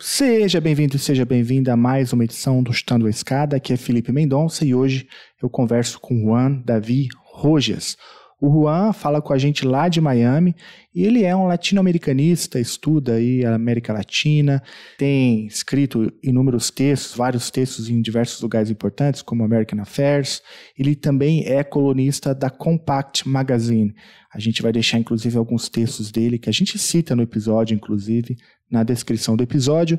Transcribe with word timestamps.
Seja 0.00 0.60
bem-vindo 0.60 0.94
e 0.94 0.98
seja 0.98 1.24
bem-vinda 1.24 1.72
a 1.72 1.76
mais 1.76 2.12
uma 2.12 2.22
edição 2.22 2.62
do 2.62 2.72
Chutando 2.72 3.08
a 3.08 3.10
Escada. 3.10 3.56
Aqui 3.56 3.72
é 3.72 3.76
Felipe 3.76 4.12
Mendonça 4.12 4.64
e 4.64 4.72
hoje 4.72 5.08
eu 5.42 5.50
converso 5.50 5.98
com 5.98 6.20
Juan 6.20 6.62
Davi 6.64 7.08
Rojas. 7.24 7.96
O 8.40 8.48
Juan 8.48 8.92
fala 8.92 9.20
com 9.20 9.32
a 9.32 9.38
gente 9.38 9.66
lá 9.66 9.88
de 9.88 10.00
Miami 10.00 10.54
e 10.94 11.04
ele 11.04 11.24
é 11.24 11.34
um 11.34 11.48
latino-americanista, 11.48 12.60
estuda 12.60 13.14
aí 13.14 13.44
a 13.44 13.54
América 13.54 13.92
Latina, 13.92 14.62
tem 14.96 15.46
escrito 15.46 16.12
inúmeros 16.22 16.70
textos, 16.70 17.16
vários 17.16 17.50
textos 17.50 17.90
em 17.90 18.00
diversos 18.00 18.40
lugares 18.40 18.70
importantes, 18.70 19.22
como 19.22 19.42
American 19.42 19.80
Affairs. 19.80 20.40
Ele 20.78 20.94
também 20.94 21.44
é 21.46 21.64
colunista 21.64 22.32
da 22.32 22.48
Compact 22.48 23.28
Magazine. 23.28 23.92
A 24.32 24.38
gente 24.38 24.62
vai 24.62 24.70
deixar, 24.70 24.98
inclusive, 24.98 25.36
alguns 25.36 25.68
textos 25.68 26.12
dele 26.12 26.38
que 26.38 26.48
a 26.48 26.52
gente 26.52 26.78
cita 26.78 27.16
no 27.16 27.22
episódio, 27.22 27.74
inclusive, 27.74 28.36
na 28.70 28.84
descrição 28.84 29.36
do 29.36 29.42
episódio. 29.42 29.98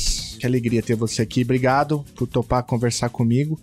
que 0.41 0.47
alegria 0.47 0.81
ter 0.81 0.95
você 0.95 1.21
aqui. 1.21 1.43
Obrigado 1.43 2.03
por 2.15 2.27
topar 2.27 2.65
conversar 2.65 3.09
comigo. 3.09 3.59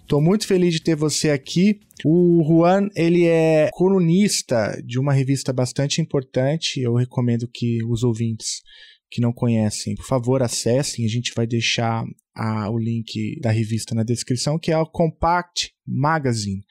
Estou 0.00 0.20
muito 0.20 0.46
feliz 0.46 0.72
de 0.72 0.80
ter 0.80 0.96
você 0.96 1.30
aqui. 1.30 1.78
O 2.04 2.42
Juan, 2.46 2.88
ele 2.94 3.26
é 3.26 3.68
colunista 3.72 4.80
de 4.84 4.98
uma 4.98 5.12
revista 5.12 5.52
bastante 5.52 6.00
importante. 6.00 6.80
Eu 6.80 6.94
recomendo 6.94 7.46
que 7.52 7.84
os 7.84 8.02
ouvintes 8.02 8.62
que 9.10 9.20
não 9.20 9.32
conhecem, 9.32 9.94
por 9.94 10.06
favor, 10.06 10.42
acessem. 10.42 11.04
A 11.04 11.08
gente 11.08 11.32
vai 11.34 11.46
deixar 11.46 12.04
a, 12.36 12.68
o 12.70 12.78
link 12.78 13.40
da 13.40 13.50
revista 13.50 13.94
na 13.94 14.02
descrição, 14.02 14.58
que 14.58 14.70
é 14.70 14.76
o 14.76 14.86
Compact 14.86 15.70
Magazine. 15.86 16.62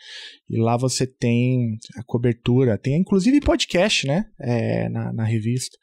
E 0.47 0.57
lá 0.57 0.77
você 0.77 1.07
tem 1.07 1.77
a 1.97 2.03
cobertura, 2.03 2.77
tem 2.77 2.97
inclusive 2.97 3.39
podcast, 3.39 4.05
né? 4.05 4.25
É, 4.39 4.89
na, 4.89 5.11
na 5.11 5.23
revista, 5.23 5.75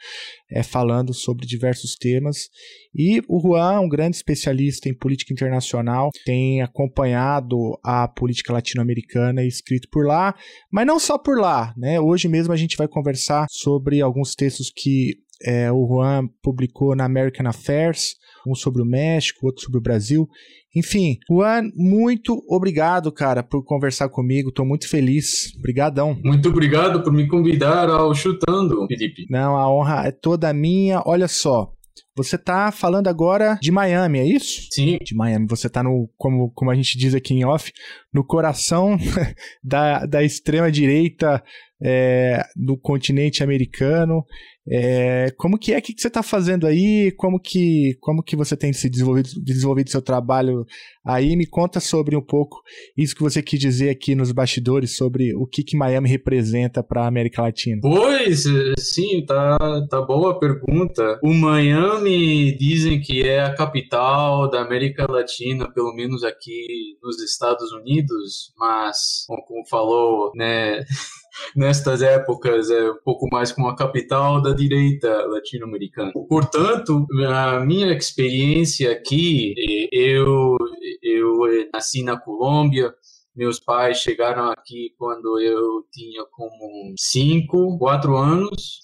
é, 0.50 0.62
falando 0.62 1.12
sobre 1.12 1.46
diversos 1.46 1.96
temas. 1.96 2.48
E 2.94 3.22
o 3.26 3.40
Juan, 3.40 3.80
um 3.80 3.88
grande 3.88 4.16
especialista 4.16 4.88
em 4.88 4.94
política 4.94 5.32
internacional, 5.32 6.10
tem 6.24 6.62
acompanhado 6.62 7.56
a 7.82 8.06
política 8.06 8.52
latino-americana 8.52 9.42
e 9.42 9.48
escrito 9.48 9.88
por 9.90 10.06
lá, 10.06 10.34
mas 10.70 10.86
não 10.86 11.00
só 11.00 11.18
por 11.18 11.38
lá, 11.38 11.74
né? 11.76 11.98
Hoje 11.98 12.28
mesmo 12.28 12.52
a 12.52 12.56
gente 12.56 12.76
vai 12.76 12.86
conversar 12.86 13.46
sobre 13.50 14.00
alguns 14.00 14.34
textos 14.34 14.70
que 14.70 15.16
é, 15.44 15.70
o 15.70 15.86
Juan 15.86 16.28
publicou 16.42 16.94
na 16.94 17.04
American 17.04 17.48
Affairs, 17.48 18.14
um 18.46 18.54
sobre 18.54 18.82
o 18.82 18.86
México, 18.86 19.46
outro 19.46 19.64
sobre 19.64 19.78
o 19.78 19.82
Brasil. 19.82 20.28
Enfim, 20.74 21.18
Juan, 21.30 21.70
muito 21.76 22.42
obrigado, 22.48 23.12
cara, 23.12 23.42
por 23.42 23.62
conversar 23.62 24.08
comigo. 24.08 24.48
Estou 24.48 24.64
muito 24.64 24.88
feliz. 24.88 25.54
Obrigadão. 25.58 26.18
Muito 26.24 26.48
obrigado 26.48 27.02
por 27.02 27.12
me 27.12 27.28
convidar 27.28 27.90
ao 27.90 28.14
Chutando, 28.14 28.86
Felipe. 28.88 29.26
Não, 29.28 29.56
a 29.56 29.70
honra 29.70 30.06
é 30.06 30.10
toda 30.10 30.52
minha. 30.52 31.02
Olha 31.04 31.28
só, 31.28 31.70
você 32.16 32.36
tá 32.36 32.70
falando 32.70 33.08
agora 33.08 33.58
de 33.60 33.70
Miami, 33.70 34.18
é 34.18 34.26
isso? 34.26 34.68
Sim. 34.70 34.98
De 35.02 35.14
Miami. 35.14 35.46
Você 35.48 35.68
tá 35.68 35.82
no, 35.82 36.10
como, 36.18 36.50
como 36.50 36.70
a 36.70 36.74
gente 36.74 36.98
diz 36.98 37.14
aqui 37.14 37.34
em 37.34 37.44
off, 37.44 37.72
no 38.12 38.24
coração 38.24 38.96
da, 39.64 40.04
da 40.04 40.22
extrema 40.22 40.70
direita 40.70 41.42
é, 41.82 42.44
do 42.54 42.76
continente 42.76 43.42
americano. 43.42 44.24
É, 44.68 45.32
como 45.36 45.58
que 45.58 45.72
é? 45.72 45.80
Que, 45.80 45.92
que 45.92 46.00
você 46.00 46.06
está 46.06 46.22
fazendo 46.22 46.68
aí? 46.68 47.10
Como 47.16 47.40
que, 47.40 47.96
como 48.00 48.22
que 48.22 48.36
você 48.36 48.56
tem 48.56 48.72
se 48.72 48.88
desenvolvido, 48.88 49.28
desenvolvido 49.42 49.90
seu 49.90 50.00
trabalho 50.00 50.64
aí? 51.04 51.34
Me 51.34 51.46
conta 51.46 51.80
sobre 51.80 52.16
um 52.16 52.22
pouco 52.22 52.60
isso 52.96 53.14
que 53.14 53.22
você 53.22 53.42
quis 53.42 53.58
dizer 53.58 53.90
aqui 53.90 54.14
nos 54.14 54.30
bastidores 54.30 54.96
sobre 54.96 55.34
o 55.34 55.46
que, 55.46 55.64
que 55.64 55.76
Miami 55.76 56.08
representa 56.08 56.80
para 56.80 57.02
a 57.02 57.08
América 57.08 57.42
Latina. 57.42 57.80
Pois, 57.82 58.44
sim, 58.78 59.24
tá, 59.26 59.58
tá 59.90 60.00
boa 60.00 60.30
a 60.30 60.38
pergunta. 60.38 61.18
O 61.24 61.34
Miami 61.34 62.56
dizem 62.56 63.00
que 63.00 63.22
é 63.22 63.40
a 63.40 63.54
capital 63.54 64.48
da 64.48 64.62
América 64.62 65.10
Latina, 65.10 65.68
pelo 65.72 65.92
menos 65.92 66.22
aqui 66.22 66.96
nos 67.02 67.20
Estados 67.20 67.72
Unidos, 67.72 68.52
mas, 68.56 69.24
como 69.26 69.66
falou, 69.68 70.30
né? 70.36 70.84
nestas 71.56 72.02
épocas 72.02 72.70
é 72.70 72.90
um 72.90 72.98
pouco 73.04 73.28
mais 73.30 73.52
como 73.52 73.68
a 73.68 73.76
capital 73.76 74.40
da 74.40 74.52
direita 74.52 75.08
latino-americana. 75.26 76.12
Portanto, 76.28 77.06
a 77.28 77.60
minha 77.60 77.92
experiência 77.92 78.92
aqui, 78.92 79.54
eu, 79.92 80.56
eu 81.02 81.38
nasci 81.72 82.02
na 82.02 82.18
Colômbia, 82.18 82.94
meus 83.34 83.58
pais 83.58 83.98
chegaram 83.98 84.50
aqui 84.50 84.94
quando 84.98 85.40
eu 85.40 85.84
tinha 85.90 86.24
como 86.32 86.92
5, 86.96 87.78
4 87.78 88.16
anos. 88.16 88.80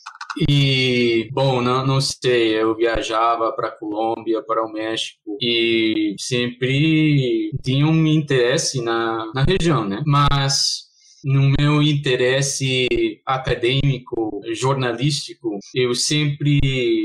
E, 0.49 1.29
bom, 1.33 1.61
não, 1.61 1.87
não 1.87 2.01
sei, 2.01 2.55
eu 2.55 2.75
viajava 2.77 3.51
para 3.53 3.69
a 3.69 3.77
Colômbia, 3.77 4.43
para 4.43 4.65
o 4.65 4.71
México 4.71 5.37
e 5.41 6.15
sempre 6.19 7.51
tinha 7.63 7.87
um 7.87 8.07
interesse 8.07 8.83
na, 8.83 9.31
na 9.35 9.43
região, 9.43 9.85
né? 9.85 10.03
Mas 10.07 10.88
no 11.29 11.53
meu 11.61 11.83
interesse 11.83 12.89
acadêmico, 13.27 14.41
jornalístico, 14.55 15.59
eu 15.75 15.95
sempre 15.95 16.59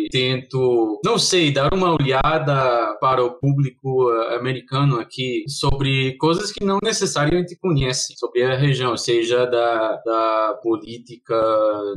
tento, 0.10 1.02
não 1.04 1.20
sei, 1.20 1.52
dar 1.52 1.74
uma 1.74 1.94
olhada 1.94 2.98
para 3.02 3.22
o 3.22 3.38
público 3.38 4.10
americano 4.34 4.98
aqui 4.98 5.44
sobre 5.48 6.16
coisas 6.18 6.54
que 6.54 6.64
não 6.64 6.80
necessariamente 6.82 7.58
conhecem 7.58 8.16
sobre 8.16 8.44
a 8.44 8.56
região, 8.56 8.96
seja 8.96 9.46
da, 9.46 9.98
da 10.06 10.60
política 10.64 11.36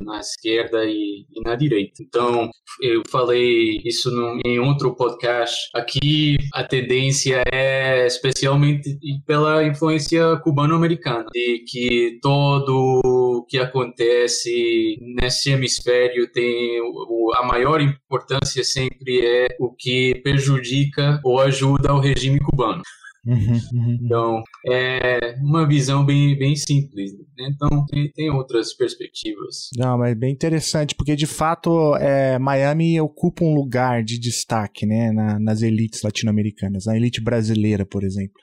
na 0.01 0.19
esquerda 0.19 0.85
e, 0.85 1.27
e 1.33 1.41
na 1.45 1.55
direita. 1.55 2.03
Então, 2.03 2.51
eu 2.83 3.03
falei 3.09 3.81
isso 3.85 4.11
em 4.45 4.59
outro 4.59 4.97
podcast. 4.97 5.71
Aqui 5.73 6.37
a 6.53 6.65
tendência 6.65 7.45
é 7.53 8.05
especialmente 8.05 8.99
pela 9.25 9.65
influência 9.65 10.37
cubano-americana, 10.39 11.27
de 11.33 11.65
que 11.69 12.16
todo 12.21 13.01
o 13.05 13.45
que 13.49 13.59
acontece 13.59 14.99
nesse 15.01 15.51
hemisfério 15.51 16.31
tem 16.33 16.81
o, 16.81 17.33
a 17.35 17.47
maior 17.47 17.81
importância 17.81 18.63
sempre 18.65 19.25
é 19.25 19.49
o 19.61 19.73
que 19.73 20.15
prejudica 20.23 21.21
ou 21.25 21.41
ajuda 21.41 21.95
o 21.95 22.01
regime 22.01 22.39
cubano. 22.41 22.83
Uhum, 23.27 23.61
uhum. 23.73 23.99
Então, 24.03 24.43
é 24.69 25.35
uma 25.41 25.67
visão 25.67 26.05
bem, 26.05 26.39
bem 26.39 26.55
simples. 26.55 27.13
Né? 27.37 27.51
Então, 27.55 27.85
tem, 27.87 28.11
tem 28.13 28.31
outras 28.31 28.75
perspectivas. 28.75 29.69
Não, 29.77 29.99
mas 29.99 30.17
bem 30.17 30.33
interessante, 30.33 30.95
porque 30.95 31.15
de 31.15 31.27
fato 31.27 31.95
é, 31.97 32.39
Miami 32.39 33.01
ocupa 33.01 33.45
um 33.45 33.55
lugar 33.55 34.03
de 34.03 34.19
destaque 34.19 34.87
né, 34.87 35.13
na, 35.13 35.39
nas 35.39 35.63
elites 35.63 36.03
latino-americanas, 36.03 36.87
na 36.87 36.97
elite 36.97 37.21
brasileira, 37.21 37.85
por 37.85 38.05
exemplo. 38.05 38.35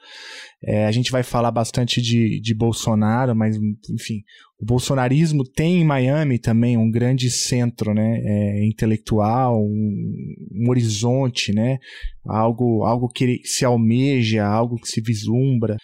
É, 0.64 0.86
a 0.86 0.92
gente 0.92 1.12
vai 1.12 1.24
falar 1.24 1.52
bastante 1.52 2.02
de, 2.02 2.40
de 2.40 2.56
Bolsonaro, 2.56 3.36
mas, 3.36 3.58
enfim, 3.92 4.24
o 4.64 4.66
bolsonarismo 4.66 5.44
tem 5.44 5.82
em 5.82 5.86
Miami 5.86 6.40
também 6.40 6.78
um 6.78 6.90
grande 6.90 7.30
centro 7.30 7.94
né, 7.94 8.22
é, 8.24 8.66
intelectual, 8.66 9.62
um, 9.62 10.36
um, 10.54 10.70
horizonte, 10.70 11.52
né, 11.52 11.80
algo, 12.26 12.86
algo 12.86 13.10
que 13.10 13.42
se 13.44 13.66
almeja, 13.66 14.46
algo 14.46 14.78
que 14.78 14.88
se 14.88 15.02
vislumbra. 15.02 15.76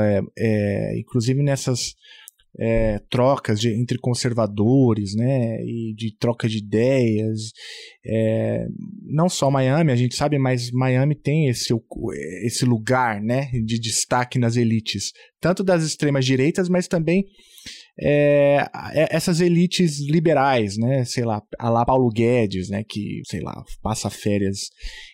É, 0.00 0.20
é, 0.38 1.00
inclusive 1.00 1.42
nessas 1.42 1.94
é, 2.58 2.98
trocas 3.10 3.60
de, 3.60 3.68
entre 3.68 3.98
conservadores, 3.98 5.14
né, 5.14 5.62
e 5.62 5.94
de 5.96 6.16
troca 6.18 6.48
de 6.48 6.58
ideias. 6.58 7.52
É, 8.04 8.66
não 9.04 9.28
só 9.28 9.50
Miami, 9.50 9.92
a 9.92 9.96
gente 9.96 10.16
sabe, 10.16 10.38
mas 10.38 10.70
Miami 10.72 11.14
tem 11.14 11.48
esse, 11.48 11.72
esse 12.44 12.64
lugar, 12.64 13.20
né, 13.22 13.50
de 13.64 13.78
destaque 13.78 14.38
nas 14.38 14.56
elites, 14.56 15.12
tanto 15.40 15.62
das 15.62 15.84
extremas 15.84 16.24
direitas, 16.24 16.68
mas 16.68 16.88
também 16.88 17.24
é, 18.00 18.64
é, 18.94 19.08
essas 19.10 19.40
elites 19.40 19.98
liberais, 20.00 20.76
né? 20.76 21.04
Sei 21.04 21.24
lá, 21.24 21.42
a 21.58 21.68
lá 21.68 21.84
Paulo 21.84 22.08
Guedes, 22.10 22.68
né? 22.68 22.84
Que, 22.88 23.20
sei 23.26 23.40
lá, 23.40 23.62
passa 23.82 24.08
férias 24.08 24.68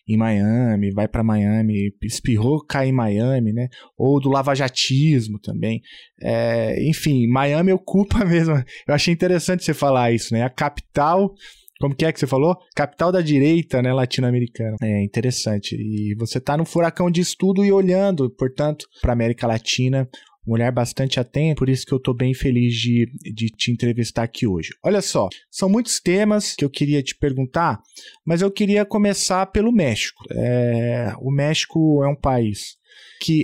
em 0.06 0.16
Miami, 0.16 0.92
vai 0.92 1.08
para 1.08 1.24
Miami, 1.24 1.92
espirrou, 2.02 2.64
cai 2.64 2.88
em 2.88 2.92
Miami, 2.92 3.52
né? 3.52 3.68
Ou 3.96 4.20
do 4.20 4.28
lavajatismo 4.28 5.38
também. 5.40 5.80
É, 6.20 6.76
enfim, 6.88 7.26
Miami 7.26 7.72
ocupa 7.72 8.24
mesmo. 8.26 8.54
Eu 8.86 8.94
achei 8.94 9.12
interessante 9.12 9.64
você 9.64 9.72
falar 9.72 10.12
isso, 10.12 10.34
né? 10.34 10.42
A 10.42 10.50
capital 10.50 11.32
como 11.80 11.94
que 11.94 12.04
é 12.04 12.12
que 12.12 12.20
você 12.20 12.26
falou? 12.26 12.56
Capital 12.74 13.10
da 13.10 13.20
direita, 13.20 13.82
né, 13.82 13.92
latino-americana. 13.92 14.76
É 14.80 15.04
interessante. 15.04 15.74
E 15.74 16.14
você 16.14 16.38
está 16.38 16.56
no 16.56 16.64
furacão 16.64 17.10
de 17.10 17.20
estudo 17.20 17.64
e 17.64 17.72
olhando, 17.72 18.30
portanto, 18.30 18.86
para 19.02 19.12
América 19.12 19.46
Latina, 19.46 20.08
mulher 20.46 20.72
bastante 20.72 21.18
atenta, 21.18 21.58
por 21.58 21.68
isso 21.68 21.86
que 21.86 21.92
eu 21.92 21.98
estou 21.98 22.14
bem 22.14 22.34
feliz 22.34 22.74
de, 22.74 23.06
de 23.34 23.46
te 23.46 23.72
entrevistar 23.72 24.22
aqui 24.22 24.46
hoje. 24.46 24.70
Olha 24.82 25.00
só, 25.00 25.28
são 25.50 25.68
muitos 25.68 26.00
temas 26.00 26.54
que 26.54 26.64
eu 26.64 26.70
queria 26.70 27.02
te 27.02 27.16
perguntar, 27.16 27.80
mas 28.24 28.42
eu 28.42 28.50
queria 28.50 28.84
começar 28.84 29.46
pelo 29.46 29.72
México. 29.72 30.24
É, 30.30 31.12
o 31.18 31.30
México 31.30 32.02
é 32.04 32.08
um 32.08 32.16
país 32.16 32.76
que 33.20 33.42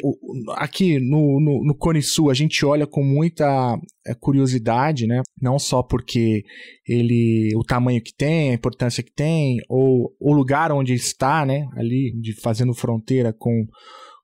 aqui 0.57 0.99
no, 0.99 1.41
no, 1.41 1.65
no 1.65 1.75
Cone 1.75 2.03
Sul 2.03 2.31
a 2.31 2.35
gente 2.35 2.65
olha 2.67 2.87
com 2.87 3.03
muita 3.03 3.79
é, 4.07 4.15
curiosidade, 4.15 5.07
né? 5.07 5.23
Não 5.41 5.59
só 5.59 5.83
porque 5.83 6.45
ele, 6.87 7.51
o 7.57 7.65
tamanho 7.65 8.03
que 8.03 8.13
tem, 8.13 8.51
a 8.51 8.55
importância 8.55 9.03
que 9.03 9.13
tem, 9.13 9.59
ou 9.69 10.15
o 10.21 10.33
lugar 10.33 10.71
onde 10.73 10.93
está, 10.93 11.47
né? 11.47 11.67
Ali, 11.77 12.13
de 12.21 12.35
fazendo 12.35 12.75
fronteira 12.75 13.33
com 13.33 13.67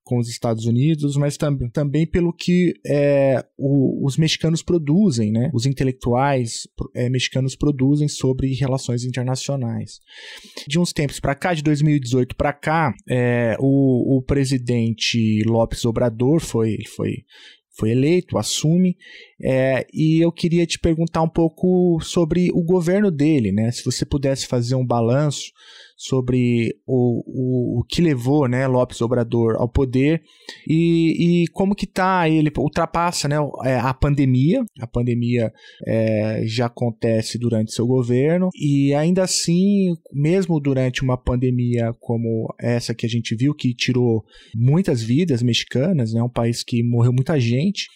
com 0.06 0.19
os 0.19 0.29
Estados 0.29 0.67
Unidos, 0.67 1.17
mas 1.17 1.37
tam 1.37 1.58
também 1.70 2.06
pelo 2.06 2.32
que 2.32 2.75
é, 2.87 3.44
o, 3.58 4.06
os 4.06 4.17
mexicanos 4.17 4.62
produzem, 4.62 5.32
né? 5.32 5.50
Os 5.53 5.67
intelectuais 5.67 6.69
é, 6.94 7.11
mexicanos 7.11 7.56
produzem 7.56 8.06
sobre 8.06 8.55
relações 8.55 9.05
internacionais. 9.05 9.99
De 10.69 10.79
uns 10.79 10.93
tempos 10.93 11.19
para 11.19 11.35
cá, 11.35 11.55
de 11.55 11.62
2018 11.64 12.37
para 12.37 12.53
cá, 12.53 12.94
é, 13.11 13.56
o, 13.58 14.19
o 14.19 14.23
presidente 14.23 15.43
Lopes 15.44 15.85
Obrador 15.85 16.41
foi, 16.41 16.79
foi 16.94 17.25
foi 17.79 17.91
eleito, 17.91 18.38
assume, 18.38 18.97
é, 19.42 19.86
e 19.92 20.20
eu 20.20 20.32
queria 20.32 20.66
te 20.66 20.78
perguntar 20.78 21.22
um 21.22 21.28
pouco 21.28 22.00
sobre 22.00 22.50
o 22.52 22.62
governo 22.62 23.10
dele, 23.10 23.52
né? 23.52 23.70
Se 23.70 23.84
você 23.84 24.04
pudesse 24.04 24.46
fazer 24.46 24.74
um 24.74 24.86
balanço 24.86 25.52
sobre 25.96 26.76
o, 26.86 27.22
o, 27.26 27.80
o 27.80 27.84
que 27.84 28.02
levou 28.02 28.46
né, 28.46 28.66
Lopes 28.66 29.00
Obrador 29.00 29.56
ao 29.56 29.66
poder 29.66 30.22
e, 30.68 31.44
e 31.44 31.48
como 31.48 31.74
que 31.74 31.86
tá 31.86 32.28
ele 32.28 32.52
ultrapassa 32.58 33.26
né, 33.26 33.36
é, 33.64 33.76
a 33.76 33.94
pandemia 33.94 34.62
a 34.78 34.86
pandemia 34.86 35.50
é, 35.86 36.42
já 36.44 36.66
acontece 36.66 37.38
durante 37.38 37.72
seu 37.72 37.86
governo 37.86 38.50
e 38.54 38.92
ainda 38.92 39.22
assim 39.22 39.96
mesmo 40.12 40.60
durante 40.60 41.02
uma 41.02 41.16
pandemia 41.16 41.94
como 41.98 42.54
essa 42.60 42.94
que 42.94 43.06
a 43.06 43.08
gente 43.08 43.34
viu 43.34 43.54
que 43.54 43.74
tirou 43.74 44.22
muitas 44.54 45.02
vidas 45.02 45.42
mexicanas 45.42 46.12
né 46.12 46.22
um 46.22 46.28
país 46.28 46.62
que 46.62 46.82
morreu 46.82 47.12
muita 47.12 47.40
gente 47.40 47.88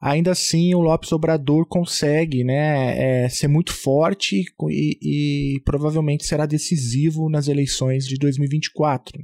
ainda 0.00 0.32
assim 0.32 0.74
o 0.74 0.80
Lopes 0.80 1.12
Obrador 1.12 1.66
consegue 1.66 2.44
né, 2.44 3.24
é, 3.24 3.28
ser 3.28 3.48
muito 3.48 3.72
forte 3.72 4.44
e, 4.70 4.98
e, 5.02 5.60
provavelmente 5.64 6.26
será 6.26 6.46
decisivo 6.46 7.28
nas 7.28 7.48
eleições 7.48 8.06
de 8.06 8.16
2024. 8.16 9.22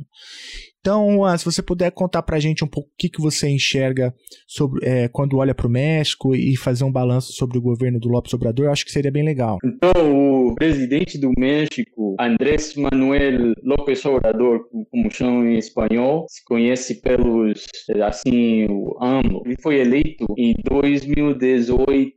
Então, 0.83 1.21
se 1.39 1.45
você 1.45 1.63
puder 1.63 1.93
contar 1.93 2.23
para 2.23 2.37
a 2.37 2.41
gente 2.41 2.65
um 2.65 2.67
pouco 2.67 2.89
o 2.89 2.93
que, 2.99 3.09
que 3.09 3.23
você 3.23 3.49
enxerga 3.49 4.13
sobre 4.49 4.85
é, 4.85 5.07
quando 5.07 5.37
olha 5.37 5.55
para 5.55 5.69
o 5.69 5.71
México 5.71 6.35
e 6.35 6.57
fazer 6.57 6.83
um 6.83 6.91
balanço 6.91 7.33
sobre 7.33 7.57
o 7.57 7.63
governo 7.63 8.01
do 8.01 8.09
Lopes 8.09 8.35
Obrador, 8.35 8.69
acho 8.69 8.85
que 8.85 8.91
seria 8.91 9.13
bem 9.13 9.25
legal. 9.25 9.59
Então, 9.65 10.49
o 10.49 10.55
presidente 10.57 11.17
do 11.19 11.31
México, 11.39 12.17
Andrés 12.19 12.75
Manuel 12.75 13.55
López 13.63 14.05
Obrador, 14.05 14.65
como 14.91 15.09
chamam 15.09 15.49
em 15.49 15.57
espanhol, 15.57 16.27
se 16.29 16.45
conhece 16.45 17.01
pelos, 17.01 17.65
assim, 18.05 18.67
o 18.69 18.97
AMLO. 19.01 19.43
Ele 19.47 19.57
foi 19.63 19.79
eleito 19.79 20.27
em 20.37 20.53
2018, 20.69 22.13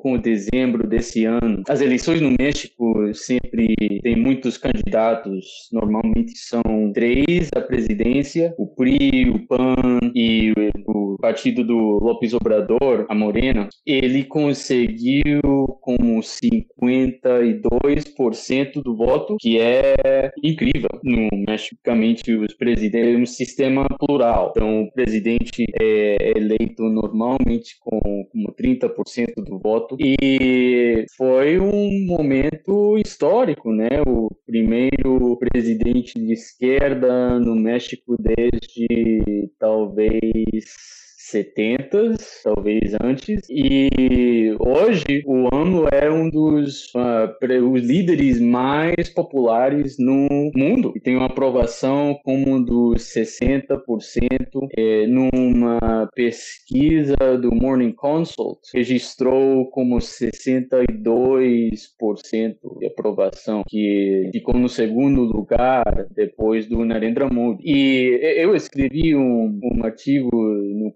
com 0.00 0.18
dezembro 0.18 0.88
desse 0.88 1.26
ano. 1.26 1.62
As 1.68 1.80
eleições 1.80 2.20
no 2.20 2.34
México 2.36 3.14
sempre 3.14 3.76
tem 4.02 4.16
muitos 4.16 4.58
candidatos, 4.58 5.68
normalmente 5.72 6.36
são 6.36 6.62
três 6.92 7.19
a 7.54 7.60
presidência, 7.60 8.52
o 8.58 8.66
PRI, 8.66 9.30
o 9.30 9.46
PAN 9.46 10.00
e 10.14 10.52
o 10.86 11.16
partido 11.18 11.64
do 11.64 11.98
Lopes 12.02 12.34
Obrador, 12.34 13.06
a 13.08 13.14
Morena, 13.14 13.68
ele 13.86 14.24
conseguiu 14.24 15.40
como 15.80 16.20
52% 16.20 18.82
do 18.82 18.96
voto, 18.96 19.36
que 19.38 19.58
é 19.58 20.30
incrível. 20.42 20.90
No 21.02 21.28
mexicamente 21.48 22.34
os 22.34 22.52
presidentes 22.54 23.14
é 23.14 23.18
um 23.18 23.26
sistema 23.26 23.86
plural. 23.98 24.50
Então 24.50 24.82
o 24.82 24.92
presidente 24.92 25.64
é 25.80 26.32
eleito 26.36 26.82
normalmente 26.84 27.76
com 27.80 27.89
como 28.30 28.52
30% 28.52 29.42
do 29.42 29.58
voto 29.58 29.96
e 29.98 31.04
foi 31.16 31.58
um 31.58 32.06
momento 32.06 32.96
histórico, 32.98 33.72
né? 33.72 33.88
O 34.06 34.28
primeiro 34.46 35.36
presidente 35.38 36.18
de 36.18 36.32
esquerda 36.32 37.38
no 37.38 37.54
México 37.54 38.16
desde 38.18 39.50
talvez 39.58 41.09
70, 41.30 42.16
talvez 42.42 42.94
antes. 43.02 43.42
E 43.48 44.54
hoje 44.58 45.22
o 45.26 45.54
AMLO 45.54 45.86
é 45.92 46.10
um 46.10 46.28
dos 46.28 46.92
uh, 46.94 47.70
os 47.70 47.82
líderes 47.82 48.40
mais 48.40 49.08
populares 49.08 49.96
no 49.98 50.50
mundo 50.54 50.92
e 50.96 51.00
tem 51.00 51.16
uma 51.16 51.26
aprovação 51.26 52.18
como 52.24 52.64
dos 52.64 53.02
60% 53.02 53.80
é, 54.76 55.06
numa 55.06 56.08
pesquisa 56.14 57.16
do 57.40 57.54
Morning 57.54 57.92
Consult 57.92 58.58
registrou 58.74 59.70
como 59.70 59.98
62% 59.98 62.56
de 62.78 62.86
aprovação 62.86 63.62
que 63.68 64.30
ficou 64.32 64.54
no 64.54 64.68
segundo 64.68 65.22
lugar 65.22 65.84
depois 66.14 66.66
do 66.66 66.84
Narendra 66.84 67.28
Modi. 67.28 67.62
E 67.64 68.20
eu 68.36 68.54
escrevi 68.54 69.14
um, 69.14 69.58
um 69.62 69.84
artigo 69.84 70.30
no 70.32 70.92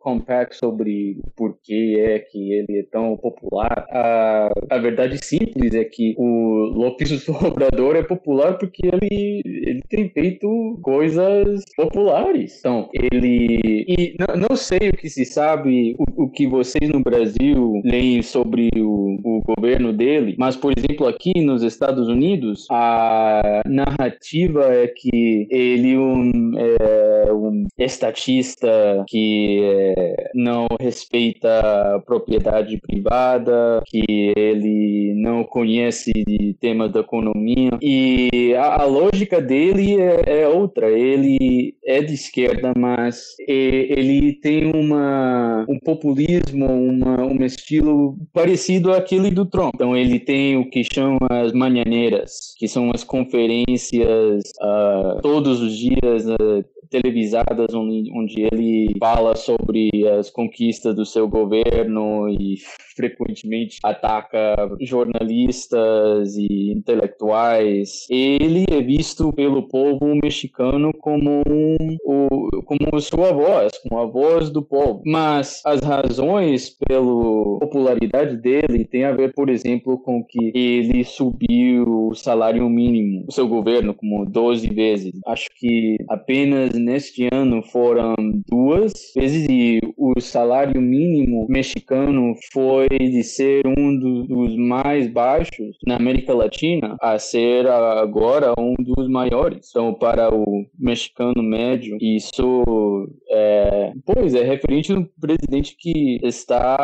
Sobre 0.53 1.19
o 1.25 1.31
porquê 1.37 1.97
é 1.99 2.19
que 2.19 2.53
ele 2.53 2.81
é 2.81 2.83
tão 2.91 3.17
popular. 3.17 3.87
A, 3.91 4.51
a 4.71 4.79
verdade 4.79 5.25
simples 5.25 5.75
é 5.75 5.85
que 5.85 6.15
o 6.19 6.71
Lopes 6.75 7.29
Obrador 7.29 7.97
é 7.97 8.03
popular 8.03 8.59
porque 8.59 8.87
ele, 8.87 9.43
ele 9.45 9.83
tem 9.89 10.09
feito 10.09 10.79
coisas 10.83 11.63
populares. 11.77 12.59
Então, 12.59 12.89
ele. 12.93 13.85
E 13.89 14.15
não, 14.19 14.49
não 14.49 14.57
sei 14.57 14.91
o 14.91 14.97
que 14.97 15.09
se 15.09 15.25
sabe, 15.25 15.95
o, 15.99 16.25
o 16.25 16.31
que 16.31 16.47
vocês 16.47 16.89
no 16.91 17.01
Brasil 17.01 17.81
leem 17.85 18.23
sobre 18.23 18.71
o, 18.77 19.19
o 19.23 19.43
governo 19.57 19.93
dele, 19.93 20.35
mas, 20.39 20.57
por 20.57 20.73
exemplo, 20.77 21.07
aqui 21.07 21.41
nos 21.41 21.63
Estados 21.63 22.09
Unidos, 22.09 22.67
a 22.71 23.63
narrativa 23.67 24.65
é 24.73 24.89
que 24.89 25.47
ele 25.51 25.97
um, 25.97 26.53
é 26.57 27.33
um 27.33 27.67
estatista 27.79 29.05
que 29.09 29.61
é, 29.63 30.14
não 30.35 30.67
respeita 30.81 32.03
propriedade 32.07 32.79
privada, 32.81 33.83
que 33.87 34.33
ele 34.37 35.15
não 35.17 35.45
conhece 35.45 36.13
de 36.13 36.55
temas 36.61 36.93
da 36.93 37.01
economia. 37.01 37.71
E 37.81 38.55
a, 38.57 38.83
a 38.83 38.85
lógica 38.85 39.41
dele 39.41 40.01
é, 40.01 40.43
é, 40.43 40.49
outra. 40.49 40.91
Ele 40.91 41.75
é 41.85 42.03
de 42.03 42.15
esquerda, 42.15 42.73
mas 42.77 43.35
ele 43.47 44.33
tem 44.41 44.71
uma, 44.75 45.65
um 45.69 45.79
populismo, 45.79 46.67
uma, 46.67 47.23
um 47.25 47.45
estilo 47.45 48.17
parecido 48.33 48.93
àquele 48.93 49.31
do 49.31 49.47
Trump. 49.47 49.75
Então 49.75 49.97
ele 49.97 50.19
tem 50.19 50.57
o 50.57 50.69
que 50.69 50.83
chama 50.85 51.27
as 51.31 51.53
manhaneiras, 51.53 52.55
que 52.59 52.69
são 52.69 52.91
as 52.93 53.05
conferências 53.05 54.43
uh, 54.61 55.21
todos 55.23 55.61
os 55.61 55.77
dias 55.77 56.27
uh, 56.27 56.65
televisadas 56.95 57.75
onde, 57.75 58.43
ele 58.43 58.95
fala 59.01 59.35
sobre 59.35 59.91
as 60.17 60.31
conquistas 60.31 60.95
do 60.95 61.05
seu 61.05 61.29
governo 61.29 62.29
e 62.29 62.57
frequentemente 62.95 63.79
ataca 63.83 64.55
jornalistas 64.81 66.37
e 66.37 66.73
intelectuais. 66.73 68.07
Ele 68.09 68.65
é 68.71 68.81
visto 68.81 69.33
pelo 69.33 69.67
povo 69.67 70.15
mexicano 70.23 70.93
como 71.01 71.43
um, 71.49 71.97
o, 72.05 72.63
como 72.65 73.01
sua 73.01 73.33
voz, 73.33 73.73
como 73.79 74.01
a 74.01 74.07
voz 74.07 74.51
do 74.51 74.63
povo. 74.63 75.03
Mas 75.05 75.61
as 75.65 75.81
razões 75.81 76.71
pela 76.71 77.59
popularidade 77.59 78.37
dele 78.37 78.85
tem 78.85 79.05
a 79.05 79.13
ver, 79.13 79.33
por 79.35 79.49
exemplo, 79.49 79.99
com 79.99 80.25
que 80.25 80.53
ele 80.55 81.05
subiu 81.05 82.09
o 82.09 82.15
salário 82.15 82.69
mínimo, 82.69 83.25
o 83.29 83.33
seu 83.33 83.49
governo, 83.49 83.95
como 83.95 84.25
12 84.25 84.69
vezes. 84.69 85.13
Acho 85.27 85.49
que 85.57 85.97
apenas 86.09 86.75
neste 86.85 87.29
ano 87.33 87.63
foram 87.63 88.15
duas 88.49 88.93
vezes 89.17 89.47
e 89.49 89.81
o 89.97 90.21
salário 90.21 90.81
mínimo 90.81 91.47
mexicano 91.49 92.35
foi 92.53 92.89
de 92.89 93.23
ser 93.25 93.67
um 93.67 93.99
do, 93.99 94.25
dos 94.25 94.57
mais 94.57 95.09
baixos 95.09 95.77
na 95.87 95.97
América 95.97 96.35
Latina 96.35 96.97
a 97.01 97.19
ser 97.19 97.67
agora 97.67 98.53
um 98.59 98.75
dos 98.79 99.09
maiores. 99.09 99.69
Então, 99.71 99.95
para 99.95 100.35
o 100.35 100.67
mexicano 100.79 101.43
médio, 101.43 101.97
isso 102.01 103.09
é, 103.31 103.93
pois 104.05 104.35
é 104.35 104.43
referente 104.43 104.93
a 104.93 104.97
um 104.97 105.07
presidente 105.21 105.77
que 105.79 106.21
está 106.23 106.77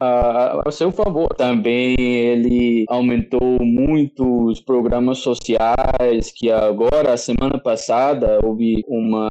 a, 0.00 0.62
a 0.66 0.70
seu 0.70 0.90
favor. 0.90 1.28
Também 1.36 1.94
ele 1.98 2.84
aumentou 2.88 3.58
muito 3.60 4.46
os 4.46 4.60
programas 4.60 5.18
sociais 5.18 6.32
que 6.34 6.50
agora, 6.50 7.16
semana 7.16 7.58
passada, 7.58 8.38
houve 8.42 8.84
uma 8.88 9.25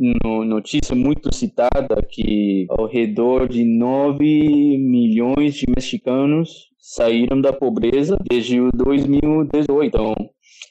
no, 0.00 0.44
notícia 0.44 0.94
muito 0.94 1.34
citada 1.34 2.02
que 2.08 2.66
ao 2.68 2.86
redor 2.86 3.48
de 3.48 3.64
9 3.64 4.78
milhões 4.78 5.54
de 5.54 5.66
mexicanos 5.74 6.70
saíram 6.78 7.40
da 7.40 7.52
pobreza 7.52 8.16
desde 8.30 8.60
o 8.60 8.70
2018. 8.72 9.84
Então, 9.84 10.14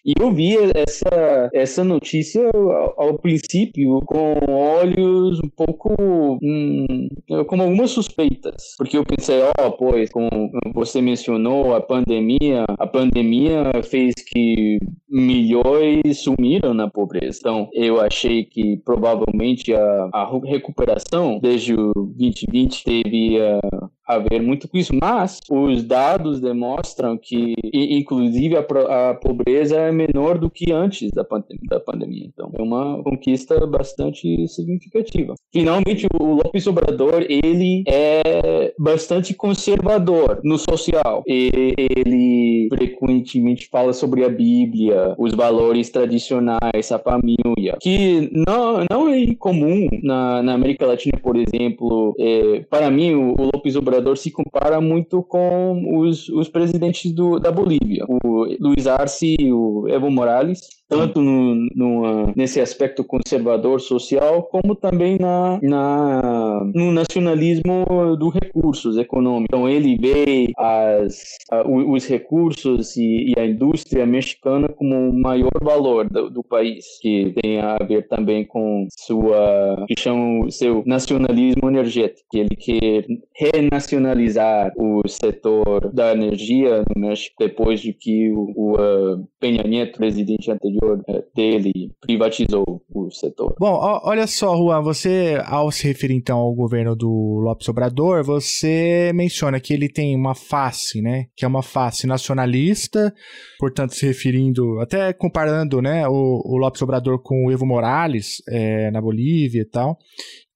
e 0.05 0.13
eu 0.19 0.31
vi 0.31 0.55
essa, 0.75 1.49
essa 1.51 1.83
notícia 1.83 2.47
ao, 2.53 3.01
ao 3.01 3.19
princípio 3.19 3.99
com 4.05 4.35
olhos 4.47 5.39
um 5.39 5.49
pouco. 5.49 6.37
Hum, 6.43 7.07
com 7.47 7.61
algumas 7.61 7.89
suspeitas. 7.91 8.75
Porque 8.77 8.97
eu 8.97 9.03
pensei, 9.03 9.41
ó, 9.41 9.67
oh, 9.67 9.71
pois, 9.71 10.11
como 10.11 10.29
você 10.73 11.01
mencionou, 11.01 11.73
a 11.75 11.81
pandemia, 11.81 12.65
a 12.77 12.85
pandemia 12.85 13.71
fez 13.83 14.13
que 14.27 14.77
milhões 15.09 16.19
sumiram 16.19 16.73
na 16.73 16.89
pobreza. 16.89 17.39
Então, 17.39 17.69
eu 17.73 17.99
achei 17.99 18.43
que 18.43 18.77
provavelmente 18.85 19.73
a, 19.73 20.09
a 20.13 20.39
recuperação 20.45 21.39
desde 21.39 21.73
o 21.73 21.93
2020 21.93 22.83
teve 22.83 23.37
uh, 23.39 23.89
a 24.07 24.19
ver 24.19 24.41
muito 24.41 24.67
com 24.67 24.77
isso, 24.77 24.93
mas 25.01 25.39
os 25.49 25.83
dados 25.83 26.39
demonstram 26.39 27.17
que, 27.17 27.55
inclusive, 27.73 28.55
a, 28.55 29.09
a 29.09 29.15
pobreza 29.15 29.77
é 29.77 29.91
menor 29.91 30.37
do 30.37 30.49
que 30.49 30.71
antes 30.71 31.11
da, 31.11 31.23
pandemia, 31.23 31.67
da 31.69 31.79
pandemia. 31.79 32.25
Então, 32.25 32.51
é 32.53 32.61
uma 32.61 33.01
conquista 33.03 33.65
bastante 33.65 34.47
significativa. 34.47 35.33
Finalmente, 35.51 36.07
o 36.19 36.35
Lopes 36.35 36.67
Obrador, 36.67 37.25
ele 37.27 37.83
é 37.87 38.73
bastante 38.77 39.33
conservador 39.33 40.39
no 40.43 40.57
social. 40.57 41.23
Ele 41.25 42.67
frequentemente 42.69 43.67
fala 43.69 43.93
sobre 43.93 44.23
a 44.23 44.29
Bíblia, 44.29 45.15
os 45.17 45.33
valores 45.33 45.89
tradicionais, 45.89 46.91
a 46.91 46.99
família, 46.99 47.77
que 47.81 48.29
não, 48.47 48.85
não 48.89 49.09
é 49.09 49.33
comum 49.35 49.87
na, 50.03 50.43
na 50.43 50.53
América 50.53 50.85
Latina, 50.85 51.17
por 51.21 51.35
exemplo. 51.35 52.15
É, 52.19 52.65
para 52.69 52.91
mim, 52.91 53.13
o, 53.13 53.33
o 53.39 53.45
Lopes 53.53 53.75
Obrador 53.75 53.94
Obrador 53.95 54.17
se 54.17 54.29
compara 54.29 54.81
muito 54.81 55.23
com 55.23 55.99
os, 55.99 56.27
os 56.29 56.49
presidentes 56.49 57.13
do, 57.13 57.39
da 57.39 57.51
Bolívia, 57.51 58.05
o 58.07 58.45
Luiz 58.59 58.87
Arce 58.87 59.35
e 59.39 59.53
o 59.53 59.87
Evo 59.87 60.11
Morales, 60.11 60.59
tanto 60.87 61.21
no, 61.21 61.55
no, 61.75 62.33
nesse 62.35 62.61
aspecto 62.61 63.03
conservador 63.03 63.79
social, 63.79 64.43
como 64.43 64.75
também 64.75 65.17
na, 65.19 65.59
na, 65.61 66.61
no 66.73 66.91
nacionalismo 66.91 67.85
dos 68.17 68.33
recursos 68.33 68.97
econômicos. 68.97 69.47
Então, 69.49 69.67
ele 69.67 69.97
vê 69.97 70.51
as, 70.57 71.37
os 71.65 72.05
recursos 72.07 72.95
e, 72.95 73.33
e, 73.35 73.39
a 73.39 73.45
indústria 73.45 74.05
mexicana 74.05 74.69
como 74.69 75.09
o 75.09 75.13
maior 75.13 75.51
valor 75.61 76.09
do, 76.09 76.29
do, 76.29 76.43
país, 76.43 76.85
que 77.01 77.33
tem 77.41 77.59
a 77.59 77.77
ver 77.77 78.07
também 78.07 78.45
com 78.45 78.87
sua, 78.91 79.85
que 79.87 79.99
chama 79.99 80.49
seu 80.51 80.83
nacionalismo 80.85 81.69
energético, 81.69 82.27
que 82.29 82.39
ele 82.39 82.55
quer 82.55 83.05
renacionalizar 83.35 84.71
o 84.77 85.01
setor 85.07 85.91
da 85.93 86.11
energia 86.11 86.83
no 86.95 87.01
México 87.01 87.35
depois 87.39 87.81
de 87.81 87.93
que 87.93 88.31
o, 88.31 88.53
o 88.55 88.73
uh, 88.73 89.27
Peña 89.39 89.63
Nieto, 89.63 89.97
presidente 89.97 90.51
anterior, 90.51 90.74
anterior 90.75 91.03
é, 91.07 91.23
dele 91.35 91.91
privatizou 92.01 92.83
o 92.93 93.09
setor. 93.09 93.55
Bom, 93.59 93.77
olha 94.03 94.27
só, 94.27 94.55
Juan, 94.55 94.81
você, 94.81 95.41
ao 95.45 95.71
se 95.71 95.87
referir 95.87 96.15
então 96.15 96.37
ao 96.37 96.53
governo 96.53 96.95
do 96.95 97.39
Lopes 97.43 97.67
Obrador, 97.67 98.23
você 98.23 99.11
menciona 99.13 99.59
que 99.59 99.73
ele 99.73 99.89
tem 99.89 100.15
uma 100.15 100.35
face, 100.35 101.01
né, 101.01 101.25
que 101.35 101.45
é 101.45 101.47
uma 101.47 101.63
face 101.63 102.07
nacionalista, 102.07 103.13
portanto 103.59 103.93
se 103.93 104.05
referindo, 104.05 104.79
até 104.79 105.13
comparando, 105.13 105.81
né, 105.81 106.07
o, 106.07 106.41
o 106.45 106.57
Lopes 106.57 106.81
Obrador 106.81 107.21
com 107.21 107.45
o 107.45 107.51
Evo 107.51 107.65
Morales 107.65 108.41
é, 108.49 108.91
na 108.91 109.01
Bolívia 109.01 109.61
e 109.61 109.65
tal, 109.65 109.97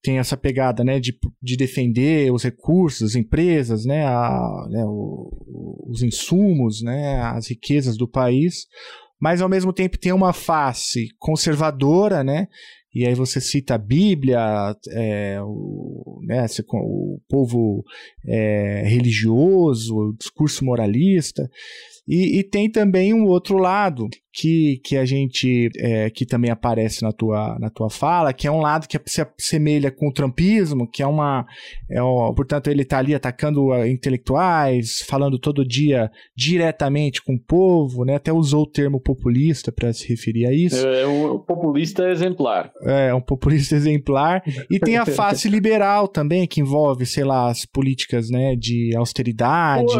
tem 0.02 0.18
essa 0.18 0.36
pegada 0.36 0.82
né, 0.82 0.98
de, 0.98 1.14
de 1.42 1.56
defender 1.56 2.32
os 2.32 2.42
recursos, 2.42 3.10
as 3.10 3.14
empresas, 3.14 3.84
né, 3.84 4.04
a, 4.06 4.66
né, 4.70 4.82
o, 4.86 5.86
os 5.90 6.02
insumos, 6.02 6.82
né, 6.82 7.20
as 7.20 7.48
riquezas 7.48 7.98
do 7.98 8.08
país 8.08 8.66
mas 9.20 9.42
ao 9.42 9.48
mesmo 9.48 9.72
tempo 9.72 9.98
tem 9.98 10.12
uma 10.12 10.32
face 10.32 11.08
conservadora, 11.18 12.24
né? 12.24 12.48
E 12.92 13.06
aí 13.06 13.14
você 13.14 13.40
cita 13.40 13.74
a 13.74 13.78
Bíblia, 13.78 14.74
é, 14.90 15.38
o, 15.42 16.20
né, 16.24 16.44
o 16.72 17.20
povo 17.28 17.84
é, 18.26 18.82
religioso, 18.84 19.96
o 19.96 20.12
discurso 20.16 20.64
moralista. 20.64 21.48
E, 22.08 22.40
e, 22.40 22.42
tem 22.42 22.68
também 22.68 23.14
um 23.14 23.26
outro 23.26 23.56
lado 23.56 24.08
que, 24.32 24.80
que 24.84 24.96
a 24.96 25.04
gente 25.04 25.68
é, 25.78 26.10
que 26.10 26.24
também 26.24 26.50
aparece 26.50 27.02
na 27.02 27.12
tua, 27.12 27.58
na 27.58 27.68
tua 27.68 27.90
fala, 27.90 28.32
que 28.32 28.46
é 28.46 28.50
um 28.50 28.60
lado 28.60 28.86
que 28.86 28.98
se 29.06 29.20
assemelha 29.20 29.90
com 29.90 30.08
o 30.08 30.12
trumpismo, 30.12 30.88
que 30.88 31.02
é 31.02 31.06
uma. 31.06 31.46
É 31.90 32.02
um, 32.02 32.32
portanto, 32.34 32.68
ele 32.68 32.82
está 32.82 32.98
ali 32.98 33.14
atacando 33.14 33.74
intelectuais, 33.86 35.00
falando 35.08 35.38
todo 35.38 35.66
dia 35.66 36.10
diretamente 36.36 37.22
com 37.22 37.34
o 37.34 37.40
povo, 37.40 38.04
né? 38.04 38.16
Até 38.16 38.32
usou 38.32 38.62
o 38.62 38.70
termo 38.70 39.00
populista 39.00 39.72
para 39.72 39.92
se 39.92 40.08
referir 40.08 40.46
a 40.46 40.52
isso. 40.52 40.86
É 40.86 41.06
um 41.06 41.38
populista 41.38 42.08
exemplar. 42.08 42.70
É, 42.84 43.12
um 43.14 43.20
populista 43.20 43.74
exemplar. 43.74 44.42
E 44.70 44.78
tem 44.78 44.96
a 44.96 45.06
face 45.06 45.48
liberal 45.50 46.06
também, 46.06 46.46
que 46.46 46.60
envolve, 46.60 47.04
sei 47.04 47.24
lá, 47.24 47.48
as 47.50 47.66
políticas 47.66 48.30
né, 48.30 48.54
de 48.54 48.94
austeridade. 48.96 49.92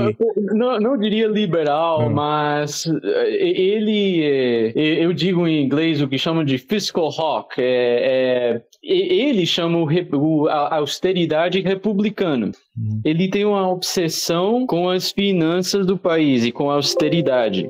Não, 0.53 0.79
não 0.79 0.99
diria 0.99 1.27
liberal 1.27 2.03
é. 2.03 2.09
mas 2.09 2.87
eh, 2.87 4.20
ele, 4.21 4.73
eh, 4.77 5.05
eu 5.05 5.13
digo 5.13 5.47
em 5.47 5.63
inglês 5.63 6.01
o 6.01 6.09
que 6.09 6.19
chamam 6.19 6.45
de 6.45 6.59
fiscal 6.59 7.11
hawk, 7.17 7.55
é, 7.59 7.63
é, 7.63 8.63
ele 8.83 9.47
chama 9.47 9.79
o, 9.79 10.49
a 10.49 10.77
austeridade 10.77 11.61
republicana. 11.61 12.53
Uhum. 12.77 13.01
Ele 13.05 13.29
tem 13.29 13.45
uma 13.45 13.69
obsessão 13.69 14.67
com 14.67 14.89
as 14.89 15.13
finanças 15.13 15.87
do 15.87 15.99
país 15.99 16.45
e 16.45 16.53
com 16.53 16.71
a 16.71 16.75
austeridade. 16.75 17.69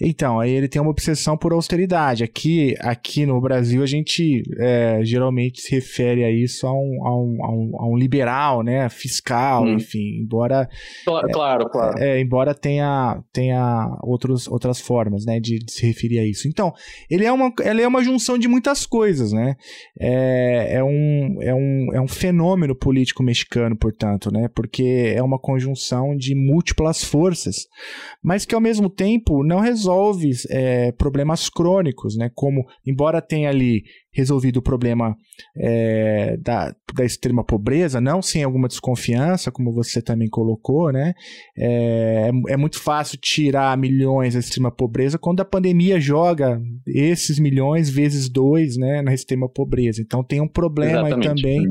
Então, 0.00 0.40
aí 0.40 0.50
ele 0.50 0.68
tem 0.68 0.80
uma 0.80 0.90
obsessão 0.90 1.36
por 1.36 1.52
austeridade. 1.52 2.24
Aqui, 2.24 2.74
aqui 2.80 3.26
no 3.26 3.40
Brasil, 3.40 3.82
a 3.82 3.86
gente 3.86 4.42
é, 4.58 5.00
geralmente 5.02 5.60
se 5.60 5.70
refere 5.74 6.24
a 6.24 6.30
isso 6.30 6.66
a 6.66 6.72
um, 6.72 7.06
a 7.06 7.16
um, 7.16 7.44
a 7.44 7.50
um, 7.50 7.72
a 7.80 7.88
um 7.88 7.96
liberal, 7.96 8.62
né? 8.62 8.88
Fiscal, 8.88 9.64
hum. 9.64 9.74
enfim, 9.74 10.20
embora. 10.22 10.68
Claro, 11.04 11.28
é, 11.28 11.32
claro. 11.32 11.68
claro. 11.68 11.98
É, 11.98 12.20
embora 12.20 12.54
tenha, 12.54 13.22
tenha 13.32 13.98
outros, 14.02 14.48
outras 14.48 14.80
formas, 14.80 15.24
né, 15.24 15.40
de, 15.40 15.58
de, 15.58 15.72
se 15.72 15.86
referir 15.86 16.18
a 16.18 16.24
isso. 16.24 16.48
Então, 16.48 16.72
ele 17.10 17.24
é, 17.24 17.32
uma, 17.32 17.52
ele 17.60 17.82
é 17.82 17.88
uma 17.88 18.02
junção 18.02 18.38
de 18.38 18.48
muitas 18.48 18.86
coisas, 18.86 19.32
né? 19.32 19.56
É, 19.98 20.76
é, 20.76 20.84
um, 20.84 21.38
é, 21.40 21.54
um, 21.54 21.88
é 21.94 22.00
um 22.00 22.08
fenômeno 22.08 22.74
político 22.74 23.22
mexicano, 23.22 23.76
portanto, 23.76 24.32
né? 24.32 24.48
Porque 24.54 25.12
é 25.14 25.22
uma 25.22 25.38
conjunção 25.38 26.16
de 26.16 26.34
múltiplas 26.34 27.02
forças, 27.04 27.66
mas 28.22 28.44
que 28.44 28.54
ao 28.54 28.60
mesmo 28.60 28.88
tempo 28.88 29.44
não 29.44 29.60
resolve 29.62 30.30
é, 30.50 30.92
problemas 30.92 31.48
crônicos, 31.48 32.16
né? 32.16 32.30
Como, 32.34 32.64
embora 32.86 33.22
tenha 33.22 33.48
ali 33.48 33.82
resolvido 34.14 34.58
o 34.58 34.62
problema 34.62 35.16
é, 35.56 36.36
da, 36.36 36.74
da 36.94 37.04
extrema 37.04 37.42
pobreza, 37.42 37.98
não 38.00 38.20
sem 38.20 38.42
alguma 38.42 38.68
desconfiança, 38.68 39.50
como 39.50 39.72
você 39.72 40.02
também 40.02 40.28
colocou, 40.28 40.92
né? 40.92 41.14
É, 41.56 41.92
é, 42.12 42.30
é 42.48 42.56
muito 42.56 42.78
fácil 42.80 43.18
tirar 43.18 43.76
milhões 43.78 44.34
da 44.34 44.40
extrema 44.40 44.70
pobreza 44.70 45.18
quando 45.18 45.40
a 45.40 45.44
pandemia 45.44 46.00
joga 46.00 46.60
esses 46.86 47.38
milhões 47.38 47.88
vezes 47.88 48.28
dois, 48.28 48.76
né, 48.76 49.02
na 49.02 49.14
extrema 49.14 49.48
pobreza. 49.48 50.02
Então 50.02 50.22
tem 50.22 50.40
um 50.40 50.48
problema 50.48 51.06
aí 51.06 51.20
também, 51.20 51.68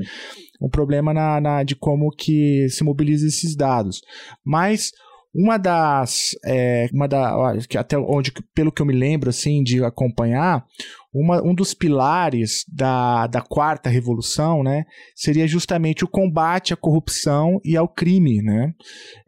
um 0.61 0.69
problema 0.69 1.13
na, 1.13 1.41
na, 1.41 1.63
de 1.63 1.75
como 1.75 2.09
que 2.11 2.67
se 2.69 2.83
mobiliza 2.83 3.27
esses 3.27 3.55
dados. 3.55 4.01
Mas 4.45 4.91
uma 5.33 5.57
das. 5.57 6.31
É, 6.45 6.87
uma 6.93 7.07
da, 7.07 7.53
até 7.77 7.97
onde, 7.97 8.31
pelo 8.53 8.71
que 8.71 8.81
eu 8.81 8.85
me 8.85 8.93
lembro, 8.93 9.29
assim, 9.29 9.63
de 9.63 9.83
acompanhar, 9.83 10.65
uma, 11.13 11.43
um 11.43 11.53
dos 11.53 11.73
pilares 11.73 12.63
da, 12.71 13.27
da 13.27 13.41
quarta 13.41 13.89
revolução, 13.89 14.63
né, 14.63 14.85
seria 15.13 15.45
justamente 15.45 16.05
o 16.05 16.07
combate 16.07 16.73
à 16.73 16.77
corrupção 16.77 17.59
e 17.65 17.75
ao 17.75 17.87
crime, 17.87 18.41
né, 18.41 18.73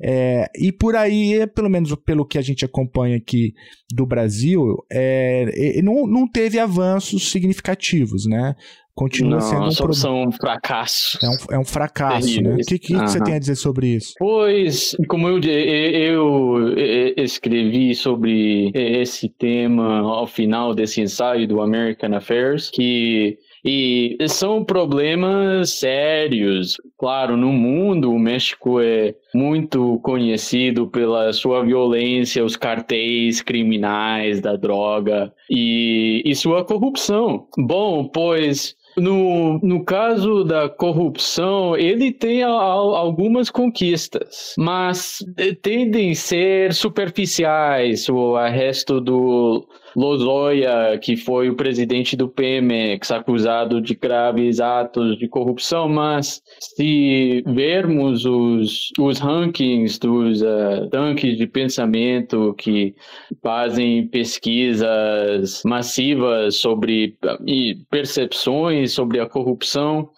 é, 0.01 0.45
e 0.55 0.71
por 0.71 0.95
aí, 0.95 1.45
pelo 1.47 1.69
menos 1.69 1.93
pelo 2.05 2.25
que 2.25 2.37
a 2.37 2.41
gente 2.41 2.63
acompanha 2.63 3.17
aqui 3.17 3.53
do 3.93 4.05
Brasil, 4.05 4.77
é, 4.89 5.81
não, 5.81 6.07
não 6.07 6.27
teve 6.27 6.57
avanços 6.57 7.29
significativos, 7.29 8.25
né, 8.25 8.55
continua 8.95 9.39
não, 9.39 9.41
sendo 9.41 9.65
um, 9.65 9.73
pro... 9.73 9.93
são 9.93 10.23
um 10.23 10.31
fracasso. 10.31 11.17
É 11.21 11.27
um, 11.27 11.55
é 11.55 11.59
um 11.59 11.65
fracasso, 11.65 12.41
né? 12.41 12.53
O 12.53 12.57
que, 12.57 12.79
que, 12.79 12.79
que, 12.79 12.93
você 12.93 13.21
tem 13.21 13.35
a 13.35 13.39
dizer 13.39 13.55
sobre 13.55 13.87
isso? 13.87 14.13
Pois, 14.17 14.95
como 15.07 15.27
eu, 15.27 15.39
eu, 15.39 16.77
eu, 16.77 17.23
escrevi 17.23 17.95
sobre 17.95 18.71
esse 18.73 19.29
tema 19.29 19.99
ao 19.99 20.27
final 20.27 20.73
desse 20.73 21.01
ensaio 21.01 21.47
do 21.47 21.61
American 21.61 22.15
Affairs, 22.15 22.69
que 22.69 23.37
e 23.65 24.17
são 24.27 24.63
problemas 24.63 25.79
sérios. 25.79 26.75
Claro, 26.97 27.37
no 27.37 27.51
mundo, 27.51 28.11
o 28.11 28.19
México 28.19 28.81
é 28.81 29.15
muito 29.33 29.99
conhecido 30.03 30.87
pela 30.87 31.31
sua 31.31 31.63
violência, 31.63 32.43
os 32.43 32.57
cartéis 32.57 33.41
criminais 33.41 34.41
da 34.41 34.57
droga 34.57 35.33
e, 35.49 36.21
e 36.25 36.35
sua 36.35 36.65
corrupção. 36.65 37.47
Bom, 37.57 38.05
pois 38.05 38.75
no, 38.97 39.59
no 39.59 39.83
caso 39.83 40.43
da 40.43 40.69
corrupção, 40.69 41.75
ele 41.75 42.11
tem 42.11 42.43
a, 42.43 42.49
a, 42.49 42.51
algumas 42.51 43.49
conquistas, 43.49 44.53
mas 44.57 45.19
tendem 45.61 46.11
a 46.11 46.15
ser 46.15 46.73
superficiais. 46.73 48.07
O 48.09 48.35
resto 48.37 48.99
do 48.99 49.67
Lozoya, 49.95 50.97
que 51.01 51.15
foi 51.15 51.49
o 51.49 51.55
presidente 51.55 52.15
do 52.15 52.27
Pemex, 52.27 53.11
acusado 53.11 53.81
de 53.81 53.95
graves 53.95 54.59
atos 54.59 55.17
de 55.17 55.27
corrupção, 55.27 55.87
mas 55.87 56.41
se 56.59 57.43
vermos 57.47 58.25
os, 58.25 58.89
os 58.99 59.19
rankings 59.19 59.99
dos 59.99 60.41
uh, 60.41 60.89
tanques 60.89 61.37
de 61.37 61.47
pensamento 61.47 62.53
que 62.57 62.95
fazem 63.41 64.07
pesquisas 64.07 65.61
massivas 65.65 66.55
sobre 66.55 67.17
e 67.45 67.75
percepções 67.89 68.93
sobre 68.93 69.19
a 69.19 69.27
corrupção, 69.27 70.09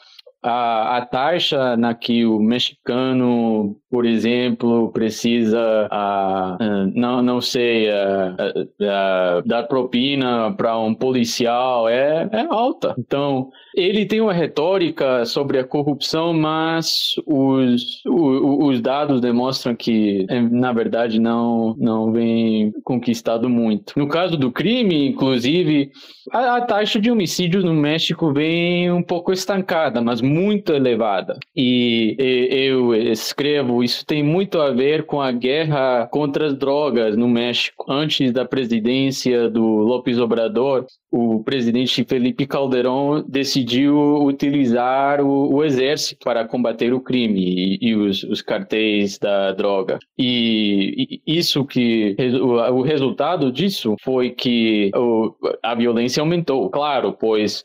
a, 0.46 0.98
a 0.98 1.06
taxa 1.06 1.76
na 1.76 1.96
que 1.96 2.24
o 2.24 2.40
mexicano, 2.40 3.76
por 3.96 4.06
exemplo, 4.06 4.92
precisa, 4.92 5.88
a 5.90 6.58
não, 6.94 7.22
não 7.22 7.40
sei, 7.40 7.90
a, 7.90 9.42
dar 9.46 9.64
propina 9.70 10.52
para 10.52 10.78
um 10.78 10.94
policial 10.94 11.88
é, 11.88 12.28
é 12.30 12.46
alta. 12.50 12.94
Então, 13.00 13.50
ele 13.74 14.06
tem 14.06 14.20
uma 14.20 14.34
retórica 14.34 15.26
sobre 15.26 15.60
a 15.60 15.64
corrupção, 15.64 16.34
mas 16.34 17.16
os, 17.26 18.02
os, 18.06 18.68
os 18.68 18.82
dados 18.82 19.22
demonstram 19.22 19.74
que, 19.74 20.26
é, 20.30 20.42
na 20.42 20.74
verdade, 20.74 21.18
não, 21.18 21.74
não 21.78 22.12
vem 22.12 22.74
conquistado 22.84 23.50
muito. 23.50 23.94
No 23.96 24.10
caso 24.10 24.36
do 24.36 24.52
crime, 24.52 25.08
inclusive, 25.08 25.90
a, 26.32 26.58
a 26.58 26.62
taxa 26.62 27.00
de 27.00 27.10
homicídios 27.10 27.64
no 27.64 27.74
México 27.74 28.34
vem 28.34 28.92
um 28.92 29.04
pouco 29.04 29.32
estancada, 29.32 30.02
mas 30.02 30.22
muito 30.22 30.74
elevada. 30.74 31.38
E, 31.56 32.16
e 32.20 32.66
eu 32.68 32.94
escrevo, 32.94 33.84
isso 33.86 34.06
tem 34.06 34.24
muito 34.24 34.60
a 34.60 34.72
ver 34.72 35.06
com 35.06 35.22
a 35.22 35.32
guerra 35.32 36.08
contra 36.12 36.48
as 36.48 36.58
drogas 36.58 37.16
no 37.16 37.28
México. 37.28 37.86
Antes 37.88 38.32
da 38.32 38.44
presidência 38.44 39.50
do 39.50 39.64
López 39.64 40.20
Obrador, 40.20 40.86
o 41.16 41.42
presidente 41.44 42.04
Felipe 42.04 42.46
Calderón 42.46 43.24
decidiu 43.28 43.98
utilizar 44.26 45.22
o, 45.22 45.54
o 45.54 45.64
exército 45.64 46.20
para 46.26 46.46
combater 46.46 46.94
o 46.94 47.00
crime 47.00 47.40
e, 47.40 47.90
e 47.90 47.96
os, 47.96 48.24
os, 48.24 48.42
cartéis 48.42 49.18
da 49.18 49.54
droga. 49.54 49.98
E, 50.18 51.22
e 51.26 51.38
isso 51.38 51.64
que 51.64 52.18
o, 52.20 52.80
o, 52.80 52.82
resultado 52.82 53.50
disso 53.50 53.96
foi 54.04 54.32
que 54.32 54.92
o, 54.94 55.34
a 55.64 55.74
violência 55.74 56.20
aumentou, 56.20 56.70
claro, 56.70 57.14
pois 57.14 57.64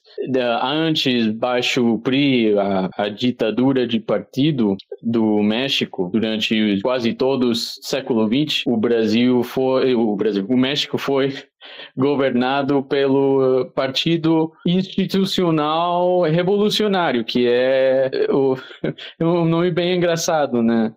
antes 0.62 1.26
baixo 1.32 1.98
PRI, 1.98 2.56
a, 2.56 2.88
a 2.96 3.08
ditadura 3.08 3.84
de 3.84 3.98
partido 3.98 4.76
do 5.02 5.42
México 5.42 6.09
durante 6.10 6.80
quase 6.82 7.14
todo 7.14 7.50
o 7.50 7.54
século 7.54 8.26
XX, 8.26 8.64
o 8.66 8.76
Brasil 8.76 9.42
foi 9.42 9.94
o 9.94 10.14
Brasil, 10.16 10.46
o 10.48 10.56
México 10.56 10.98
foi 10.98 11.32
governado 11.96 12.82
pelo 12.82 13.70
Partido 13.74 14.52
Institucional 14.66 16.22
Revolucionário, 16.22 17.24
que 17.24 17.46
é 17.46 18.10
o, 18.30 18.56
um 19.20 19.44
nome 19.44 19.70
bem 19.70 19.96
engraçado, 19.96 20.62
né? 20.62 20.92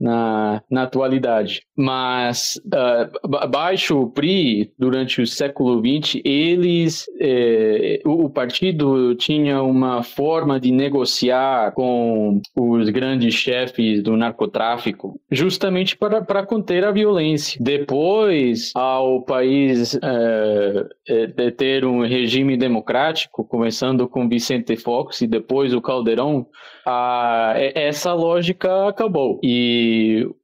Na, 0.00 0.62
na 0.70 0.82
atualidade. 0.82 1.62
Mas 1.76 2.60
uh, 2.66 3.48
baixo 3.48 4.06
PRI, 4.08 4.70
durante 4.78 5.20
o 5.20 5.26
século 5.26 5.80
XX, 5.80 6.20
eles, 6.24 7.06
eh, 7.20 8.00
o, 8.04 8.24
o, 8.24 8.30
partido 8.30 9.14
tinha 9.14 9.62
uma 9.62 10.02
forma 10.02 10.58
de 10.60 10.70
negociar 10.70 11.72
com 11.72 12.40
os 12.54 12.88
grandes 12.90 13.34
chefes 13.34 14.02
do 14.02 14.16
narcotráfico, 14.16 15.20
justamente 15.30 15.96
para, 15.96 16.22
para 16.22 16.46
conter 16.46 16.84
a 16.84 16.92
violência. 16.92 17.58
Depois, 17.62 18.72
ao 18.74 19.22
país 19.22 19.98
eh, 20.02 21.50
ter 21.56 21.84
um 21.84 22.06
regime 22.06 22.56
democrático, 22.56 23.44
começando 23.44 24.08
com 24.08 24.28
Vicente 24.28 24.76
Fox 24.76 25.20
e 25.20 25.26
depois 25.26 25.74
o 25.74 25.80
Caldeirão, 25.80 26.46
a, 26.86 27.54
essa 27.56 28.12
lógica 28.14 28.88
acabou. 28.88 29.40
E 29.42 29.85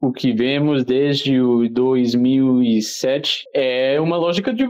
o 0.01 0.13
que 0.13 0.33
vemos 0.33 0.85
desde 0.85 1.41
o 1.41 1.69
2007 1.69 3.45
é 3.55 4.01
uma 4.01 4.17
lógica 4.17 4.53
de 4.53 4.67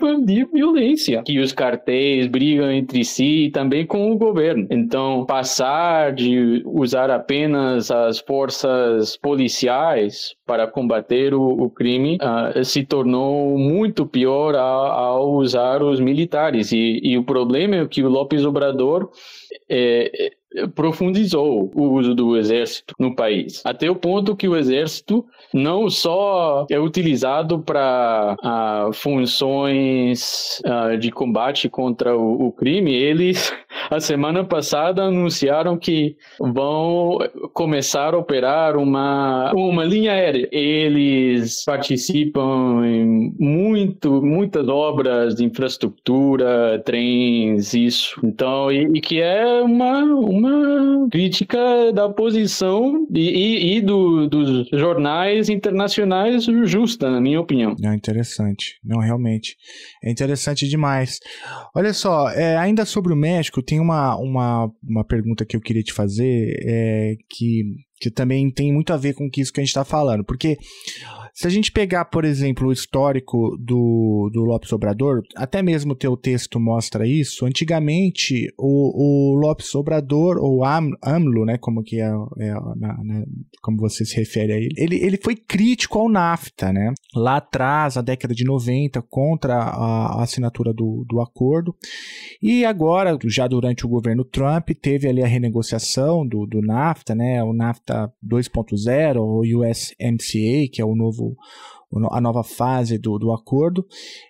violência, 0.53 1.23
que 1.23 1.39
os 1.39 1.53
cartéis 1.53 2.27
brigam 2.27 2.71
entre 2.71 3.05
si 3.05 3.47
e 3.47 3.51
também 3.51 3.87
com 3.87 4.11
o 4.11 4.19
governo. 4.19 4.67
Então, 4.71 5.25
passar 5.27 6.13
de 6.13 6.63
usar 6.67 7.11
apenas 7.11 7.91
as 7.91 8.19
forças 8.19 9.17
policiais 9.17 10.35
para 10.47 10.67
combater 10.67 11.35
o, 11.35 11.43
o 11.43 11.71
crime 11.71 12.19
uh, 12.21 12.65
se 12.65 12.85
tornou 12.85 13.57
muito 13.57 14.07
pior 14.07 14.55
ao 14.55 15.33
usar 15.33 15.83
os 15.83 16.01
militares. 16.01 16.73
E, 16.73 17.01
e, 17.03 17.17
o 17.17 17.25
problema 17.25 17.77
é 17.77 17.87
que 17.87 18.03
o 18.03 18.09
Lopes 18.09 18.45
Obrador 18.45 19.11
é, 19.69 20.33
profundizou 20.75 21.71
o 21.75 21.93
uso 21.93 22.15
do 22.15 22.37
exército 22.37 22.95
no 22.99 23.15
país, 23.15 23.62
até 23.65 23.91
o 23.91 23.97
ponto 23.97 24.37
que 24.37 24.49
o 24.49 24.57
exército 24.57 25.25
não 25.53 25.88
só 25.88 26.67
é 26.71 26.79
utilizado 26.79 27.59
para 27.61 28.37
uh, 28.43 28.93
funções 28.93 30.61
uh, 30.65 30.97
de 30.97 31.11
combate 31.11 31.69
contra 31.69 32.17
o, 32.17 32.47
o, 32.47 32.53
crime, 32.53 32.95
eles 32.95 33.53
a 33.91 34.01
semana 34.01 34.45
passada 34.45 35.05
anunciaram 35.05 35.77
que 35.77 36.17
vão 36.41 37.19
começar 37.53 38.15
a 38.15 38.19
operar 38.19 38.77
uma, 38.77 39.53
uma 39.53 39.85
linha 39.85 40.12
aérea. 40.12 40.49
Eles 40.51 41.65
participam 41.65 42.85
em 42.85 43.35
muito, 43.38 44.23
muitas 44.23 44.69
obras 44.69 45.35
de 45.35 45.45
infraestrutura, 45.45 46.83
trens, 46.85 47.75
isso. 47.75 48.19
Então, 48.25 48.71
e, 48.73 48.85
e 48.97 49.01
que 49.01 49.21
é 49.21 49.61
uma, 49.62 50.03
uma 50.03 50.42
crítica 51.11 51.93
da 51.93 52.09
posição 52.09 53.07
e, 53.13 53.21
e, 53.21 53.77
e 53.77 53.81
do, 53.81 54.29
dos 54.29 54.69
jornais 54.71 55.49
internacionais 55.49 56.45
justa, 56.65 57.11
na 57.11 57.21
minha 57.21 57.41
opinião. 57.41 57.75
É 57.83 57.95
interessante. 57.95 58.79
Não, 58.85 59.01
realmente. 59.01 59.57
É 60.03 60.11
interessante 60.11 60.69
demais. 60.69 61.19
Olha 61.75 61.93
só, 61.93 62.31
é, 62.31 62.57
ainda 62.57 62.85
sobre 62.85 63.13
o 63.13 63.17
México, 63.17 63.63
tem 63.63 63.81
uma, 63.81 64.17
uma, 64.17 64.71
uma 64.83 65.05
pergunta 65.05 65.45
que 65.45 65.57
eu 65.57 65.61
queria 65.61 65.83
te 65.83 65.93
fazer, 65.93 66.57
é, 66.65 67.15
que, 67.29 67.63
que 68.01 68.11
também 68.11 68.51
tem 68.51 68.73
muito 68.73 68.93
a 68.93 68.97
ver 68.97 69.15
com 69.15 69.29
isso 69.37 69.53
que 69.53 69.61
a 69.61 69.63
gente 69.63 69.71
está 69.71 69.85
falando. 69.85 70.25
Porque 70.25 70.57
se 71.35 71.47
a 71.47 71.51
gente 71.51 71.73
pegar, 71.73 72.05
por 72.05 72.27
exemplo, 72.27 72.68
o 72.68 72.73
histórico 72.73 73.57
do, 73.59 74.29
do 74.33 74.45
Lopes 74.45 74.71
Obrador, 74.71 75.23
até 75.35 75.62
mesmo 75.62 75.92
o 75.92 75.97
teu 75.97 76.14
texto 76.14 76.61
mostra 76.61 77.07
isso. 77.07 77.47
Antigamente, 77.47 78.53
o, 78.59 79.33
o 79.33 79.35
Lopes 79.35 79.75
Obrador, 79.75 80.37
ou 80.38 80.62
Am, 80.62 80.90
AMLO, 81.01 81.47
né, 81.47 81.57
como 81.57 81.83
que 81.83 82.01
é, 82.01 82.11
é 82.38 82.53
na, 82.77 83.03
na, 83.03 83.25
como 83.62 83.79
você 83.79 84.05
se 84.05 84.14
refere 84.14 84.53
a 84.53 84.57
ele, 84.57 84.75
ele, 84.77 84.97
ele 84.97 85.16
foi 85.16 85.35
crítico 85.35 85.99
ao 85.99 86.09
NAFTA, 86.09 86.71
né? 86.71 86.92
Lá 87.14 87.37
atrás, 87.37 87.97
na 87.97 88.03
década 88.03 88.35
de 88.35 88.45
90, 88.45 89.01
contra 89.09 89.55
a, 89.55 90.23
assinatura 90.23 90.75
do, 90.75 91.05
do 91.09 91.21
acordo. 91.21 91.75
E 92.42 92.64
agora, 92.64 93.18
já 93.25 93.47
durante 93.47 93.87
o 93.87 93.88
governo 93.88 94.25
Trump, 94.25 94.68
teve 94.81 95.09
ali 95.09 95.23
a 95.23 95.27
renegociação 95.27 96.27
do, 96.27 96.45
do 96.47 96.61
NAFTA, 96.61 97.14
né? 97.14 97.42
O 97.42 97.55
NAFTA 97.55 98.12
2.0, 98.23 99.16
o 99.18 99.40
USMCA, 99.40 100.68
que 100.71 100.81
é 100.81 100.85
o 100.85 100.95
novo 100.95 101.22
a 102.11 102.21
nova 102.21 102.43
fase 102.43 102.99
do, 102.99 103.19
do 103.19 103.33
acordo. 103.33 103.87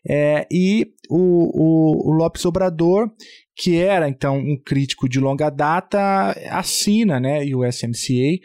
É, 0.09 0.46
e 0.50 0.92
o, 1.09 1.18
o, 1.18 2.11
o 2.11 2.12
Lopes 2.12 2.44
Obrador, 2.44 3.11
que 3.55 3.76
era 3.76 4.09
então 4.09 4.37
um 4.37 4.57
crítico 4.57 5.09
de 5.09 5.20
longa 5.20 5.50
data, 5.50 6.33
assina 6.50 7.20
né, 7.20 7.44
o 7.55 7.66
USMCA 7.66 8.40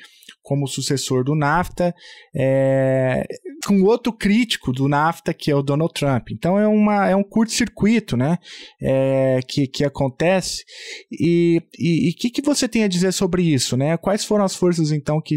como 0.47 0.65
sucessor 0.65 1.25
do 1.25 1.35
NAFTA, 1.35 1.93
é, 2.39 3.25
com 3.65 3.81
outro 3.81 4.13
crítico 4.13 4.71
do 4.71 4.87
NAFTA, 4.87 5.33
que 5.33 5.49
é 5.49 5.55
o 5.55 5.63
Donald 5.63 5.91
Trump. 5.93 6.29
Então 6.31 6.59
é, 6.59 6.67
uma, 6.67 7.09
é 7.09 7.15
um 7.15 7.23
curto-circuito 7.23 8.15
né, 8.15 8.37
é, 8.79 9.39
que, 9.47 9.65
que 9.65 9.83
acontece. 9.83 10.63
E 11.11 11.59
o 11.59 12.19
que, 12.19 12.29
que 12.29 12.41
você 12.41 12.67
tem 12.67 12.83
a 12.83 12.87
dizer 12.87 13.11
sobre 13.11 13.41
isso? 13.41 13.75
Né? 13.75 13.97
Quais 13.97 14.23
foram 14.23 14.45
as 14.45 14.55
forças, 14.55 14.91
então, 14.91 15.19
que. 15.19 15.35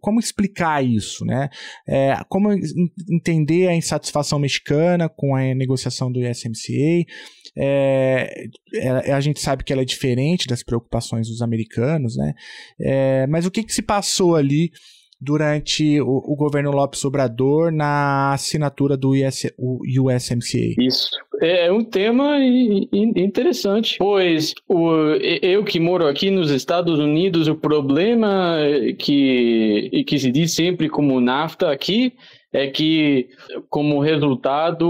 Como 0.00 0.18
explicar 0.18 0.84
isso? 0.84 1.24
Né? 1.24 1.48
É, 1.88 2.20
como 2.28 2.52
entender 3.08 3.68
a 3.68 3.74
insatisfação 3.74 4.38
mexicana 4.38 5.08
com 5.08 5.36
a 5.36 5.54
negociação 5.54 6.10
do 6.10 6.20
USMCA? 6.20 7.06
É, 7.56 8.44
é, 8.74 9.12
a 9.12 9.20
gente 9.20 9.40
sabe 9.40 9.64
que 9.64 9.72
ela 9.72 9.82
é 9.82 9.84
diferente 9.84 10.46
das 10.46 10.62
preocupações 10.62 11.28
dos 11.28 11.42
americanos, 11.42 12.16
né? 12.16 12.34
É, 12.80 13.26
mas 13.26 13.44
o 13.46 13.50
que, 13.50 13.62
que 13.62 13.72
se 13.72 13.82
passou 13.82 14.36
ali 14.36 14.70
durante 15.20 16.00
o, 16.00 16.32
o, 16.32 16.34
governo 16.34 16.70
Lopes 16.70 17.04
Obrador 17.04 17.70
na 17.70 18.32
assinatura 18.32 18.96
do 18.96 19.10
US, 19.10 19.52
USMCA? 19.58 20.74
Isso. 20.78 21.10
É 21.42 21.70
um 21.70 21.84
tema 21.84 22.38
interessante, 22.92 23.96
pois 23.98 24.54
o, 24.68 24.90
eu 25.42 25.64
que 25.64 25.78
moro 25.78 26.06
aqui 26.06 26.30
nos 26.30 26.50
Estados 26.50 26.98
Unidos, 26.98 27.48
o 27.48 27.54
problema 27.54 28.56
que, 28.98 30.04
que 30.06 30.18
se 30.18 30.30
diz 30.30 30.54
sempre 30.54 30.88
como 30.88 31.20
NAFTA 31.20 31.70
aqui 31.70 32.14
é 32.52 32.66
que, 32.66 33.28
como 33.68 34.00
resultado, 34.00 34.88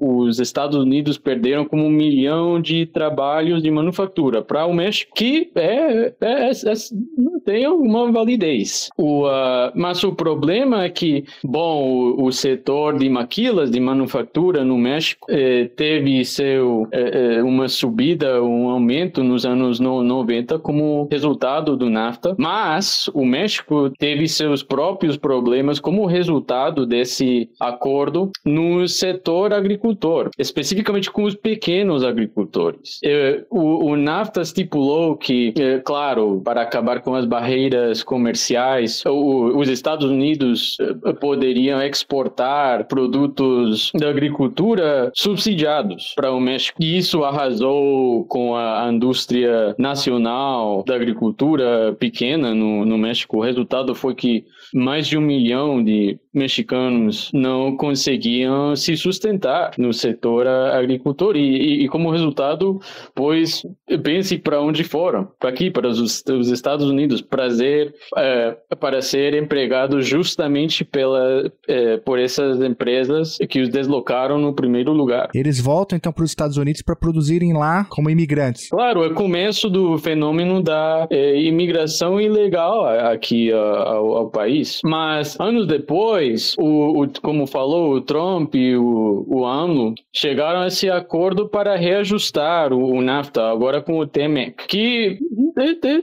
os 0.00 0.38
Estados 0.38 0.76
Unidos 0.76 1.16
perderam 1.18 1.64
como 1.64 1.84
um 1.84 1.90
milhão 1.90 2.60
de 2.60 2.86
trabalhos 2.86 3.62
de 3.62 3.70
manufatura 3.70 4.42
para 4.42 4.66
o 4.66 4.74
México, 4.74 5.12
que 5.14 5.50
é, 5.54 5.68
é, 5.68 6.14
é, 6.20 6.50
é 6.50 7.32
tem 7.44 7.64
alguma 7.64 8.12
validez. 8.12 8.90
O, 8.96 9.26
uh, 9.26 9.72
mas 9.74 10.04
o 10.04 10.12
problema 10.12 10.84
é 10.84 10.90
que, 10.90 11.24
bom, 11.42 11.82
o, 11.82 12.26
o, 12.26 12.32
setor 12.32 12.98
de 12.98 13.08
maquilas 13.08 13.70
de 13.70 13.80
manufatura 13.80 14.64
no 14.64 14.76
México 14.76 15.26
eh, 15.30 15.70
teve 15.74 16.24
seu, 16.24 16.86
eh, 16.92 17.38
eh 17.38 17.42
uma 17.42 17.68
subida, 17.68 18.42
um 18.42 18.68
aumento 18.68 19.24
nos 19.24 19.46
anos 19.46 19.80
no, 19.80 20.02
90 20.02 20.58
como 20.58 21.08
resultado 21.10 21.76
do 21.76 21.88
NAFTA, 21.88 22.34
mas 22.38 23.08
o 23.14 23.24
México 23.24 23.90
teve 23.98 24.28
seus 24.28 24.62
próprios 24.62 25.16
problemas 25.16 25.80
como 25.80 26.04
resultado 26.04 26.86
desse 26.88 27.50
acordo 27.60 28.30
no 28.44 28.88
setor 28.88 29.52
agricultor, 29.52 30.30
especificamente 30.38 31.10
com 31.10 31.24
os 31.24 31.34
pequenos 31.34 32.02
agricultores. 32.02 32.98
É, 33.04 33.44
o, 33.50 33.90
o 33.90 33.96
NAFTA 33.96 34.40
estipulou 34.40 35.16
que, 35.16 35.54
é, 35.58 35.78
claro, 35.78 36.40
para 36.44 36.62
acabar 36.62 37.00
com 37.00 37.14
as 37.14 37.24
barreiras 37.24 38.02
comerciais, 38.02 39.04
o, 39.06 39.58
os 39.58 39.68
Estados 39.68 40.06
Unidos 40.06 40.76
é, 40.80 41.12
poderiam 41.12 41.80
exportar 41.82 42.86
produtos 42.86 43.92
da 43.94 44.08
agricultura 44.08 45.10
subsidiados 45.14 46.12
para 46.14 46.32
o 46.32 46.40
México. 46.40 46.82
E 46.82 46.96
isso 46.96 47.24
arrasou 47.24 48.24
com 48.24 48.56
a 48.56 48.88
indústria 48.92 49.74
nacional 49.78 50.82
da 50.86 50.94
agricultura 50.94 51.94
pequena 51.98 52.54
no, 52.54 52.84
no 52.84 52.98
México. 52.98 53.38
O 53.38 53.42
resultado 53.42 53.94
foi 53.94 54.14
que 54.14 54.44
mais 54.74 55.06
de 55.06 55.16
um 55.16 55.20
milhão 55.20 55.82
de 55.82 56.18
mexicanos 56.32 57.30
não 57.34 57.76
conseguiam 57.76 58.76
se 58.76 58.96
sustentar 58.96 59.72
no 59.76 59.92
setor 59.92 60.46
agricultor 60.46 61.36
e, 61.36 61.40
e, 61.40 61.84
e 61.84 61.88
como 61.88 62.10
resultado, 62.10 62.80
pois 63.14 63.62
pense 64.02 64.38
para 64.38 64.60
onde 64.60 64.84
foram, 64.84 65.28
para 65.38 65.50
aqui, 65.50 65.70
para 65.70 65.88
os, 65.88 66.22
os 66.26 66.50
Estados 66.50 66.86
Unidos, 66.86 67.20
prazer 67.20 67.94
é, 68.16 68.56
para 68.78 69.02
ser 69.02 69.34
empregado 69.34 70.00
justamente 70.00 70.84
pela 70.84 71.50
é, 71.66 71.96
por 71.98 72.18
essas 72.18 72.60
empresas 72.62 73.36
que 73.48 73.60
os 73.60 73.68
deslocaram 73.68 74.38
no 74.38 74.54
primeiro 74.54 74.92
lugar. 74.92 75.28
Eles 75.34 75.60
voltam 75.60 75.96
então 75.96 76.12
para 76.12 76.24
os 76.24 76.30
Estados 76.30 76.56
Unidos 76.56 76.82
para 76.82 76.94
produzirem 76.94 77.52
lá 77.52 77.84
como 77.84 78.10
imigrantes. 78.10 78.68
Claro, 78.68 79.04
é 79.04 79.08
o 79.08 79.14
começo 79.14 79.68
do 79.68 79.98
fenômeno 79.98 80.62
da 80.62 81.06
é, 81.10 81.40
imigração 81.40 82.20
ilegal 82.20 82.86
aqui 82.86 83.52
ao, 83.52 84.16
ao 84.16 84.30
país, 84.30 84.57
mas 84.84 85.38
anos 85.40 85.66
depois 85.66 86.54
o, 86.58 87.02
o, 87.02 87.08
como 87.20 87.46
falou, 87.46 87.92
o 87.92 88.00
Trump 88.00 88.54
e 88.54 88.76
o, 88.76 89.24
o 89.28 89.44
AMLO 89.44 89.94
chegaram 90.12 90.60
a 90.60 90.66
esse 90.68 90.90
acordo 90.90 91.48
para 91.48 91.76
reajustar 91.76 92.72
o, 92.72 92.94
o 92.94 93.02
NAFTA, 93.02 93.50
agora 93.50 93.80
com 93.80 93.98
o 93.98 94.06
TMEC, 94.06 94.66
que 94.66 95.18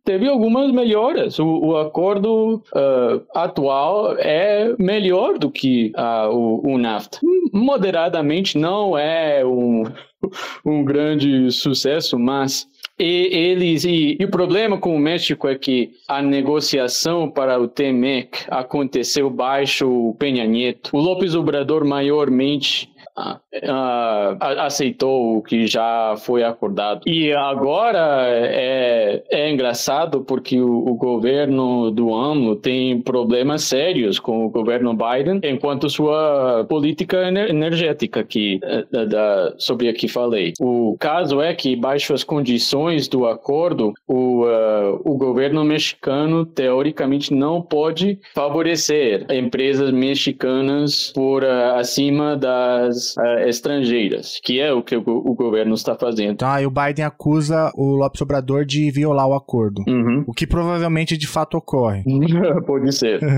teve 0.05 0.29
algumas 0.29 0.71
melhoras. 0.71 1.39
O, 1.39 1.47
o 1.47 1.77
acordo 1.77 2.63
uh, 2.75 3.25
atual 3.35 4.17
é 4.19 4.75
melhor 4.79 5.39
do 5.39 5.51
que 5.51 5.93
uh, 5.97 6.31
o, 6.35 6.75
o 6.75 6.79
NAFTA. 6.79 7.19
Moderadamente 7.53 8.59
não 8.59 8.97
é 8.97 9.45
um, 9.45 9.85
um 10.65 10.85
grande 10.85 11.51
sucesso, 11.51 12.19
mas 12.19 12.67
e 13.03 13.37
eles 13.37 13.85
e, 13.85 14.17
e, 14.21 14.25
o 14.25 14.31
problema 14.31 14.79
com 14.79 14.95
o 14.95 14.99
México 14.99 15.49
é 15.49 15.57
que 15.57 15.91
a 16.07 16.23
negociação 16.23 17.29
para 17.29 17.61
o 17.61 17.67
TMEC 17.67 18.45
aconteceu 18.49 19.29
baixo 19.29 19.89
o 19.89 20.15
Penha 20.15 20.47
Nieto. 20.47 20.97
O 20.97 21.01
Lopes 21.01 21.35
Obrador 21.35 21.85
maiormente 21.85 22.92
uh, 23.17 24.61
aceitou 24.61 25.37
o 25.37 25.43
que 25.43 25.67
já 25.67 26.15
foi 26.19 26.43
acordado. 26.43 27.03
E 27.07 27.33
agora 27.33 28.27
é, 28.29 29.23
é 29.31 29.51
engraçado 29.51 30.23
porque 30.23 30.61
o, 30.61 30.89
o, 30.89 30.95
governo 30.95 31.91
do 31.91 32.15
AMLO 32.15 32.57
tem 32.57 33.01
problemas 33.01 33.65
sérios 33.65 34.19
com 34.19 34.47
o 34.47 34.51
governo 34.51 34.95
Biden 34.95 35.41
enquanto 35.43 35.91
sua 35.91 36.65
política 36.69 37.29
energética 37.29 38.23
que, 38.23 38.61
eh, 38.63 38.85
da, 38.91 39.05
da, 39.05 39.55
sobre 39.59 39.89
a 39.89 39.93
que 39.93 40.07
falei. 40.07 40.53
O 40.61 40.97
caso 40.99 41.41
é 41.41 41.55
que, 41.55 41.75
baixo 41.75 42.15
as 42.15 42.23
condições 42.23 43.09
do 43.09 43.27
acordo, 43.27 43.93
o, 44.07 44.45
uh, 44.45 45.01
o 45.05 45.17
governo 45.17 45.65
mexicano 45.65 46.47
teoricamente 46.47 47.35
não 47.35 47.61
pode 47.61 48.19
favorecer 48.35 49.27
empresas 49.31 49.91
mexicanas 49.91 51.13
por 51.15 51.43
uh, 51.43 51.75
acima 51.77 52.37
das 52.37 53.02
uh, 53.17 53.49
estrangeiras, 53.49 54.41
que 54.43 54.61
é 54.61 54.73
o 54.73 54.83
que 54.83 54.97
o, 54.97 55.03
o, 55.03 55.35
governo 55.35 55.75
está 55.75 55.97
fazendo. 55.97 56.39
Tá, 56.39 56.61
e 56.63 56.67
o 56.67 56.71
Biden 56.71 57.05
acusa 57.05 57.71
o 57.75 57.97
Lopes 57.97 58.21
Obrador 58.21 58.65
de 58.65 58.91
violar 58.91 59.27
o 59.27 59.35
acordo, 59.35 59.83
uhum. 59.89 60.25
o 60.27 60.33
que 60.33 60.47
provavelmente 60.47 61.17
de 61.17 61.27
fato 61.27 61.57
ocorre. 61.57 62.03
Pode 62.67 62.93
ser. 62.93 63.21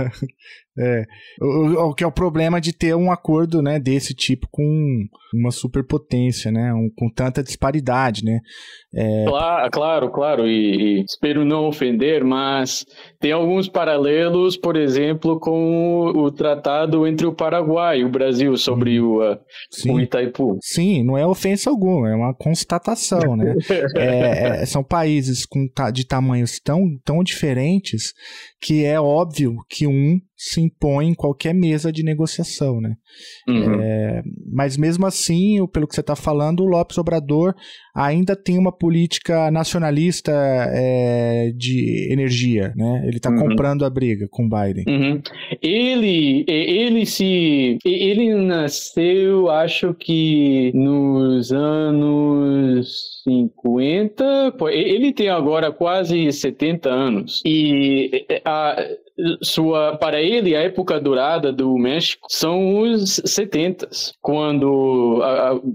É. 0.76 1.04
O, 1.40 1.90
o, 1.90 1.94
que 1.94 2.02
é 2.02 2.06
o 2.06 2.12
problema 2.12 2.60
de 2.60 2.72
ter 2.72 2.96
um 2.96 3.12
acordo 3.12 3.62
né, 3.62 3.78
desse 3.78 4.12
tipo 4.12 4.48
com 4.50 4.64
uma 5.32 5.52
superpotência, 5.52 6.50
né? 6.50 6.74
Um, 6.74 6.90
com 6.96 7.08
tanta 7.08 7.44
disparidade, 7.44 8.24
né? 8.24 8.40
É... 8.92 9.24
Claro, 9.24 9.70
claro, 9.70 10.10
claro. 10.10 10.48
E, 10.48 11.00
e, 11.00 11.04
espero 11.04 11.44
não 11.44 11.66
ofender, 11.66 12.24
mas 12.24 12.84
tem 13.20 13.30
alguns 13.30 13.68
paralelos, 13.68 14.56
por 14.56 14.76
exemplo, 14.76 15.38
com 15.38 16.10
o, 16.10 16.24
o 16.24 16.32
tratado 16.32 17.06
entre 17.06 17.26
o 17.26 17.34
Paraguai 17.34 18.00
e 18.00 18.04
o 18.04 18.10
Brasil 18.10 18.56
sobre 18.56 19.00
o, 19.00 19.20
uh, 19.86 19.92
o 19.92 20.00
Itaipu. 20.00 20.58
Sim, 20.62 21.04
não 21.04 21.16
é 21.16 21.26
ofensa 21.26 21.70
alguma, 21.70 22.10
é 22.10 22.14
uma 22.14 22.34
constatação, 22.34 23.36
né? 23.36 23.54
é, 23.96 24.62
é, 24.62 24.66
são 24.66 24.82
países 24.82 25.46
com, 25.46 25.66
de 25.92 26.06
tamanhos 26.06 26.58
tão, 26.62 26.82
tão 27.04 27.22
diferentes 27.22 28.12
que 28.60 28.84
é 28.84 29.00
óbvio 29.00 29.54
que 29.68 29.86
um 29.86 30.18
se 30.44 30.60
impõe 30.60 31.08
em 31.08 31.14
qualquer 31.14 31.54
mesa 31.54 31.90
de 31.90 32.02
negociação, 32.02 32.78
né? 32.78 32.96
Uhum. 33.48 33.80
É, 33.80 34.22
mas 34.52 34.76
mesmo 34.76 35.06
assim, 35.06 35.66
pelo 35.72 35.88
que 35.88 35.94
você 35.94 36.02
está 36.02 36.14
falando, 36.14 36.60
o 36.60 36.66
Lopes 36.66 36.98
Obrador 36.98 37.54
ainda 37.96 38.36
tem 38.36 38.58
uma 38.58 38.70
política 38.70 39.50
nacionalista 39.50 40.32
é, 40.34 41.50
de 41.56 42.12
energia, 42.12 42.74
né? 42.76 43.04
Ele 43.06 43.16
está 43.16 43.30
uhum. 43.30 43.38
comprando 43.38 43.86
a 43.86 43.90
briga 43.90 44.26
com 44.30 44.46
Biden. 44.46 44.84
Uhum. 44.86 45.22
Ele, 45.62 46.44
ele 46.46 47.06
se, 47.06 47.78
ele 47.82 48.34
nasceu, 48.34 49.48
acho 49.48 49.94
que 49.94 50.70
nos 50.74 51.52
anos 51.52 53.13
50, 53.24 54.54
ele 54.70 55.12
tem 55.12 55.28
agora 55.28 55.72
quase 55.72 56.30
70 56.30 56.88
anos. 56.90 57.42
E 57.44 58.26
a, 58.44 58.76
sua 59.42 59.96
para 59.96 60.20
ele 60.20 60.56
a 60.56 60.62
época 60.62 61.00
dourada 61.00 61.52
do 61.52 61.76
México 61.78 62.26
são 62.28 62.80
os 62.80 63.20
70 63.24 63.88
quando 64.20 65.20